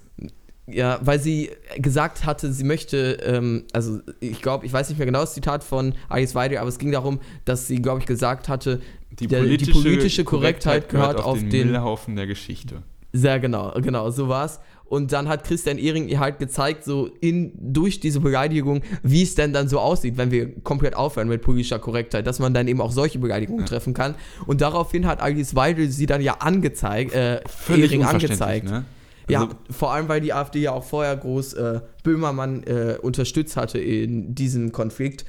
ja, 0.69 0.99
weil 1.03 1.21
sie 1.21 1.51
gesagt 1.77 2.25
hatte, 2.25 2.53
sie 2.53 2.65
möchte, 2.65 3.19
ähm, 3.23 3.65
also 3.73 4.01
ich 4.21 4.43
glaube, 4.43 4.67
ich 4.67 4.73
weiß 4.73 4.89
nicht 4.89 4.99
mehr 4.99 5.07
genau 5.07 5.21
das 5.21 5.35
Zitat 5.35 5.63
von 5.63 5.95
Alice 6.09 6.35
Weider, 6.35 6.61
aber 6.61 6.69
es 6.69 6.79
ging 6.79 6.91
darum, 6.91 7.21
dass 7.45 7.69
sie, 7.69 7.77
glaube 7.81 8.01
ich, 8.01 8.07
gesagt 8.07 8.49
hatte, 8.49 8.81
die 9.11 9.29
politische, 9.29 9.73
der, 9.73 9.83
die 9.83 9.89
politische 9.89 10.25
Korrektheit, 10.25 10.89
Korrektheit, 10.89 10.89
gehört, 10.89 11.19
auf, 11.19 11.27
auf 11.27 11.39
den, 11.39 11.51
den 11.51 11.67
Müllhaufen 11.69 12.17
der 12.17 12.27
Geschichte. 12.27 12.83
Sehr 13.13 13.39
genau, 13.39 13.73
genau, 13.81 14.11
so 14.11 14.29
war 14.29 14.45
es. 14.45 14.61
Und 14.89 15.13
dann 15.13 15.29
hat 15.29 15.45
Christian 15.45 15.79
Ehring 15.79 16.09
ihr 16.09 16.21
halt 16.21 16.39
gezeigt, 16.39 16.85
so 16.85 17.11
in, 17.21 17.53
durch 17.57 17.99
diese 17.99 18.21
Beleidigung, 18.21 18.83
wie 19.03 19.23
es 19.23 19.35
denn 19.35 19.53
dann 19.53 19.69
so 19.69 19.81
aussieht, 19.81 20.17
wenn 20.17 20.31
wir 20.31 20.61
komplett 20.61 20.95
aufhören 20.95 21.29
mit 21.29 21.43
politischer 21.43 21.79
Korrektheit, 21.79 22.27
dass 22.27 22.39
man 22.39 22.55
dann 22.55 22.69
eben 22.69 22.81
auch 22.81 22.93
solche 22.93 23.19
Beleidigungen 23.19 23.61
ja. 23.61 23.67
treffen 23.67 23.95
kann. 23.95 24.15
Und 24.47 24.61
daraufhin 24.61 25.07
hat 25.07 25.21
Alice 25.21 25.57
Weidel 25.57 25.91
sie 25.91 26.07
dann 26.07 26.21
ja 26.21 26.35
angezeigt, 26.35 27.15
äh, 27.15 27.41
Völlig 27.49 27.93
Ehring 27.93 28.05
angezeigt. 28.05 28.67
Ne? 28.67 28.85
Also 29.29 29.47
ja, 29.47 29.51
vor 29.71 29.93
allem, 29.93 30.09
weil 30.09 30.21
die 30.21 30.33
AfD 30.33 30.61
ja 30.61 30.73
auch 30.73 30.85
vorher 30.85 31.17
groß 31.17 31.55
äh, 31.55 31.81
Böhmermann 32.05 32.63
äh, 32.63 32.97
unterstützt 33.03 33.57
hatte 33.57 33.81
in 33.81 34.35
diesem 34.37 34.71
Konflikt. 34.71 35.25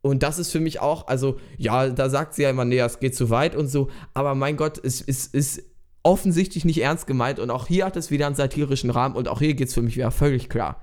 Und 0.00 0.22
das 0.22 0.38
ist 0.38 0.52
für 0.52 0.60
mich 0.60 0.80
auch, 0.80 1.08
also 1.08 1.38
ja, 1.58 1.88
da 1.88 2.08
sagt 2.08 2.34
sie 2.34 2.42
ja 2.42 2.50
immer, 2.50 2.64
nee, 2.64 2.78
es 2.78 3.00
geht 3.00 3.14
zu 3.14 3.28
weit 3.28 3.56
und 3.56 3.66
so, 3.66 3.88
aber 4.14 4.34
mein 4.34 4.56
Gott, 4.56 4.80
es, 4.82 5.02
es, 5.02 5.28
es 5.32 5.62
offensichtlich 6.06 6.64
nicht 6.64 6.80
ernst 6.80 7.08
gemeint 7.08 7.40
und 7.40 7.50
auch 7.50 7.66
hier 7.66 7.84
hat 7.84 7.96
es 7.96 8.12
wieder 8.12 8.26
einen 8.26 8.36
satirischen 8.36 8.90
Rahmen 8.90 9.16
und 9.16 9.26
auch 9.26 9.40
hier 9.40 9.54
geht 9.54 9.66
es 9.66 9.74
für 9.74 9.82
mich 9.82 9.96
wieder 9.96 10.12
völlig 10.12 10.48
klar. 10.48 10.80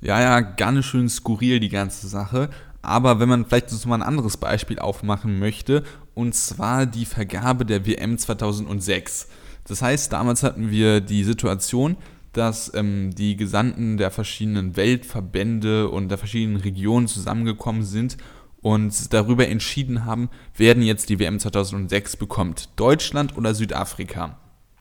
Ja, 0.00 0.20
ja, 0.20 0.40
ganz 0.40 0.84
schön 0.86 1.08
skurril 1.08 1.60
die 1.60 1.68
ganze 1.68 2.08
Sache. 2.08 2.50
Aber 2.82 3.20
wenn 3.20 3.28
man 3.28 3.46
vielleicht 3.46 3.70
so 3.70 3.88
mal 3.88 3.94
ein 3.94 4.02
anderes 4.02 4.36
Beispiel 4.36 4.80
aufmachen 4.80 5.38
möchte, 5.38 5.84
und 6.14 6.34
zwar 6.34 6.84
die 6.84 7.04
Vergabe 7.04 7.64
der 7.64 7.86
WM 7.86 8.18
2006. 8.18 9.28
Das 9.68 9.82
heißt, 9.82 10.12
damals 10.12 10.42
hatten 10.42 10.70
wir 10.70 11.00
die 11.00 11.22
Situation, 11.22 11.96
dass 12.32 12.74
ähm, 12.74 13.14
die 13.14 13.36
Gesandten 13.36 13.98
der 13.98 14.10
verschiedenen 14.10 14.76
Weltverbände 14.76 15.88
und 15.88 16.08
der 16.08 16.18
verschiedenen 16.18 16.60
Regionen 16.60 17.06
zusammengekommen 17.06 17.84
sind 17.84 18.16
und 18.62 19.12
darüber 19.12 19.46
entschieden 19.46 20.04
haben, 20.04 20.28
wer 20.56 20.74
denn 20.74 20.82
jetzt 20.82 21.08
die 21.08 21.20
WM 21.20 21.38
2006 21.38 22.16
bekommt. 22.16 22.70
Deutschland 22.74 23.36
oder 23.36 23.54
Südafrika. 23.54 24.38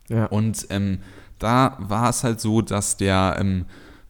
Ja. 0.09 0.25
Und 0.27 0.67
ähm, 0.69 0.99
da 1.39 1.77
war 1.79 2.09
es 2.09 2.23
halt 2.23 2.39
so, 2.39 2.61
dass 2.61 2.97
der, 2.97 3.37
ähm, 3.39 3.65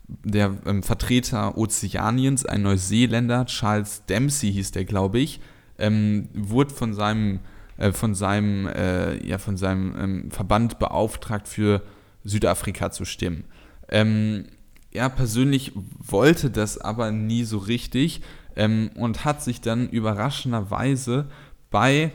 der 0.08 0.56
ähm, 0.66 0.84
Vertreter 0.84 1.58
Ozeaniens, 1.58 2.46
ein 2.46 2.62
Neuseeländer, 2.62 3.46
Charles 3.46 4.06
Dempsey 4.06 4.52
hieß 4.52 4.72
der, 4.72 4.86
glaube 4.86 5.20
ich, 5.20 5.40
ähm, 5.78 6.30
wurde 6.34 6.74
von 6.74 6.94
seinem, 6.94 7.40
äh, 7.78 7.92
von 7.92 8.16
seinem, 8.16 8.68
äh, 8.68 9.26
ja, 9.26 9.38
von 9.38 9.58
seinem 9.58 9.96
ähm, 10.00 10.32
Verband 10.32 10.80
beauftragt, 10.80 11.48
für 11.48 11.82
Südafrika 12.24 12.92
zu 12.92 13.06
stimmen. 13.06 13.46
Ähm, 13.90 14.46
er 14.92 15.10
persönlich 15.10 15.74
wollte 15.76 16.50
das 16.50 16.78
aber 16.78 17.12
nie 17.12 17.44
so 17.44 17.58
richtig 17.58 18.22
und 18.58 19.26
hat 19.26 19.44
sich 19.44 19.60
dann 19.60 19.90
überraschenderweise 19.90 21.26
bei 21.70 22.14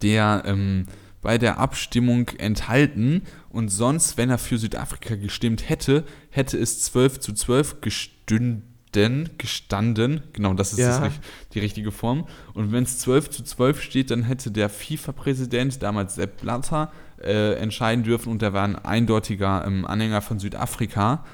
der 0.00 0.44
bei 1.22 1.38
der 1.38 1.58
Abstimmung 1.58 2.28
enthalten 2.38 3.22
und 3.48 3.68
sonst, 3.68 4.18
wenn 4.18 4.28
er 4.28 4.38
für 4.38 4.58
Südafrika 4.58 5.14
gestimmt 5.14 5.68
hätte, 5.68 6.04
hätte 6.30 6.58
es 6.58 6.82
12 6.82 7.20
zu 7.20 7.32
12 7.32 7.80
gestünden, 7.80 9.30
gestanden. 9.38 10.22
Genau, 10.32 10.52
das 10.52 10.72
ist 10.72 10.80
ja. 10.80 10.98
das, 10.98 11.12
die 11.54 11.60
richtige 11.60 11.92
Form. 11.92 12.26
Und 12.52 12.72
wenn 12.72 12.82
es 12.82 12.98
12 12.98 13.30
zu 13.30 13.44
12 13.44 13.80
steht, 13.80 14.10
dann 14.10 14.24
hätte 14.24 14.50
der 14.50 14.68
FIFA-Präsident, 14.68 15.82
damals 15.82 16.16
Sepp 16.16 16.42
Blatter, 16.42 16.92
äh, 17.22 17.54
entscheiden 17.54 18.04
dürfen 18.04 18.30
und 18.30 18.42
der 18.42 18.52
war 18.52 18.64
ein 18.64 18.76
eindeutiger 18.76 19.64
ähm, 19.64 19.86
Anhänger 19.86 20.20
von 20.20 20.40
Südafrika. 20.40 21.24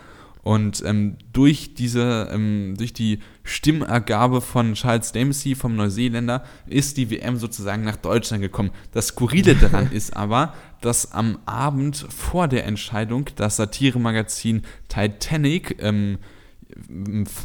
Und 0.49 0.83
ähm, 0.87 1.19
durch 1.35 1.75
diese, 1.75 2.31
ähm, 2.33 2.73
durch 2.79 2.95
die 2.95 3.19
Stimmergabe 3.45 4.41
von 4.41 4.73
Charles 4.73 5.13
Dempsey 5.13 5.55
vom 5.55 5.77
Neuseeländer 5.77 6.43
ist 6.67 6.97
die 6.97 7.11
WM 7.11 7.37
sozusagen 7.37 7.85
nach 7.85 7.97
Deutschland 7.97 8.41
gekommen. 8.41 8.71
Das 8.93 9.09
Skurrile 9.09 9.57
daran 9.57 9.93
ist 9.93 10.17
aber, 10.17 10.55
dass 10.81 11.13
am 11.13 11.37
Abend 11.45 11.99
vor 12.09 12.49
der 12.49 12.65
Entscheidung 12.65 13.27
das 13.37 13.57
Satiremagazin 13.57 14.63
Titanic 14.89 15.77
ähm, 15.83 16.17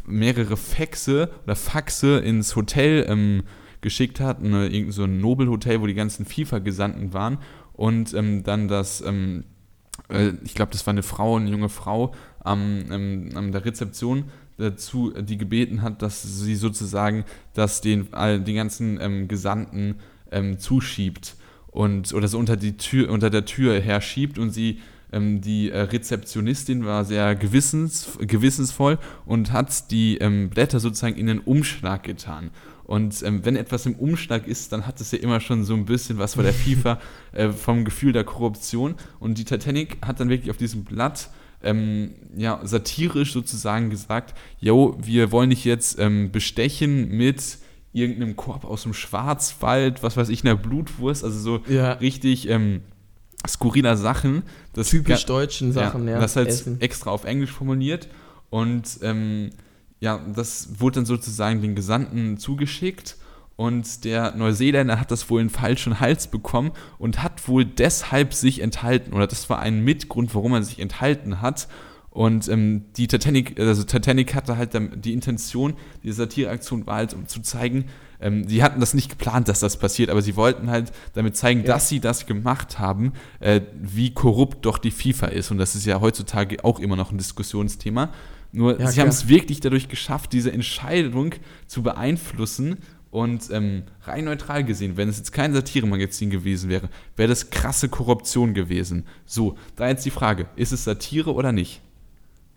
mehrere 0.08 0.56
Faxe 0.56 1.30
oder 1.44 1.58
Faxe 1.58 2.20
ins 2.20 2.56
Hotel 2.56 3.06
ähm, 3.10 3.44
geschickt 3.82 4.22
hat, 4.22 4.40
eine, 4.42 4.70
irgend 4.70 4.94
so 4.94 5.04
ein 5.04 5.20
Nobelhotel, 5.20 5.82
wo 5.82 5.88
die 5.88 5.94
ganzen 5.94 6.26
FIFA-Gesandten 6.26 7.12
waren 7.12 7.40
und 7.74 8.14
ähm, 8.14 8.44
dann 8.44 8.70
das 8.70 9.02
ähm, 9.02 9.44
äh, 10.10 10.34
ich 10.44 10.56
glaube, 10.56 10.72
das 10.72 10.86
war 10.86 10.92
eine 10.92 11.04
Frau, 11.04 11.36
eine 11.36 11.50
junge 11.50 11.70
Frau 11.70 12.14
am, 12.44 12.84
ähm, 12.92 13.30
an 13.36 13.52
der 13.52 13.66
Rezeption 13.66 14.26
dazu, 14.58 15.12
die 15.12 15.38
gebeten 15.38 15.82
hat, 15.82 16.02
dass 16.02 16.24
sie 16.24 16.56
sozusagen 16.56 17.26
das 17.54 17.82
den, 17.82 18.08
den 18.12 18.56
ganzen 18.56 19.00
ähm, 19.02 19.28
Gesandten 19.28 19.96
ähm, 20.32 20.60
zuschiebt 20.60 21.36
und 21.68 22.14
oder 22.14 22.28
so 22.28 22.38
unter 22.38 22.56
die 22.56 22.78
Tür, 22.78 23.10
unter 23.10 23.30
der 23.30 23.46
Tür 23.46 23.80
herschiebt 23.80 24.38
und 24.38 24.52
sie 24.52 24.80
ähm, 25.12 25.42
die 25.42 25.70
äh, 25.70 25.82
Rezeptionistin 25.82 26.86
war 26.86 27.06
sehr 27.06 27.36
gewissens, 27.36 28.18
gewissensvoll 28.20 28.98
und 29.26 29.52
hat 29.52 29.92
die 29.92 30.18
ähm, 30.18 30.50
Blätter 30.50 30.80
sozusagen 30.80 31.16
in 31.16 31.28
den 31.28 31.40
Umschlag 31.40 32.04
getan. 32.04 32.50
Und 32.84 33.24
ähm, 33.24 33.46
wenn 33.46 33.56
etwas 33.56 33.86
im 33.86 33.96
Umschlag 33.96 34.48
ist, 34.48 34.72
dann 34.72 34.86
hat 34.86 35.00
es 35.00 35.12
ja 35.12 35.20
immer 35.20 35.40
schon 35.40 35.64
so 35.64 35.74
ein 35.74 35.86
bisschen 35.86 36.18
was 36.18 36.36
von 36.36 36.44
der 36.44 36.54
FIFA 36.54 37.00
äh, 37.32 37.50
vom 37.50 37.86
Gefühl 37.86 38.12
der 38.12 38.24
Korruption. 38.24 38.96
Und 39.20 39.38
die 39.38 39.46
Titanic 39.46 39.98
hat 40.06 40.20
dann 40.20 40.30
wirklich 40.30 40.52
auf 40.52 40.58
diesem 40.58 40.84
Blatt 40.84 41.30
ähm, 41.64 42.12
ja, 42.36 42.60
satirisch 42.64 43.34
sozusagen 43.34 43.90
gesagt, 43.90 44.34
yo, 44.60 44.98
wir 45.02 45.32
wollen 45.32 45.50
dich 45.50 45.66
jetzt 45.66 46.00
ähm, 46.00 46.32
bestechen 46.32 47.10
mit 47.10 47.58
irgendeinem 47.94 48.36
Korb 48.36 48.66
aus 48.66 48.84
dem 48.84 48.94
Schwarzwald, 48.94 50.02
was 50.04 50.18
weiß 50.18 50.30
ich, 50.30 50.44
einer 50.44 50.56
Blutwurst, 50.56 51.24
also 51.24 51.40
so 51.40 51.72
Ja. 51.74 51.94
richtig 51.94 52.50
ähm, 52.50 52.82
skurriler 53.48 53.98
Sachen. 53.98 54.44
Das 54.74 54.90
Typisch 54.90 55.26
deutschen 55.26 55.72
Sachen, 55.72 56.08
ja. 56.08 56.20
Das 56.20 56.36
halt 56.36 56.48
Essen. 56.48 56.82
extra 56.82 57.12
auf 57.12 57.24
Englisch 57.26 57.52
formuliert 57.52 58.08
und 58.50 59.00
ähm, 59.02 59.50
ja, 60.00 60.20
das 60.36 60.80
wurde 60.80 60.96
dann 60.96 61.06
sozusagen 61.06 61.62
den 61.62 61.76
Gesandten 61.76 62.38
zugeschickt 62.38 63.16
und 63.56 64.04
der 64.04 64.36
Neuseeländer 64.36 65.00
hat 65.00 65.12
das 65.12 65.30
wohl 65.30 65.42
in 65.42 65.50
falschen 65.50 66.00
Hals 66.00 66.28
bekommen 66.28 66.72
und 66.98 67.22
hat 67.22 67.48
wohl 67.48 67.66
deshalb 67.66 68.34
sich 68.34 68.62
enthalten 68.62 69.14
oder 69.14 69.28
das 69.28 69.50
war 69.50 69.60
ein 69.60 69.84
Mitgrund, 69.84 70.34
warum 70.34 70.54
er 70.54 70.64
sich 70.64 70.80
enthalten 70.80 71.42
hat. 71.42 71.68
Und 72.10 72.48
ähm, 72.48 72.86
die 72.96 73.08
Titanic, 73.08 73.60
also 73.60 73.84
Titanic 73.84 74.36
hatte 74.36 74.56
halt 74.56 74.72
die 75.04 75.14
Intention, 75.14 75.74
die 76.04 76.12
Satireaktion 76.12 76.86
war 76.86 76.98
halt, 76.98 77.14
um 77.16 77.28
zu 77.28 77.42
zeigen, 77.42 77.86
ähm, 78.22 78.48
sie 78.48 78.62
hatten 78.64 78.80
das 78.80 78.94
nicht 78.94 79.10
geplant, 79.10 79.48
dass 79.48 79.60
das 79.60 79.78
passiert, 79.78 80.12
aber 80.12 80.22
sie 80.22 80.36
wollten 80.36 80.70
halt 80.70 80.92
damit 81.14 81.36
zeigen, 81.36 81.62
Ja. 81.62 81.66
dass 81.68 81.90
sie 81.90 82.00
das 82.00 82.28
gemacht 82.28 82.78
haben, 82.78 83.14
äh, 83.40 83.62
wie 83.82 84.14
korrupt 84.14 84.64
doch 84.66 84.78
die 84.78 84.92
FIFA 84.92 85.28
ist. 85.28 85.50
Und 85.50 85.58
das 85.58 85.74
ist 85.74 85.86
ja 85.88 86.02
heutzutage 86.02 86.64
auch 86.64 86.80
immer 86.80 86.96
noch 86.96 87.12
ein 87.12 87.18
Diskussionsthema. 87.18 88.12
Nur 88.52 88.80
Ja, 88.80 88.92
sie 88.92 89.02
haben 89.02 89.10
es 89.10 89.28
wirklich 89.28 89.60
dadurch 89.62 89.90
geschafft, 89.90 90.34
diese 90.34 90.52
Entscheidung 90.54 91.34
zu 91.66 91.82
beeinflussen. 91.82 92.78
Und 93.14 93.52
ähm, 93.52 93.84
rein 94.06 94.26
neutral 94.26 94.64
gesehen, 94.64 94.98
wenn 94.98 95.08
es 95.08 95.20
jetzt 95.20 95.32
kein 95.32 95.54
Satiremagazin 95.54 96.32
gewesen 96.32 96.68
wäre, 96.68 96.90
wäre 97.16 97.30
das 97.30 97.52
krasse 97.52 97.88
Korruption 97.88 98.56
gewesen. 98.56 99.06
So, 99.28 99.56
da 99.76 99.88
jetzt 99.88 100.04
die 100.04 100.10
Frage, 100.10 100.48
ist 100.56 100.72
es 100.72 100.84
Satire 100.84 101.32
oder 101.36 101.52
nicht? 101.52 101.80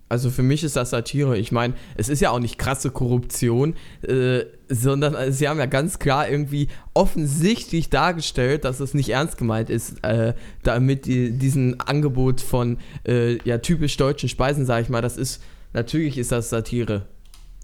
Also 0.09 0.31
für 0.31 0.42
mich 0.42 0.64
ist 0.64 0.75
das 0.75 0.88
Satire. 0.88 1.37
Ich 1.37 1.53
meine, 1.53 1.75
es 1.97 2.09
ist 2.09 2.21
ja 2.21 2.31
auch 2.31 2.38
nicht 2.38 2.57
krasse 2.57 2.90
Korruption, 2.90 3.75
äh, 4.01 4.47
sondern 4.71 5.31
sie 5.31 5.47
haben 5.47 5.59
ja 5.59 5.66
ganz 5.66 5.99
klar 5.99 6.27
irgendwie 6.27 6.69
offensichtlich 6.95 7.90
dargestellt, 7.90 8.64
dass 8.64 8.81
es 8.81 8.95
nicht 8.95 9.11
ernst 9.11 9.37
gemeint 9.37 9.69
ist, 9.69 10.03
äh, 10.05 10.33
damit 10.62 11.05
die, 11.05 11.33
diesen 11.33 11.81
Angebot 11.81 12.40
von 12.40 12.79
äh, 13.07 13.37
ja, 13.45 13.59
typisch 13.59 13.99
deutschen 13.99 14.31
Speisen, 14.31 14.64
sage 14.64 14.85
ich 14.85 14.88
mal, 14.88 15.03
das 15.03 15.19
ist, 15.19 15.42
natürlich 15.75 16.16
ist 16.16 16.33
das 16.33 16.49
Satire. 16.49 17.05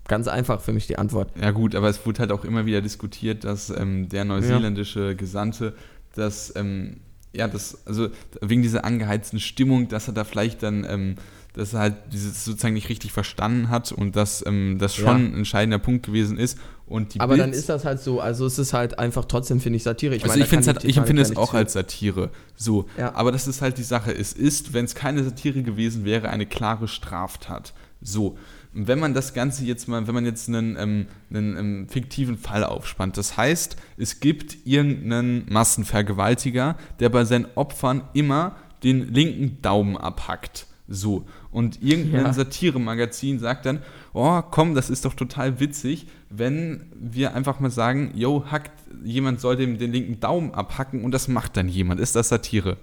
Ganz 0.09 0.27
einfach 0.29 0.61
für 0.61 0.73
mich 0.73 0.87
die 0.87 0.99
Antwort. 0.99 1.31
Ja 1.41 1.53
gut, 1.53 1.75
aber 1.75 1.89
es 1.89 2.05
wurde 2.05 2.21
halt 2.21 2.33
auch 2.33 2.45
immer 2.45 2.67
wieder 2.67 2.81
diskutiert, 2.81 3.45
dass 3.45 3.71
ähm, 3.71 4.09
der 4.09 4.25
neuseeländische 4.25 5.15
Gesandte, 5.17 5.75
dass, 6.15 6.53
ähm, 6.57 6.99
ja, 7.33 7.49
das, 7.49 7.79
also 7.87 8.09
wegen 8.41 8.63
dieser 8.63 8.85
angeheizten 8.85 9.39
Stimmung, 9.41 9.89
dass 9.89 10.09
er 10.09 10.15
da 10.15 10.25
vielleicht 10.25 10.63
dann, 10.63 10.85
ähm, 10.89 11.15
dass 11.55 11.73
er 11.75 11.81
halt 11.81 11.95
dieses 12.13 12.45
sozusagen 12.45 12.75
nicht 12.75 12.89
richtig 12.89 13.13
verstanden 13.13 13.69
hat 13.69 13.93
und 13.93 14.17
dass 14.17 14.45
ähm, 14.47 14.79
das 14.79 14.95
schon 14.97 15.07
Ja. 15.07 15.15
ein 15.15 15.35
entscheidender 15.35 15.79
Punkt 15.79 16.05
gewesen 16.07 16.37
ist. 16.39 16.59
Und 16.87 17.19
Aber 17.21 17.37
dann 17.37 17.51
Bild- 17.51 17.61
ist 17.61 17.69
das 17.69 17.85
halt 17.85 18.01
so, 18.01 18.21
also 18.21 18.45
es 18.45 18.59
ist 18.59 18.73
halt 18.75 18.99
einfach 18.99 19.25
trotzdem, 19.27 19.61
finde 19.61 19.77
ich, 19.79 19.83
Satire. 19.83 20.15
Ich 20.15 20.25
also 20.25 20.39
meine, 20.39 20.45
ich, 20.45 20.67
halt, 20.67 20.85
ich 20.85 20.97
empfinde 20.97 21.23
es 21.23 21.31
ja 21.31 21.37
auch 21.37 21.53
nichts 21.53 21.55
als 21.55 21.73
Satire. 21.75 22.31
So. 22.57 22.87
Ja. 22.99 23.15
Aber 23.15 23.33
das 23.33 23.47
ist 23.49 23.63
halt 23.63 23.79
die 23.79 23.83
Sache. 23.83 24.13
Es 24.13 24.33
ist, 24.33 24.75
wenn 24.75 24.85
es 24.85 24.95
keine 24.95 25.23
Satire 25.25 25.63
gewesen 25.63 26.05
wäre, 26.05 26.29
eine 26.29 26.45
klare 26.45 26.89
Straftat. 26.89 27.73
So. 28.03 28.37
Wenn 28.75 28.99
man 28.99 29.13
das 29.15 29.35
Ganze 29.35 29.65
jetzt 29.65 29.87
mal, 29.87 30.07
wenn 30.07 30.15
man 30.15 30.25
jetzt 30.25 30.49
einen, 30.49 30.77
ähm, 30.79 31.07
einen 31.31 31.57
ähm, 31.57 31.89
fiktiven 31.89 32.39
Fall 32.39 32.65
aufspannt, 32.65 33.17
das 33.17 33.37
heißt, 33.37 33.77
es 33.97 34.21
gibt 34.21 34.67
irgendeinen 34.67 35.47
Massenvergewaltiger, 35.51 36.77
der 36.99 37.09
bei 37.11 37.25
seinen 37.25 37.47
Opfern 37.55 38.03
immer 38.15 38.57
den 38.83 39.13
linken 39.13 39.61
Daumen 39.63 39.97
abhackt. 39.97 40.67
So. 40.89 41.27
Und 41.51 41.83
irgendein 41.83 42.25
Ja. 42.27 42.33
Satiremagazin 42.33 43.39
sagt 43.39 43.67
dann, 43.67 43.81
oh 44.13 44.43
komm, 44.43 44.75
das 44.75 44.91
ist 44.91 45.05
doch 45.05 45.15
total 45.15 45.61
witzig, 45.61 46.07
wenn 46.29 46.87
wir 46.95 47.35
einfach 47.35 47.61
mal 47.61 47.71
sagen, 47.71 48.13
yo, 48.15 48.45
hackt, 48.51 48.73
jemand 49.05 49.41
soll 49.41 49.57
dem 49.57 49.79
den 49.79 49.93
linken 49.93 50.21
Daumen 50.21 50.53
abhacken 50.53 51.05
und 51.05 51.13
das 51.13 51.29
macht 51.29 51.57
dann 51.57 51.69
jemand. 51.69 52.01
Ist 52.01 52.17
das 52.17 52.29
Satire? 52.29 52.77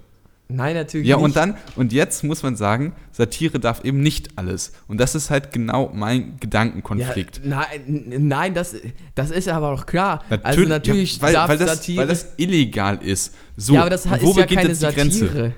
Nein, 0.50 0.74
natürlich 0.74 1.06
Ja, 1.06 1.16
nicht. 1.16 1.24
und 1.24 1.36
dann, 1.36 1.56
und 1.76 1.92
jetzt 1.92 2.24
muss 2.24 2.42
man 2.42 2.56
sagen, 2.56 2.92
Satire 3.12 3.58
darf 3.60 3.84
eben 3.84 4.00
nicht 4.00 4.36
alles. 4.36 4.72
Und 4.88 5.00
das 5.00 5.14
ist 5.14 5.30
halt 5.30 5.52
genau 5.52 5.90
mein 5.94 6.36
Gedankenkonflikt. 6.40 7.42
Ja, 7.44 7.66
nein, 7.86 8.28
nein, 8.28 8.54
das, 8.54 8.76
das 9.14 9.30
ist 9.30 9.48
aber 9.48 9.74
doch 9.74 9.86
klar. 9.86 10.24
Natürlich, 10.28 10.46
also 10.58 10.68
natürlich 10.68 11.16
ja, 11.16 11.22
weil, 11.22 11.32
darf 11.32 11.48
weil, 11.48 11.58
das, 11.58 11.70
Satire. 11.76 11.98
weil 11.98 12.08
das 12.08 12.26
illegal 12.36 12.98
ist. 13.02 13.34
So, 13.56 13.74
ja, 13.74 13.80
aber 13.82 13.90
das 13.90 14.06
und 14.06 14.14
ist 14.14 14.22
wo 14.22 14.38
ja 14.38 14.46
keine 14.46 14.74
Satire. 14.74 14.94
Grenze? 14.94 15.54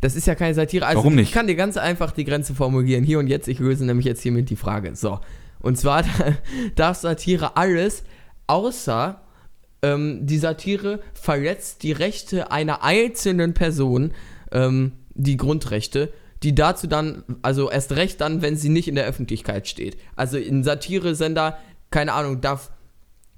Das 0.00 0.16
ist 0.16 0.26
ja 0.26 0.34
keine 0.34 0.54
Satire. 0.54 0.86
Also 0.86 0.98
Warum 0.98 1.14
nicht? 1.14 1.28
Ich 1.28 1.34
kann 1.34 1.46
dir 1.46 1.56
ganz 1.56 1.76
einfach 1.76 2.10
die 2.10 2.24
Grenze 2.24 2.54
formulieren. 2.54 3.04
Hier 3.04 3.18
und 3.18 3.26
jetzt, 3.26 3.48
ich 3.48 3.58
löse 3.58 3.86
nämlich 3.86 4.04
jetzt 4.04 4.22
hiermit 4.22 4.50
die 4.50 4.56
Frage. 4.56 4.94
So. 4.96 5.20
Und 5.60 5.78
zwar 5.78 6.04
darf 6.74 6.98
Satire 6.98 7.56
alles, 7.56 8.04
außer 8.46 9.22
ähm, 9.84 10.26
die 10.26 10.38
Satire 10.38 11.00
verletzt 11.12 11.82
die 11.82 11.92
Rechte 11.92 12.50
einer 12.50 12.82
einzelnen 12.82 13.52
Person, 13.52 14.12
ähm, 14.50 14.92
die 15.14 15.36
Grundrechte, 15.36 16.10
die 16.42 16.54
dazu 16.54 16.86
dann, 16.86 17.22
also 17.42 17.70
erst 17.70 17.92
recht 17.92 18.20
dann, 18.20 18.40
wenn 18.40 18.56
sie 18.56 18.70
nicht 18.70 18.88
in 18.88 18.94
der 18.94 19.06
Öffentlichkeit 19.06 19.68
steht. 19.68 19.98
Also 20.16 20.38
ein 20.38 20.64
Satiresender, 20.64 21.58
keine 21.90 22.14
Ahnung, 22.14 22.40
darf 22.40 22.70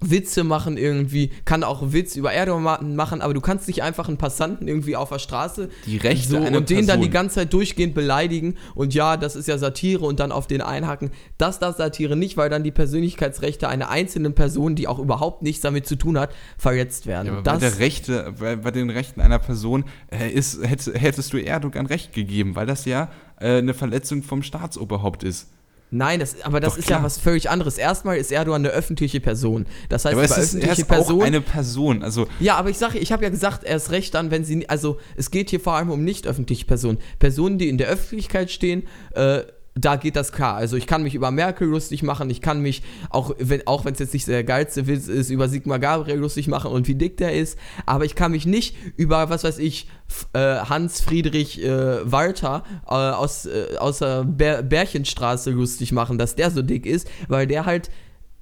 Witze 0.00 0.44
machen 0.44 0.76
irgendwie, 0.76 1.30
kann 1.46 1.64
auch 1.64 1.92
Witz 1.92 2.16
über 2.16 2.30
Erdogan 2.32 2.62
ma- 2.62 2.80
machen, 2.82 3.22
aber 3.22 3.32
du 3.32 3.40
kannst 3.40 3.66
nicht 3.66 3.82
einfach 3.82 4.08
einen 4.08 4.18
Passanten 4.18 4.68
irgendwie 4.68 4.94
auf 4.94 5.08
der 5.08 5.18
Straße 5.18 5.70
Die 5.86 5.96
Rechte 5.96 6.28
so, 6.28 6.36
und 6.36 6.68
den 6.68 6.86
dann 6.86 7.00
die 7.00 7.08
ganze 7.08 7.36
Zeit 7.36 7.52
durchgehend 7.52 7.94
beleidigen 7.94 8.56
und 8.74 8.92
ja, 8.92 9.16
das 9.16 9.36
ist 9.36 9.48
ja 9.48 9.56
Satire 9.56 10.04
und 10.04 10.20
dann 10.20 10.32
auf 10.32 10.46
den 10.46 10.60
einhaken. 10.60 11.12
Das 11.38 11.60
darf 11.60 11.76
Satire 11.76 12.14
nicht, 12.14 12.36
weil 12.36 12.50
dann 12.50 12.62
die 12.62 12.72
Persönlichkeitsrechte 12.72 13.68
einer 13.68 13.88
einzelnen 13.88 14.34
Person, 14.34 14.74
die 14.74 14.86
auch 14.86 14.98
überhaupt 14.98 15.42
nichts 15.42 15.62
damit 15.62 15.86
zu 15.86 15.96
tun 15.96 16.18
hat, 16.18 16.34
verletzt 16.58 17.06
werden. 17.06 17.28
Ja, 17.28 17.34
bei, 17.36 17.42
das, 17.42 17.60
der 17.60 17.78
Rechte, 17.78 18.34
bei, 18.38 18.56
bei 18.56 18.70
den 18.70 18.90
Rechten 18.90 19.22
einer 19.22 19.38
Person 19.38 19.84
äh, 20.10 20.30
ist, 20.30 20.62
hätt, 20.62 20.90
hättest 20.94 21.32
du 21.32 21.38
Erdogan 21.38 21.86
Recht 21.86 22.12
gegeben, 22.12 22.54
weil 22.54 22.66
das 22.66 22.84
ja 22.84 23.10
äh, 23.40 23.58
eine 23.58 23.72
Verletzung 23.72 24.22
vom 24.22 24.42
Staatsoberhaupt 24.42 25.24
ist. 25.24 25.48
Nein, 25.90 26.20
das, 26.20 26.42
aber 26.42 26.60
das 26.60 26.74
Doch, 26.74 26.78
ist 26.78 26.86
klar. 26.86 27.00
ja 27.00 27.04
was 27.04 27.18
völlig 27.18 27.50
anderes. 27.50 27.78
Erstmal 27.78 28.16
ist 28.16 28.32
Erdogan 28.32 28.64
eine 28.64 28.74
öffentliche 28.74 29.20
Person. 29.20 29.66
Das 29.88 30.04
heißt, 30.04 30.14
aber 30.14 30.24
es 30.24 30.30
ist, 30.30 30.36
er 30.36 30.44
öffentliche 30.44 30.82
ist 30.82 30.84
auch 30.84 30.88
Personen 30.88 31.22
eine 31.22 31.40
Person. 31.40 32.02
Also 32.02 32.26
Ja, 32.40 32.56
aber 32.56 32.70
ich 32.70 32.78
sage, 32.78 32.98
ich 32.98 33.12
habe 33.12 33.24
ja 33.24 33.30
gesagt, 33.30 33.64
erst 33.64 33.90
recht 33.90 34.14
dann, 34.14 34.30
wenn 34.30 34.44
sie, 34.44 34.68
also 34.68 34.98
es 35.16 35.30
geht 35.30 35.50
hier 35.50 35.60
vor 35.60 35.74
allem 35.74 35.90
um 35.90 36.04
nicht 36.04 36.26
öffentliche 36.26 36.64
Personen. 36.64 36.98
Personen, 37.18 37.58
die 37.58 37.68
in 37.68 37.78
der 37.78 37.88
Öffentlichkeit 37.88 38.50
stehen, 38.50 38.84
äh, 39.14 39.42
da 39.78 39.96
geht 39.96 40.16
das 40.16 40.32
klar. 40.32 40.56
Also 40.56 40.76
ich 40.76 40.86
kann 40.86 41.02
mich 41.02 41.14
über 41.14 41.30
Merkel 41.30 41.68
lustig 41.68 42.02
machen, 42.02 42.30
ich 42.30 42.40
kann 42.40 42.60
mich, 42.60 42.82
auch 43.10 43.34
wenn 43.38 43.66
auch 43.66 43.84
es 43.84 43.98
jetzt 43.98 44.14
nicht 44.14 44.26
der 44.26 44.42
geilste 44.42 44.86
Witz 44.86 45.06
ist, 45.06 45.30
über 45.30 45.48
Sigmar 45.48 45.78
Gabriel 45.78 46.18
lustig 46.18 46.48
machen 46.48 46.70
und 46.70 46.88
wie 46.88 46.94
dick 46.94 47.18
der 47.18 47.34
ist, 47.34 47.58
aber 47.84 48.04
ich 48.04 48.14
kann 48.14 48.32
mich 48.32 48.46
nicht 48.46 48.74
über, 48.96 49.28
was 49.28 49.44
weiß 49.44 49.58
ich, 49.58 49.88
äh, 50.32 50.38
Hans 50.38 51.02
Friedrich 51.02 51.62
äh, 51.62 52.10
Walter 52.10 52.64
äh, 52.86 52.94
aus, 52.94 53.44
äh, 53.44 53.76
aus 53.78 53.98
der 53.98 54.24
Bär 54.24 54.62
Bärchenstraße 54.62 55.50
lustig 55.50 55.92
machen, 55.92 56.16
dass 56.16 56.36
der 56.36 56.50
so 56.50 56.62
dick 56.62 56.86
ist, 56.86 57.08
weil 57.28 57.46
der 57.46 57.66
halt 57.66 57.90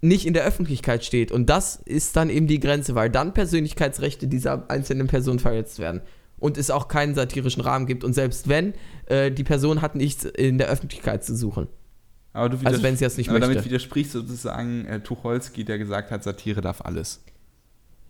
nicht 0.01 0.27
in 0.27 0.35
der 0.35 0.45
Öffentlichkeit 0.45 1.05
steht. 1.05 1.33
Und 1.33 1.49
das 1.51 1.77
ist 1.77 2.15
dann 2.15 2.31
eben 2.31 2.47
die 2.47 2.61
Grenze, 2.61 2.95
weil 2.95 3.11
dann 3.11 3.35
Persönlichkeitsrechte 3.35 4.29
dieser 4.29 4.71
einzelnen 4.71 5.07
Person 5.07 5.39
verletzt 5.39 5.79
werden. 5.79 6.03
Und 6.39 6.59
es 6.59 6.71
auch 6.71 6.89
keinen 6.89 7.15
satirischen 7.15 7.63
Rahmen 7.63 7.87
gibt. 7.87 8.05
Und 8.05 8.13
selbst 8.13 8.49
wenn, 8.49 8.75
äh, 9.07 9.31
die 9.31 9.45
Person 9.45 9.83
hat 9.83 9.95
nichts 9.95 10.25
in 10.25 10.59
der 10.59 10.69
Öffentlichkeit 10.69 11.25
zu 11.25 11.37
suchen. 11.37 11.69
Aber 12.33 12.49
du 12.49 12.59
Also 12.65 12.83
wenn 12.83 12.97
sie 12.97 13.05
das 13.05 13.17
nicht 13.17 13.31
aber 13.31 13.39
möchte. 13.39 13.55
damit 13.55 13.65
widersprichst 13.65 14.15
du 14.15 14.21
sozusagen 14.21 14.85
äh, 14.87 15.01
Tucholsky, 15.01 15.65
der 15.65 15.79
gesagt 15.79 16.11
hat, 16.11 16.25
Satire 16.25 16.61
darf 16.61 16.81
alles. 16.81 17.23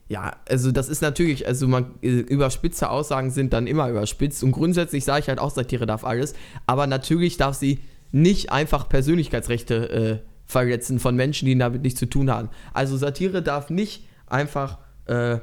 Ja, 0.09 0.37
also 0.49 0.73
das 0.73 0.89
ist 0.89 1.03
natürlich, 1.03 1.47
also 1.47 1.67
man 1.69 1.95
äh, 2.03 2.09
überspitzte 2.09 2.91
Aussagen 2.91 3.31
sind 3.31 3.53
dann 3.53 3.67
immer 3.67 3.89
überspitzt. 3.89 4.43
Und 4.43 4.53
grundsätzlich 4.53 5.05
sage 5.05 5.21
ich 5.21 5.29
halt 5.29 5.39
auch, 5.39 5.51
Satire 5.51 5.87
darf 5.87 6.05
alles. 6.05 6.35
Aber 6.67 6.87
natürlich 6.87 7.37
darf 7.37 7.55
sie 7.55 7.81
nicht 8.13 8.53
einfach 8.53 8.89
Persönlichkeitsrechte 8.89 9.91
äh, 9.91 10.19
verletzen 10.47 10.99
von 10.99 11.17
Menschen, 11.17 11.47
die 11.47 11.57
damit 11.57 11.83
nichts 11.83 11.99
zu 11.99 12.07
tun 12.07 12.31
haben. 12.31 12.49
Also 12.73 12.97
Satire 12.97 13.43
darf 13.43 13.71
nicht 13.71 14.07
einfach, 14.27 14.79
äh, 15.07 15.39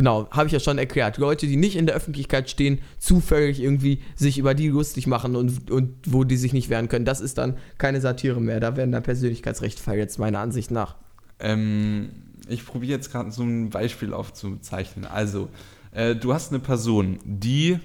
genau, 0.00 0.30
habe 0.30 0.46
ich 0.46 0.52
ja 0.54 0.60
schon 0.60 0.78
erklärt, 0.78 1.18
Leute, 1.18 1.46
die 1.46 1.56
nicht 1.56 1.76
in 1.76 1.84
der 1.84 1.94
Öffentlichkeit 1.94 2.48
stehen, 2.48 2.78
zufällig 2.98 3.60
irgendwie 3.60 4.00
sich 4.16 4.38
über 4.38 4.54
die 4.54 4.68
lustig 4.68 5.06
machen 5.06 5.36
und, 5.36 5.70
und 5.70 5.94
wo 6.06 6.24
die 6.24 6.38
sich 6.38 6.54
nicht 6.54 6.70
wehren 6.70 6.88
können. 6.88 7.04
Das 7.04 7.20
ist 7.20 7.36
dann 7.36 7.58
keine 7.76 8.00
Satire 8.00 8.40
mehr. 8.40 8.60
Da 8.60 8.76
werden 8.78 8.92
dann 8.92 9.02
Persönlichkeitsrechte 9.02 9.82
verletzt, 9.82 10.18
meiner 10.18 10.38
Ansicht 10.38 10.70
nach. 10.70 10.96
Ähm, 11.38 12.12
ich 12.48 12.64
probiere 12.64 12.92
jetzt 12.92 13.12
gerade 13.12 13.30
so 13.30 13.42
ein 13.42 13.68
Beispiel 13.68 14.14
aufzuzeichnen. 14.14 15.04
Also, 15.04 15.50
äh, 15.92 16.16
du 16.16 16.32
hast 16.32 16.50
eine 16.50 16.60
Person, 16.60 17.18
die, 17.22 17.78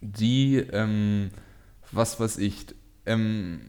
die, 0.00 0.56
ähm, 0.72 1.30
was 1.92 2.18
weiß 2.18 2.38
ich, 2.38 2.66
ähm, 3.06 3.60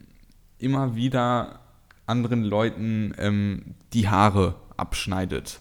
immer 0.58 0.96
wieder 0.96 1.60
anderen 2.06 2.42
Leuten 2.42 3.14
ähm, 3.18 3.76
die 3.92 4.08
Haare 4.08 4.56
abschneidet. 4.76 5.60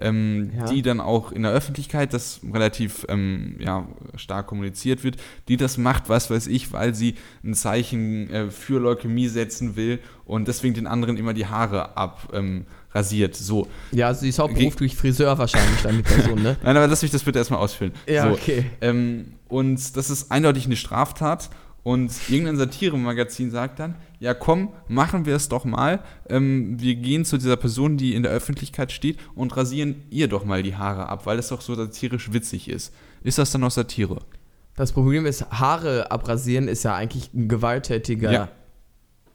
Ähm, 0.00 0.52
Ja. 0.56 0.64
die 0.66 0.82
dann 0.82 1.00
auch 1.00 1.32
in 1.32 1.42
der 1.42 1.52
Öffentlichkeit, 1.52 2.12
das 2.14 2.40
relativ 2.52 3.06
ähm, 3.08 3.56
ja, 3.58 3.86
stark 4.16 4.46
kommuniziert 4.46 5.04
wird, 5.04 5.16
die 5.48 5.56
das 5.56 5.78
macht, 5.78 6.08
was 6.08 6.30
weiß 6.30 6.46
ich, 6.46 6.72
weil 6.72 6.94
sie 6.94 7.14
ein 7.44 7.54
Zeichen 7.54 8.30
äh, 8.30 8.50
für 8.50 8.78
Leukämie 8.80 9.28
setzen 9.28 9.76
will 9.76 10.00
und 10.24 10.48
deswegen 10.48 10.74
den 10.74 10.86
anderen 10.86 11.16
immer 11.16 11.34
die 11.34 11.46
Haare 11.46 11.96
abrasiert. 11.96 12.34
Ähm, 12.34 12.66
rasiert. 12.94 13.36
so. 13.36 13.68
Ja, 13.92 14.14
sie 14.14 14.30
ist 14.30 14.38
hauptberuflich 14.38 14.96
Friseur 14.96 15.36
wahrscheinlich 15.36 15.82
dann 15.82 15.96
die 15.98 16.02
Person, 16.02 16.42
ne? 16.42 16.56
Nein, 16.62 16.76
aber 16.76 16.86
lass 16.86 17.02
mich 17.02 17.10
das 17.10 17.22
bitte 17.22 17.38
erstmal 17.38 17.60
ausfüllen. 17.60 17.92
Ja, 18.06 18.24
so. 18.24 18.30
okay. 18.32 18.64
Ähm, 18.80 19.34
und 19.48 19.96
das 19.96 20.08
ist 20.10 20.30
eindeutig 20.32 20.64
eine 20.66 20.76
Straftat. 20.76 21.50
Und 21.88 22.12
irgendein 22.28 22.58
Satiremagazin 22.58 23.50
sagt 23.50 23.78
dann, 23.78 23.94
ja 24.20 24.34
komm, 24.34 24.74
machen 24.88 25.24
wir 25.24 25.34
es 25.34 25.48
doch 25.48 25.64
mal. 25.64 26.00
Ähm, 26.28 26.78
wir 26.78 26.96
gehen 26.96 27.24
zu 27.24 27.38
dieser 27.38 27.56
Person, 27.56 27.96
die 27.96 28.14
in 28.14 28.22
der 28.22 28.30
Öffentlichkeit 28.30 28.92
steht 28.92 29.16
und 29.34 29.56
rasieren 29.56 30.02
ihr 30.10 30.28
doch 30.28 30.44
mal 30.44 30.62
die 30.62 30.76
Haare 30.76 31.08
ab, 31.08 31.24
weil 31.24 31.38
es 31.38 31.48
doch 31.48 31.62
so 31.62 31.74
satirisch 31.74 32.30
witzig 32.30 32.68
ist. 32.68 32.92
Ist 33.22 33.38
das 33.38 33.52
dann 33.52 33.64
auch 33.64 33.70
Satire? 33.70 34.18
Das 34.76 34.92
Problem 34.92 35.24
ist, 35.24 35.50
Haare 35.50 36.10
abrasieren 36.10 36.68
ist 36.68 36.82
ja 36.82 36.94
eigentlich 36.94 37.32
ein 37.32 37.48
gewalttätiger. 37.48 38.32
Ja. 38.32 38.48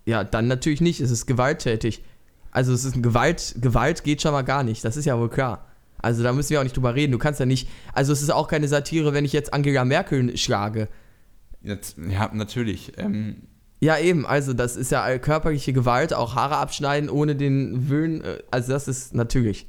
Ja, 0.06 0.24
dann 0.24 0.48
natürlich 0.48 0.80
nicht, 0.80 1.02
es 1.02 1.10
ist 1.10 1.26
gewalttätig. 1.26 2.04
Also 2.52 2.72
es 2.72 2.86
ist 2.86 2.96
ein 2.96 3.02
Gewalt, 3.02 3.56
Gewalt 3.62 4.04
geht 4.04 4.22
schon 4.22 4.32
mal 4.32 4.44
gar 4.44 4.62
nicht, 4.62 4.86
das 4.86 4.96
ist 4.96 5.06
ja 5.06 5.18
wohl 5.18 5.30
klar. 5.30 5.66
Also 5.98 6.22
da 6.22 6.32
müssen 6.32 6.52
wir 6.52 6.60
auch 6.60 6.64
nicht 6.64 6.78
drüber 6.78 6.94
reden. 6.94 7.14
Du 7.14 7.18
kannst 7.18 7.40
ja 7.40 7.48
nicht, 7.48 7.68
also 7.94 8.14
es 8.14 8.22
ist 8.22 8.32
auch 8.32 8.48
keine 8.48 8.68
Satire, 8.68 9.12
wenn 9.12 9.26
ich 9.26 9.34
jetzt 9.34 9.56
Angela 9.56 9.86
Merkel 9.86 10.38
schlage. 10.38 10.88
Jetzt, 11.64 11.98
ja, 12.10 12.30
natürlich. 12.34 12.94
Ähm, 12.98 13.38
Ja, 13.80 13.98
eben, 13.98 14.26
also 14.26 14.54
das 14.54 14.76
ist 14.76 14.92
ja 14.92 15.18
körperliche 15.18 15.74
Gewalt, 15.74 16.14
auch 16.14 16.36
Haare 16.36 16.58
abschneiden 16.58 17.10
ohne 17.10 17.36
den 17.36 17.90
Willen, 17.90 18.22
äh, 18.22 18.40
also 18.52 18.72
das 18.74 18.88
ist 18.88 19.14
natürlich. 19.16 19.68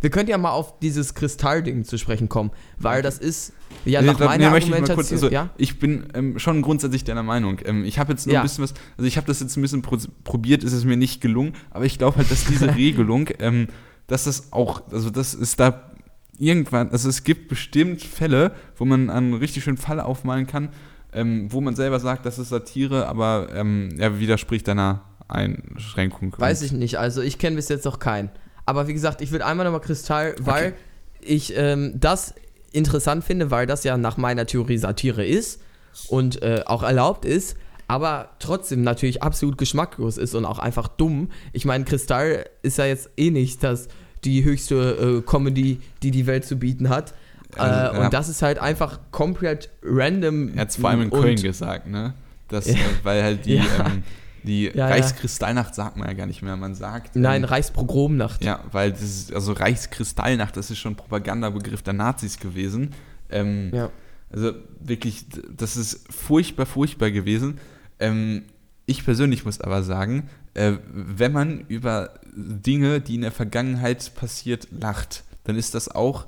Wir 0.00 0.10
könnten 0.10 0.30
ja 0.32 0.38
mal 0.38 0.50
auf 0.50 0.80
dieses 0.80 1.14
Kristallding 1.14 1.84
zu 1.84 1.96
sprechen 1.96 2.28
kommen, 2.28 2.50
weil 2.76 3.02
das 3.02 3.18
ist 3.18 3.52
ja 3.84 4.00
Nee, 4.00 4.08
nach 4.08 4.16
da- 4.18 4.24
meiner 4.24 4.50
nee, 4.50 4.58
ich 4.58 4.64
Argumentation, 4.64 4.96
kurz, 4.96 5.12
also, 5.12 5.30
ja? 5.30 5.50
Ich 5.58 5.78
bin 5.78 6.06
ähm, 6.14 6.40
schon 6.40 6.60
grundsätzlich 6.60 7.04
deiner 7.04 7.22
Meinung. 7.22 7.60
Ähm, 7.64 7.84
ich 7.84 8.00
habe 8.00 8.12
jetzt 8.12 8.26
nur 8.26 8.34
Ja. 8.34 8.40
ein 8.40 8.44
bisschen 8.44 8.64
was, 8.64 8.74
also 8.96 9.06
ich 9.06 9.16
habe 9.16 9.28
das 9.28 9.38
jetzt 9.38 9.56
ein 9.56 9.62
bisschen 9.62 9.82
pro 9.82 9.96
probiert, 10.24 10.64
ist 10.64 10.72
es 10.72 10.84
mir 10.84 10.96
nicht 10.96 11.20
gelungen, 11.20 11.52
aber 11.70 11.84
ich 11.84 11.98
glaube 11.98 12.16
halt, 12.16 12.28
dass 12.32 12.44
diese 12.46 12.66
Regelung, 12.76 13.28
ähm, 13.38 13.68
dass 14.08 14.24
das 14.24 14.52
auch, 14.52 14.82
also 14.90 15.10
das 15.10 15.34
ist 15.34 15.60
da 15.60 15.92
irgendwann, 16.36 16.90
also 16.90 17.08
es 17.08 17.22
gibt 17.22 17.46
bestimmt 17.48 18.02
Fälle, 18.02 18.52
wo 18.76 18.84
man 18.84 19.08
einen 19.08 19.34
richtig 19.34 19.62
schönen 19.62 19.76
Fall 19.78 20.00
aufmalen 20.00 20.48
kann, 20.48 20.70
ähm, 21.12 21.52
wo 21.52 21.60
man 21.60 21.74
selber 21.74 22.00
sagt, 22.00 22.26
das 22.26 22.38
ist 22.38 22.50
Satire, 22.50 23.06
aber 23.06 23.48
ähm, 23.54 23.96
er 23.98 24.18
widerspricht 24.18 24.68
deiner 24.68 25.02
Einschränkung. 25.28 26.34
Weiß 26.38 26.62
ich 26.62 26.72
nicht, 26.72 26.98
also 26.98 27.22
ich 27.22 27.38
kenne 27.38 27.56
bis 27.56 27.68
jetzt 27.68 27.84
noch 27.84 27.98
keinen. 27.98 28.30
Aber 28.64 28.88
wie 28.88 28.92
gesagt, 28.92 29.22
ich 29.22 29.30
würde 29.32 29.46
einmal 29.46 29.64
nochmal 29.64 29.80
Kristall, 29.80 30.34
weil 30.40 30.74
ich 31.20 31.56
ähm, 31.56 31.92
das 31.94 32.34
interessant 32.72 33.24
finde, 33.24 33.50
weil 33.50 33.66
das 33.66 33.84
ja 33.84 33.96
nach 33.96 34.16
meiner 34.16 34.46
Theorie 34.46 34.78
Satire 34.78 35.24
ist 35.24 35.60
und 36.08 36.42
äh, 36.42 36.62
auch 36.66 36.82
erlaubt 36.82 37.24
ist, 37.24 37.56
aber 37.88 38.30
trotzdem 38.38 38.82
natürlich 38.82 39.22
absolut 39.22 39.58
geschmacklos 39.58 40.18
ist 40.18 40.34
und 40.34 40.44
auch 40.44 40.58
einfach 40.58 40.88
dumm. 40.88 41.30
Ich 41.52 41.64
meine, 41.64 41.84
Kristall 41.84 42.46
ist 42.62 42.78
ja 42.78 42.86
jetzt 42.86 43.10
eh 43.16 43.30
nicht 43.30 43.62
das, 43.62 43.88
die 44.24 44.44
höchste 44.44 45.22
äh, 45.22 45.22
Comedy, 45.22 45.80
die 46.02 46.10
die 46.10 46.26
Welt 46.26 46.44
zu 46.44 46.56
bieten 46.56 46.88
hat. 46.88 47.14
Äh, 47.54 47.60
Also, 47.60 47.96
ja. 47.98 48.04
Und 48.06 48.12
das 48.12 48.28
ist 48.28 48.42
halt 48.42 48.58
einfach 48.58 48.98
komplett 49.10 49.70
random. 49.82 50.54
Er 50.54 50.62
hat 50.62 50.70
es 50.70 50.76
vor 50.76 50.90
allem 50.90 51.02
in 51.02 51.10
Köln 51.10 51.40
gesagt, 51.40 51.86
ne? 51.86 52.14
Das, 52.48 52.66
Ja. 52.66 52.74
äh, 52.74 52.78
weil 53.02 53.22
halt 53.22 53.46
die, 53.46 53.54
Ja. 53.56 53.64
ähm, 53.86 54.02
die 54.42 54.70
Ja. 54.72 54.86
Reichskristallnacht 54.88 55.74
sagt 55.74 55.96
man 55.96 56.08
ja 56.08 56.14
gar 56.14 56.26
nicht 56.26 56.42
mehr. 56.42 56.56
Man 56.56 56.74
sagt. 56.74 57.16
Nein, 57.16 57.42
ähm, 57.42 57.48
Reichspogromnacht. 57.48 58.44
Ja, 58.44 58.60
weil 58.72 58.92
das 58.92 59.02
ist, 59.02 59.32
also 59.34 59.52
Reichskristallnacht, 59.52 60.56
das 60.56 60.70
ist 60.70 60.78
schon 60.78 60.92
ein 60.92 60.96
Propagandabegriff 60.96 61.82
der 61.82 61.94
Nazis 61.94 62.38
gewesen. 62.38 62.92
Ähm, 63.30 63.70
Ja. 63.74 63.90
Also 64.30 64.52
wirklich, 64.80 65.24
das 65.56 65.76
ist 65.76 66.12
furchtbar, 66.12 66.66
furchtbar 66.66 67.10
gewesen. 67.12 67.58
Ähm, 68.00 68.42
ich 68.84 69.04
persönlich 69.04 69.44
muss 69.44 69.60
aber 69.60 69.82
sagen, 69.82 70.28
äh, 70.54 70.72
wenn 70.92 71.32
man 71.32 71.60
über 71.68 72.10
Dinge, 72.36 73.00
die 73.00 73.14
in 73.14 73.20
der 73.22 73.30
Vergangenheit 73.32 74.12
passiert, 74.16 74.68
lacht, 74.70 75.24
dann 75.44 75.56
ist 75.56 75.74
das 75.74 75.88
auch 75.88 76.26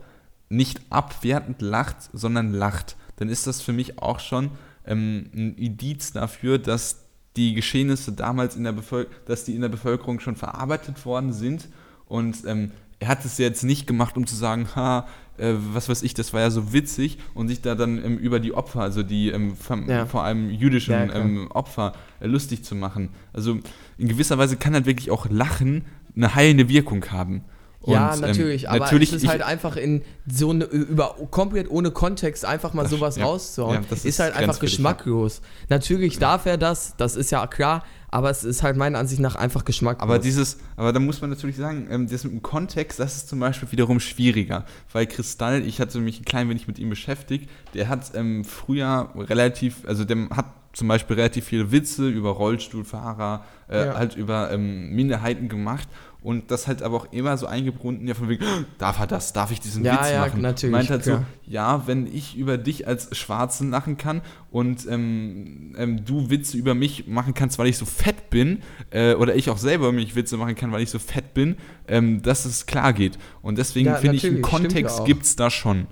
nicht 0.49 0.81
abwertend 0.91 1.61
lacht, 1.63 1.97
sondern 2.13 2.53
lacht. 2.53 2.97
Dann 3.17 3.29
ist 3.29 3.47
das 3.47 3.61
für 3.61 3.73
mich 3.73 3.99
auch 4.01 4.21
schon 4.21 4.51
ähm, 4.87 5.27
ein 5.35 5.55
Indiz 5.57 6.13
dafür, 6.13 6.59
dass 6.59 7.05
die 7.37 7.55
Geschehnisse 7.55 8.13
damals 8.13 8.57
in 8.57 8.65
der 8.65 8.73
Bevölkerung, 8.73 9.15
dass 9.27 9.45
die 9.45 9.55
in 9.55 9.61
der 9.61 9.69
Bevölkerung 9.69 10.21
schon 10.21 10.37
verarbeitet 10.37 11.05
worden 11.05 11.33
sind. 11.33 11.69
Und 12.07 12.45
ähm, 12.47 12.71
er 13.01 13.09
hat 13.09 13.25
es 13.25 13.39
jetzt 13.39 13.63
nicht 13.63 13.87
gemacht, 13.87 14.17
um 14.17 14.27
zu 14.27 14.35
sagen, 14.35 14.69
ha, 14.75 15.07
äh, 15.37 15.55
was 15.73 15.89
weiß 15.89 16.03
ich, 16.03 16.15
das 16.15 16.33
war 16.33 16.41
ja 16.41 16.51
so 16.51 16.73
witzig 16.73 17.19
und 17.35 17.49
sich 17.49 17.61
da 17.61 17.75
dann 17.75 18.03
ähm, 18.05 18.19
über 18.19 18.41
die 18.41 18.55
Opfer, 18.55 18.81
also 18.81 19.03
die 19.03 19.29
ähm, 19.29 19.55
Ja. 19.87 20.07
vor 20.07 20.25
allem 20.25 20.51
jüdischen 20.51 20.93
Ja, 20.93 21.15
ähm, 21.15 21.49
Opfer 21.51 21.93
äh, 22.21 22.27
lustig 22.27 22.65
zu 22.65 22.75
machen. 22.75 23.11
Also 23.33 23.59
in 23.99 24.09
gewisser 24.09 24.39
Weise 24.39 24.57
kann 24.57 24.75
halt 24.75 24.87
wirklich 24.87 25.11
auch 25.11 25.29
Lachen 25.31 25.85
eine 26.17 26.35
heilende 26.35 26.69
Wirkung 26.69 27.05
haben. 27.13 27.45
Ja, 27.87 28.09
Und, 28.09 28.15
ähm, 28.17 28.21
natürlich, 28.23 28.69
aber 28.69 28.81
natürlich, 28.81 29.11
es 29.11 29.17
ist 29.17 29.23
ich- 29.25 29.29
halt 29.29 29.43
einfach 29.43 29.77
in 29.77 30.03
so 30.31 30.51
eine, 30.51 30.65
über 30.65 31.17
komplett 31.31 31.71
ohne 31.71 31.91
Kontext 31.91 32.45
einfach 32.45 32.75
mal 32.75 32.83
Das- 32.83 32.91
sowas 32.91 33.17
ja, 33.17 33.25
rauszuhauen, 33.25 33.75
ja, 33.77 33.81
das 33.89 34.01
ist, 34.01 34.05
ist 34.07 34.19
halt 34.21 34.35
einfach 34.35 34.59
geschmacklos. 34.59 35.41
Natürlich 35.69 36.19
darf 36.19 36.45
er 36.47 36.59
das, 36.59 36.95
das 36.97 37.17
ist 37.17 37.31
ja 37.31 37.47
klar, 37.47 37.85
aber 38.11 38.31
es 38.31 38.43
ist 38.43 38.63
halt 38.63 38.77
meiner 38.77 38.99
Ansicht 38.99 39.21
nach 39.21 39.37
einfach 39.37 39.65
geschmacklos. 39.65 40.03
Aber 40.03 40.19
dieses, 40.19 40.59
aber 40.77 40.93
da 40.93 40.99
muss 41.01 41.21
man 41.21 41.31
natürlich 41.31 41.57
sagen, 41.57 41.87
ähm, 41.91 42.09
das 42.09 42.25
mit 42.25 42.33
dem 42.33 42.43
Kontext, 42.43 42.99
das 42.99 43.17
ist 43.17 43.29
zum 43.29 43.39
Beispiel 43.39 43.71
wiederum 43.71 44.01
schwieriger, 44.01 44.65
weil 44.93 45.07
Kristall, 45.07 45.63
ich 45.65 45.81
hatte 45.81 45.99
mich 46.01 46.21
ein 46.21 46.25
klein 46.25 46.49
wenig 46.49 46.67
mit 46.67 46.79
ihm 46.79 46.91
beschäftigt, 46.91 47.49
der 47.75 47.89
hat 47.89 48.13
ähm, 48.15 48.45
früher 48.45 49.11
relativ, 49.17 49.87
also 49.87 50.05
der 50.05 50.29
hat 50.31 50.47
zum 50.73 50.87
Beispiel 50.89 51.17
relativ 51.17 51.45
viele 51.47 51.73
Witze 51.73 52.09
über 52.09 52.31
Rollstuhlfahrer, 52.31 53.45
äh, 53.69 53.87
Ja. 53.87 53.95
halt 53.95 54.15
über 54.17 54.51
ähm, 54.53 54.91
Minderheiten 54.95 55.49
gemacht 55.49 55.89
und 56.21 56.51
das 56.51 56.67
halt 56.67 56.83
aber 56.83 56.97
auch 56.97 57.13
immer 57.13 57.37
so 57.37 57.47
eingebunden, 57.47 58.09
ja 58.09 58.15
von 58.15 58.29
wegen, 58.29 58.45
darf 58.79 58.99
er 58.99 59.07
das, 59.07 59.33
darf 59.33 59.51
ich 59.53 59.61
diesen 59.61 59.85
Ja, 59.85 60.01
Witz 60.01 60.11
ja, 60.11 60.21
machen? 60.27 60.41
natürlich, 60.41 60.73
Meint 60.73 60.91
halt 60.91 61.03
klar. 61.05 61.25
so, 61.47 61.51
ja, 61.53 61.87
wenn 61.87 62.07
ich 62.13 62.37
über 62.37 62.59
dich 62.59 62.87
als 62.89 63.17
Schwarzen 63.17 63.71
lachen 63.71 63.97
kann 63.99 64.21
und 64.51 64.87
ähm, 64.91 65.75
ähm, 65.79 66.05
du 66.05 66.29
Witze 66.31 66.57
über 66.57 66.75
mich 66.75 67.07
machen 67.07 67.35
kannst, 67.35 67.59
weil 67.59 67.69
ich 67.69 67.79
so 67.79 67.87
fett 67.87 68.31
bin, 68.31 68.63
äh, 68.91 69.15
oder 69.15 69.37
ich 69.37 69.49
auch 69.49 69.59
selber 69.59 69.93
mich 69.93 70.17
Witze 70.17 70.37
machen 70.37 70.55
kann, 70.57 70.73
weil 70.73 70.83
ich 70.83 70.91
so 70.91 70.99
fett 70.99 71.35
bin, 71.35 71.57
ähm, 71.87 72.21
dass 72.23 72.45
es 72.45 72.67
klar 72.67 72.93
geht. 72.93 73.17
Und 73.43 73.57
deswegen 73.59 73.87
Ja, 73.89 73.95
finde 73.97 74.17
ich, 74.17 74.25
einen 74.27 74.43
Kontext 74.43 75.05
gibt 75.05 75.23
es 75.25 75.37
da 75.37 75.51
schon. 75.51 75.87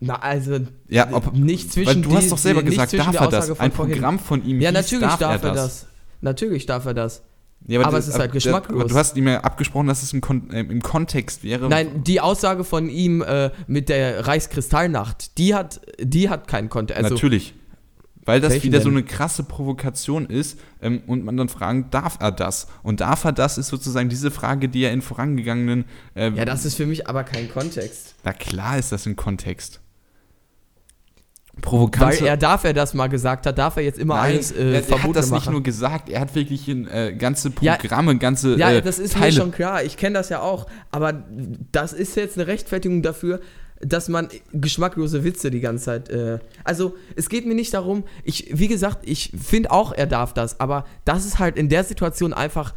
Na, 0.00 0.16
also 0.16 0.58
Ja, 0.88 1.08
ob, 1.12 1.34
nicht 1.34 1.72
zwischen 1.72 1.86
weil 1.88 2.02
du 2.02 2.14
hast 2.14 2.24
die- 2.24 2.30
doch 2.30 2.38
selber 2.38 2.62
gesagt, 2.62 2.92
darf 2.92 3.14
er 3.20 3.28
das? 3.28 3.58
Ein. 3.58 3.70
Programm 3.72 4.18
von 4.18 4.44
ihm 4.44 4.60
Ja, 4.60 4.68
hieß, 4.70 4.74
natürlich 4.92 5.14
darf, 5.16 5.42
er 5.42 5.52
das. 5.52 5.86
Natürlich 6.20 6.66
darf 6.66 6.84
er 6.86 6.94
das. 6.94 7.22
Ja, 7.66 7.80
Aber 7.80 7.92
du- 7.92 7.96
es 7.96 8.08
ist 8.08 8.18
halt 8.18 8.32
geschmacklos. 8.32 8.78
Aber 8.80 8.88
du 8.88 8.94
hast 8.94 9.16
ihm 9.16 9.26
ja 9.26 9.40
abgesprochen, 9.40 9.86
dass 9.86 10.02
es 10.02 10.12
im, 10.12 10.20
Kon 10.20 10.50
äh, 10.50 10.60
im 10.60 10.82
Kontext 10.82 11.42
wäre. 11.44 11.68
Nein, 11.68 12.04
die 12.04 12.20
Aussage 12.20 12.62
von 12.64 12.88
ihm 12.88 13.22
äh, 13.22 13.50
mit 13.66 13.88
der 13.88 14.26
Reichskristallnacht, 14.26 15.38
die 15.38 15.54
hat, 15.54 15.80
die 15.98 16.28
hat 16.28 16.46
keinen 16.48 16.68
Kontext. 16.68 17.02
Also, 17.02 17.14
Natürlich. 17.14 17.54
Weil 18.26 18.40
das 18.40 18.62
wieder 18.62 18.80
so 18.80 18.88
denn? 18.88 18.98
eine 18.98 19.06
krasse 19.06 19.42
Provokation 19.42 20.24
ist 20.26 20.58
ähm, 20.80 21.02
und 21.06 21.24
man 21.24 21.36
dann 21.36 21.50
fragen, 21.50 21.88
darf 21.90 22.16
er 22.20 22.32
das? 22.32 22.68
Und 22.82 23.00
darf 23.00 23.24
er 23.24 23.32
das 23.32 23.58
ist 23.58 23.68
sozusagen 23.68 24.08
diese 24.08 24.30
Frage, 24.30 24.68
die 24.70 24.80
ja 24.80 24.90
in 24.90 25.02
vorangegangenen. 25.02 25.84
Äh, 26.14 26.30
ja, 26.30 26.46
das 26.46 26.64
ist 26.64 26.76
für 26.76 26.86
mich 26.86 27.06
aber 27.06 27.24
kein 27.24 27.50
Kontext. 27.50 28.14
na 28.24 28.32
klar 28.32 28.78
ist 28.78 28.92
das 28.92 29.04
ein 29.06 29.16
Kontext. 29.16 29.80
Weil 31.56 31.62
Provokante. 31.62 32.26
er 32.28 32.36
darf 32.36 32.64
er 32.64 32.72
das 32.74 32.94
mal 32.94 33.06
gesagt 33.08 33.46
hat, 33.46 33.56
darf 33.58 33.76
er 33.76 33.84
jetzt 33.84 33.98
immer 33.98 34.16
Nein, 34.16 34.34
alles 34.34 34.52
äh, 34.52 34.74
er, 34.74 34.88
er 34.88 35.02
hat 35.02 35.16
das 35.16 35.26
nicht 35.30 35.40
machen. 35.40 35.52
nur 35.52 35.62
gesagt, 35.62 36.08
er 36.10 36.20
hat 36.20 36.34
wirklich 36.34 36.68
in, 36.68 36.86
äh, 36.88 37.14
ganze 37.16 37.52
Ja, 37.60 37.76
Programme, 37.76 38.16
ganze 38.18 38.56
ja, 38.56 38.70
äh, 38.72 38.82
das 38.82 38.98
ist 38.98 39.14
Teile. 39.14 39.26
mir 39.26 39.32
schon 39.32 39.52
klar. 39.52 39.82
Ich 39.84 39.96
kenne 39.96 40.14
das 40.14 40.28
ja 40.28 40.40
auch. 40.40 40.66
Aber 40.90 41.24
das 41.72 41.92
ist 41.92 42.16
jetzt 42.16 42.36
eine 42.36 42.46
Rechtfertigung 42.48 43.02
dafür, 43.02 43.40
dass 43.80 44.08
man 44.08 44.28
geschmacklose 44.52 45.24
Witze 45.24 45.50
die 45.50 45.60
ganze 45.60 45.84
Zeit. 45.86 46.08
Äh, 46.10 46.38
also, 46.64 46.96
es 47.16 47.28
geht 47.28 47.46
mir 47.46 47.54
nicht 47.54 47.72
darum, 47.72 48.04
ich, 48.24 48.48
wie 48.52 48.68
gesagt, 48.68 48.98
ich 49.08 49.32
finde 49.42 49.70
auch, 49.70 49.92
er 49.92 50.06
darf 50.06 50.34
das, 50.34 50.60
aber 50.60 50.84
das 51.04 51.24
ist 51.24 51.38
halt 51.38 51.56
in 51.56 51.68
der 51.68 51.84
Situation 51.84 52.32
einfach. 52.32 52.74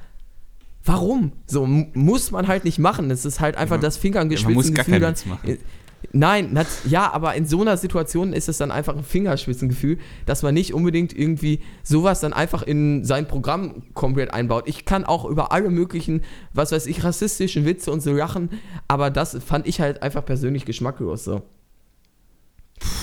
Warum? 0.86 1.34
So 1.47 1.65
muss 1.65 2.32
man 2.32 2.47
halt 2.47 2.63
nicht 2.63 2.80
machen. 2.80 3.11
Es 3.11 3.25
ist 3.25 3.41
halt 3.41 3.57
einfach 3.57 3.75
Ja, 3.75 3.82
das 3.82 3.97
Finger 3.97 4.23
ja, 4.25 4.41
man 4.43 4.53
muss 4.53 4.67
gar 4.73 4.86
Gefühl 4.86 4.93
keinen 4.93 5.01
dann. 5.01 5.11
Witz 5.15 5.25
machen. 5.25 5.57
Äh, 6.04 6.08
Nein, 6.14 6.54
nat- 6.54 6.68
ja, 6.88 7.12
aber 7.12 7.36
in 7.36 7.45
so 7.45 7.62
einer 7.62 7.76
Situation 7.78 8.34
ist 8.34 8.48
es 8.50 8.58
dann 8.58 8.72
einfach 8.72 8.95
ein 8.95 9.04
Fingerspitzengefühl, 9.04 9.98
dass 10.26 10.41
man 10.43 10.54
nicht 10.54 10.74
unbedingt 10.74 11.18
irgendwie 11.18 11.62
sowas 11.84 12.20
dann 12.22 12.34
einfach 12.34 12.64
in 12.64 13.04
sein 13.04 13.28
Programm 13.28 13.84
komplett 13.93 14.34
einbaut. 14.34 14.68
Ich 14.68 14.86
kann 14.86 15.04
auch 15.06 15.26
über 15.26 15.52
alle 15.52 15.70
möglichen, 15.70 16.24
was 16.54 16.72
weiß 16.72 16.86
ich, 16.88 17.04
rassistischen 17.04 17.66
Witze 17.66 17.91
und 17.91 18.02
so 18.02 18.14
lachen, 18.14 18.50
aber 18.88 19.10
das 19.10 19.38
fand 19.45 19.68
ich 19.68 19.82
halt 19.82 20.02
einfach 20.04 20.24
persönlich 20.26 20.66
geschmacklos 20.66 21.24
so. 21.24 21.41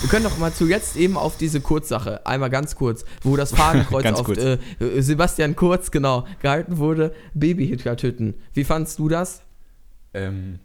Wir 0.01 0.09
können 0.09 0.23
doch 0.23 0.37
mal 0.37 0.53
zuletzt 0.53 0.95
eben 0.95 1.17
auf 1.17 1.37
diese 1.37 1.59
Kurzsache, 1.59 2.25
einmal 2.25 2.49
ganz 2.49 2.75
kurz, 2.75 3.03
wo 3.23 3.35
das 3.35 3.51
Fadenkreuz 3.55 4.05
auf 4.05 4.23
kurz. 4.25 4.37
äh, 4.39 4.57
Sebastian 5.01 5.55
Kurz, 5.55 5.91
genau, 5.91 6.25
gehalten 6.41 6.77
wurde, 6.77 7.13
Baby-Hitler 7.33 7.97
töten. 7.97 8.35
Wie 8.53 8.63
fandst 8.63 8.99
du 8.99 9.09
das? 9.09 9.41
Ähm, 10.13 10.55
äh, 10.55 10.59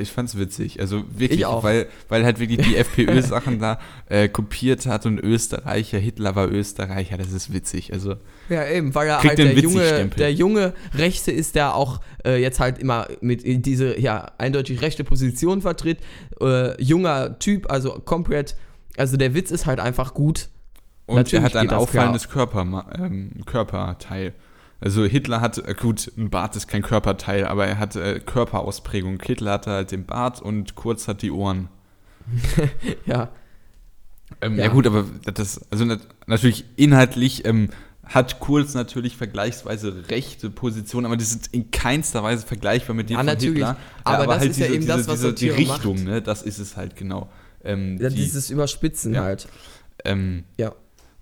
ich 0.00 0.12
fand's 0.12 0.38
witzig. 0.38 0.80
Also 0.80 1.04
wirklich. 1.10 1.44
Weil, 1.44 1.86
weil 2.08 2.24
halt 2.24 2.38
wirklich 2.38 2.66
die 2.66 2.76
FPÖ-Sachen 2.78 3.58
da 3.58 3.78
äh, 4.08 4.28
kopiert 4.28 4.86
hat 4.86 5.06
und 5.06 5.18
Österreicher, 5.18 5.98
Hitler 5.98 6.34
war 6.34 6.50
Österreicher, 6.50 7.16
das 7.16 7.32
ist 7.32 7.52
witzig. 7.52 7.92
Also 7.92 8.16
Ja, 8.48 8.66
eben, 8.66 8.94
weil 8.94 9.08
er 9.08 9.22
halt 9.22 9.38
der 9.38 9.54
junge, 9.54 10.10
der 10.16 10.32
junge 10.32 10.74
Rechte 10.94 11.32
ist, 11.32 11.54
der 11.54 11.74
auch 11.74 12.00
äh, 12.24 12.40
jetzt 12.40 12.60
halt 12.60 12.78
immer 12.78 13.08
mit 13.20 13.42
in 13.42 13.62
diese 13.62 13.98
ja 13.98 14.32
eindeutig 14.38 14.82
rechte 14.82 15.04
Position 15.04 15.62
vertritt. 15.62 15.98
Äh, 16.40 16.80
junger 16.82 17.38
Typ, 17.38 17.70
also 17.70 17.92
komplett. 18.04 18.56
Also 18.96 19.16
der 19.16 19.34
Witz 19.34 19.50
ist 19.50 19.66
halt 19.66 19.80
einfach 19.80 20.14
gut. 20.14 20.48
Und 21.06 21.16
Natürlich 21.16 21.42
er 21.42 21.44
hat 21.44 21.56
ein 21.56 21.70
auffallendes 21.70 22.28
Körper, 22.28 22.86
ähm, 22.98 23.30
Körperteil. 23.46 24.34
Also 24.80 25.04
Hitler 25.04 25.40
hat, 25.40 25.58
äh, 25.58 25.74
gut, 25.74 26.12
ein 26.16 26.30
Bart 26.30 26.54
ist 26.56 26.68
kein 26.68 26.82
Körperteil, 26.82 27.46
aber 27.46 27.66
er 27.66 27.78
hat 27.78 27.96
äh, 27.96 28.20
Körperausprägung. 28.20 29.20
Hitler 29.20 29.52
hatte 29.52 29.70
halt 29.72 29.90
den 29.90 30.04
Bart 30.06 30.40
und 30.40 30.74
Kurz 30.76 31.08
hat 31.08 31.22
die 31.22 31.30
Ohren. 31.32 31.68
Ja, 33.06 33.30
Ähm, 34.40 34.56
Ja. 34.58 34.66
ja. 34.66 34.70
gut, 34.70 34.86
aber 34.86 35.04
das, 35.34 35.60
also 35.70 35.84
nat 35.84 36.00
natürlich 36.26 36.64
inhaltlich 36.76 37.44
ähm, 37.46 37.70
hat 38.04 38.38
Kurz 38.40 38.74
natürlich 38.74 39.16
vergleichsweise 39.16 40.04
rechte 40.10 40.50
Positionen, 40.50 41.06
aber 41.06 41.16
die 41.16 41.24
sind 41.24 41.48
in 41.48 41.70
keinster 41.70 42.22
Weise 42.22 42.46
vergleichbar 42.46 42.94
mit 42.94 43.08
denen 43.08 43.14
Ja, 43.16 43.20
von 43.20 43.26
natürlich. 43.26 43.54
Hitler. 43.54 43.76
Aber 44.04 44.26
das 44.26 44.38
halt 44.40 44.50
ist 44.50 44.60
ja 44.60 44.66
eben 44.66 44.86
das, 44.86 45.08
was 45.08 45.20
die 45.20 45.26
Satire 45.26 45.56
Richtung, 45.56 45.96
macht. 45.96 46.04
ne, 46.06 46.22
das 46.22 46.42
ist 46.42 46.58
es 46.58 46.76
halt 46.76 46.94
genau. 46.96 47.28
Ähm, 47.64 47.98
ja 48.00 48.08
die, 48.10 48.16
dieses 48.16 48.50
Überspitzen 48.50 49.18
halt. 49.18 49.48
ähm, 50.04 50.44
Ja. 50.58 50.72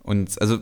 Und 0.03 0.41
also 0.41 0.59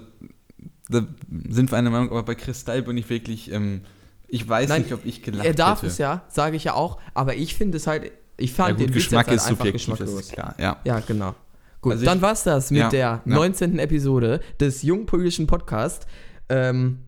da 0.88 1.06
sind 1.48 1.70
wir 1.72 1.78
einer 1.78 1.90
Meinung, 1.90 2.10
aber 2.10 2.22
bei 2.22 2.34
Kristall 2.34 2.82
bin 2.82 2.96
ich 2.96 3.08
wirklich, 3.08 3.50
ähm, 3.52 3.82
ich 4.28 4.48
weiß 4.48 4.68
Nein, 4.68 4.82
nicht, 4.82 4.92
ob 4.92 5.04
ich 5.04 5.22
gelacht 5.22 5.46
Er 5.46 5.54
darf 5.54 5.78
hätte. 5.82 5.88
es 5.92 5.98
ja, 5.98 6.24
sage 6.28 6.56
ich 6.56 6.64
ja 6.64 6.74
auch, 6.74 6.98
aber 7.14 7.34
ich 7.36 7.54
finde 7.54 7.76
es 7.76 7.86
halt, 7.86 8.10
ich 8.36 8.50
Ja, 8.50 8.56
fand 8.64 8.78
gut, 8.78 8.88
den 8.88 8.94
Witz 8.94 9.04
Geschmack 9.04 9.26
jetzt 9.28 9.42
ist 9.42 9.46
halt 9.46 9.58
subjektiv, 9.58 9.86
geschmacklos. 9.86 10.20
ist 10.20 10.32
klar, 10.32 10.54
ja. 10.58 10.76
Ja, 10.84 11.00
genau. 11.00 11.34
Gut, 11.80 11.92
Also 11.92 12.04
ich- 12.04 12.08
dann 12.10 12.20
war's 12.22 12.42
das 12.44 12.70
mit 12.70 12.80
Ja, 12.80 12.88
der 12.88 13.00
ja. 13.00 13.20
19. 13.24 13.78
Episode 13.78 14.40
des 14.60 14.82
Jungpolitischen 14.82 15.46
Podcasts. 15.46 16.06
Ähm, 16.48 16.98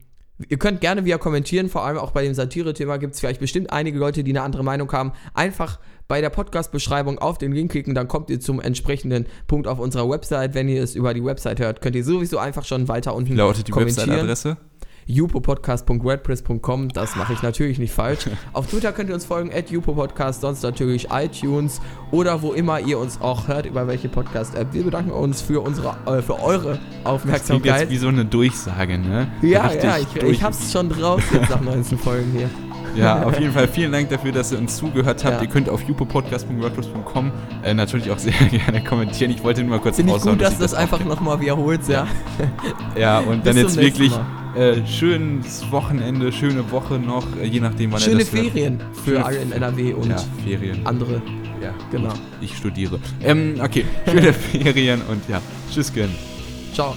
ihr 0.48 0.58
könnt 0.58 0.80
gerne 0.80 1.04
wieder 1.04 1.18
kommentieren, 1.18 1.68
vor 1.68 1.84
allem 1.84 1.98
auch 1.98 2.10
bei 2.10 2.22
dem 2.22 2.34
Satire-Thema 2.34 2.98
gibt 2.98 3.14
es 3.14 3.20
vielleicht 3.20 3.40
bestimmt 3.40 3.72
einige 3.72 3.98
Leute, 3.98 4.24
die 4.24 4.32
eine 4.32 4.42
andere 4.42 4.62
Meinung 4.62 4.90
haben. 4.92 5.12
Einfach 5.34 5.78
bei 6.08 6.20
der 6.20 6.30
Podcast-Beschreibung 6.30 7.18
auf 7.18 7.38
den 7.38 7.52
Link 7.52 7.72
klicken, 7.72 7.94
dann 7.94 8.06
kommt 8.06 8.30
ihr 8.30 8.38
zum 8.40 8.60
entsprechenden 8.60 9.26
Punkt 9.46 9.66
auf 9.66 9.78
unserer 9.78 10.08
Website. 10.08 10.54
Wenn 10.54 10.68
ihr 10.68 10.82
es 10.82 10.94
über 10.94 11.14
die 11.14 11.24
Website 11.24 11.58
hört, 11.58 11.80
könnt 11.80 11.96
ihr 11.96 12.04
sowieso 12.04 12.38
einfach 12.38 12.64
schon 12.64 12.88
weiter 12.88 13.14
unten 13.14 13.32
Wie 13.32 13.36
lautet 13.36 13.66
die 13.66 13.72
kommentieren 13.72 14.10
Website-Adresse? 14.10 14.56
jupopodcast.wordpress.com, 15.06 16.88
das 16.90 17.16
mache 17.16 17.32
ich 17.32 17.42
natürlich 17.42 17.78
nicht 17.78 17.92
falsch. 17.92 18.26
Auf 18.52 18.66
Twitter 18.66 18.92
könnt 18.92 19.08
ihr 19.08 19.14
uns 19.14 19.24
folgen, 19.24 19.52
at 19.52 19.70
jupopodcast, 19.70 20.40
sonst 20.40 20.62
natürlich 20.62 21.08
iTunes 21.10 21.80
oder 22.10 22.42
wo 22.42 22.52
immer 22.52 22.80
ihr 22.80 22.98
uns 22.98 23.20
auch 23.20 23.48
hört, 23.48 23.66
über 23.66 23.86
welche 23.86 24.08
Podcast-App. 24.08 24.72
Wir 24.72 24.84
bedanken 24.84 25.12
uns 25.12 25.40
für, 25.40 25.60
unsere, 25.60 25.96
äh, 26.06 26.22
für 26.22 26.42
eure 26.42 26.70
Das 26.72 26.78
klingt 26.78 26.92
jetzt 26.92 27.06
Aufmerksamkeit. 27.06 27.90
wie 27.90 27.96
so 27.98 28.08
eine 28.08 28.24
Durchsage, 28.24 28.98
ne? 28.98 29.28
Ja, 29.42 29.66
Richtig 29.66 29.84
ja, 29.84 29.98
ich, 29.98 30.22
ich 30.22 30.42
hab's 30.42 30.72
schon 30.72 30.88
drauf 30.88 31.22
jetzt 31.32 31.50
nach 31.50 31.60
19 31.60 31.98
Folgen 31.98 32.32
hier. 32.32 32.50
Ja, 32.96 33.22
auf 33.24 33.38
jeden 33.38 33.52
Fall 33.52 33.68
vielen 33.68 33.92
Dank 33.92 34.08
dafür, 34.08 34.32
dass 34.32 34.52
ihr 34.52 34.58
uns 34.58 34.76
zugehört 34.76 35.24
habt. 35.24 35.36
Ja. 35.36 35.42
Ihr 35.42 35.48
könnt 35.48 35.68
auf 35.68 35.82
jupopodcast.wordpress.com 35.82 37.30
äh, 37.62 37.74
natürlich 37.74 38.10
auch 38.10 38.18
sehr 38.18 38.32
gerne 38.50 38.82
kommentieren. 38.84 39.30
Ich 39.30 39.42
wollte 39.42 39.62
nur 39.62 39.70
mal 39.70 39.80
kurz 39.80 39.96
Finde 39.96 40.14
ich 40.16 40.22
gut, 40.22 40.40
dass 40.40 40.52
ich 40.52 40.56
du 40.58 40.62
das 40.62 40.74
einfach 40.74 41.04
nochmal 41.04 41.40
wiederholst, 41.40 41.88
ja. 41.88 42.06
Ja, 42.98 43.20
und 43.20 43.46
dann 43.46 43.56
jetzt 43.56 43.76
wirklich 43.76 44.12
äh, 44.56 44.86
schönes 44.86 45.70
Wochenende, 45.70 46.32
schöne 46.32 46.70
Woche 46.70 46.94
noch, 46.98 47.24
äh, 47.40 47.46
je 47.46 47.60
nachdem, 47.60 47.92
wann 47.92 48.00
ihr 48.00 48.04
Schöne 48.04 48.18
das 48.20 48.32
hört. 48.32 48.46
Ferien 48.46 48.80
für 48.92 49.10
Schöne 49.10 49.24
alle 49.24 49.36
in 49.38 49.52
NRW 49.52 49.92
und 49.94 50.08
Ja, 50.08 50.16
andere. 50.84 51.22
Ja, 51.62 51.72
Genau. 51.90 52.12
ich 52.40 52.56
studiere. 52.56 52.98
Ähm, 53.22 53.54
okay, 53.62 53.84
schöne 54.08 54.32
Ferien 54.32 55.00
und 55.10 55.28
ja, 55.28 55.40
tschüss, 55.72 55.92
gern. 55.92 56.10
Ciao. 56.74 56.94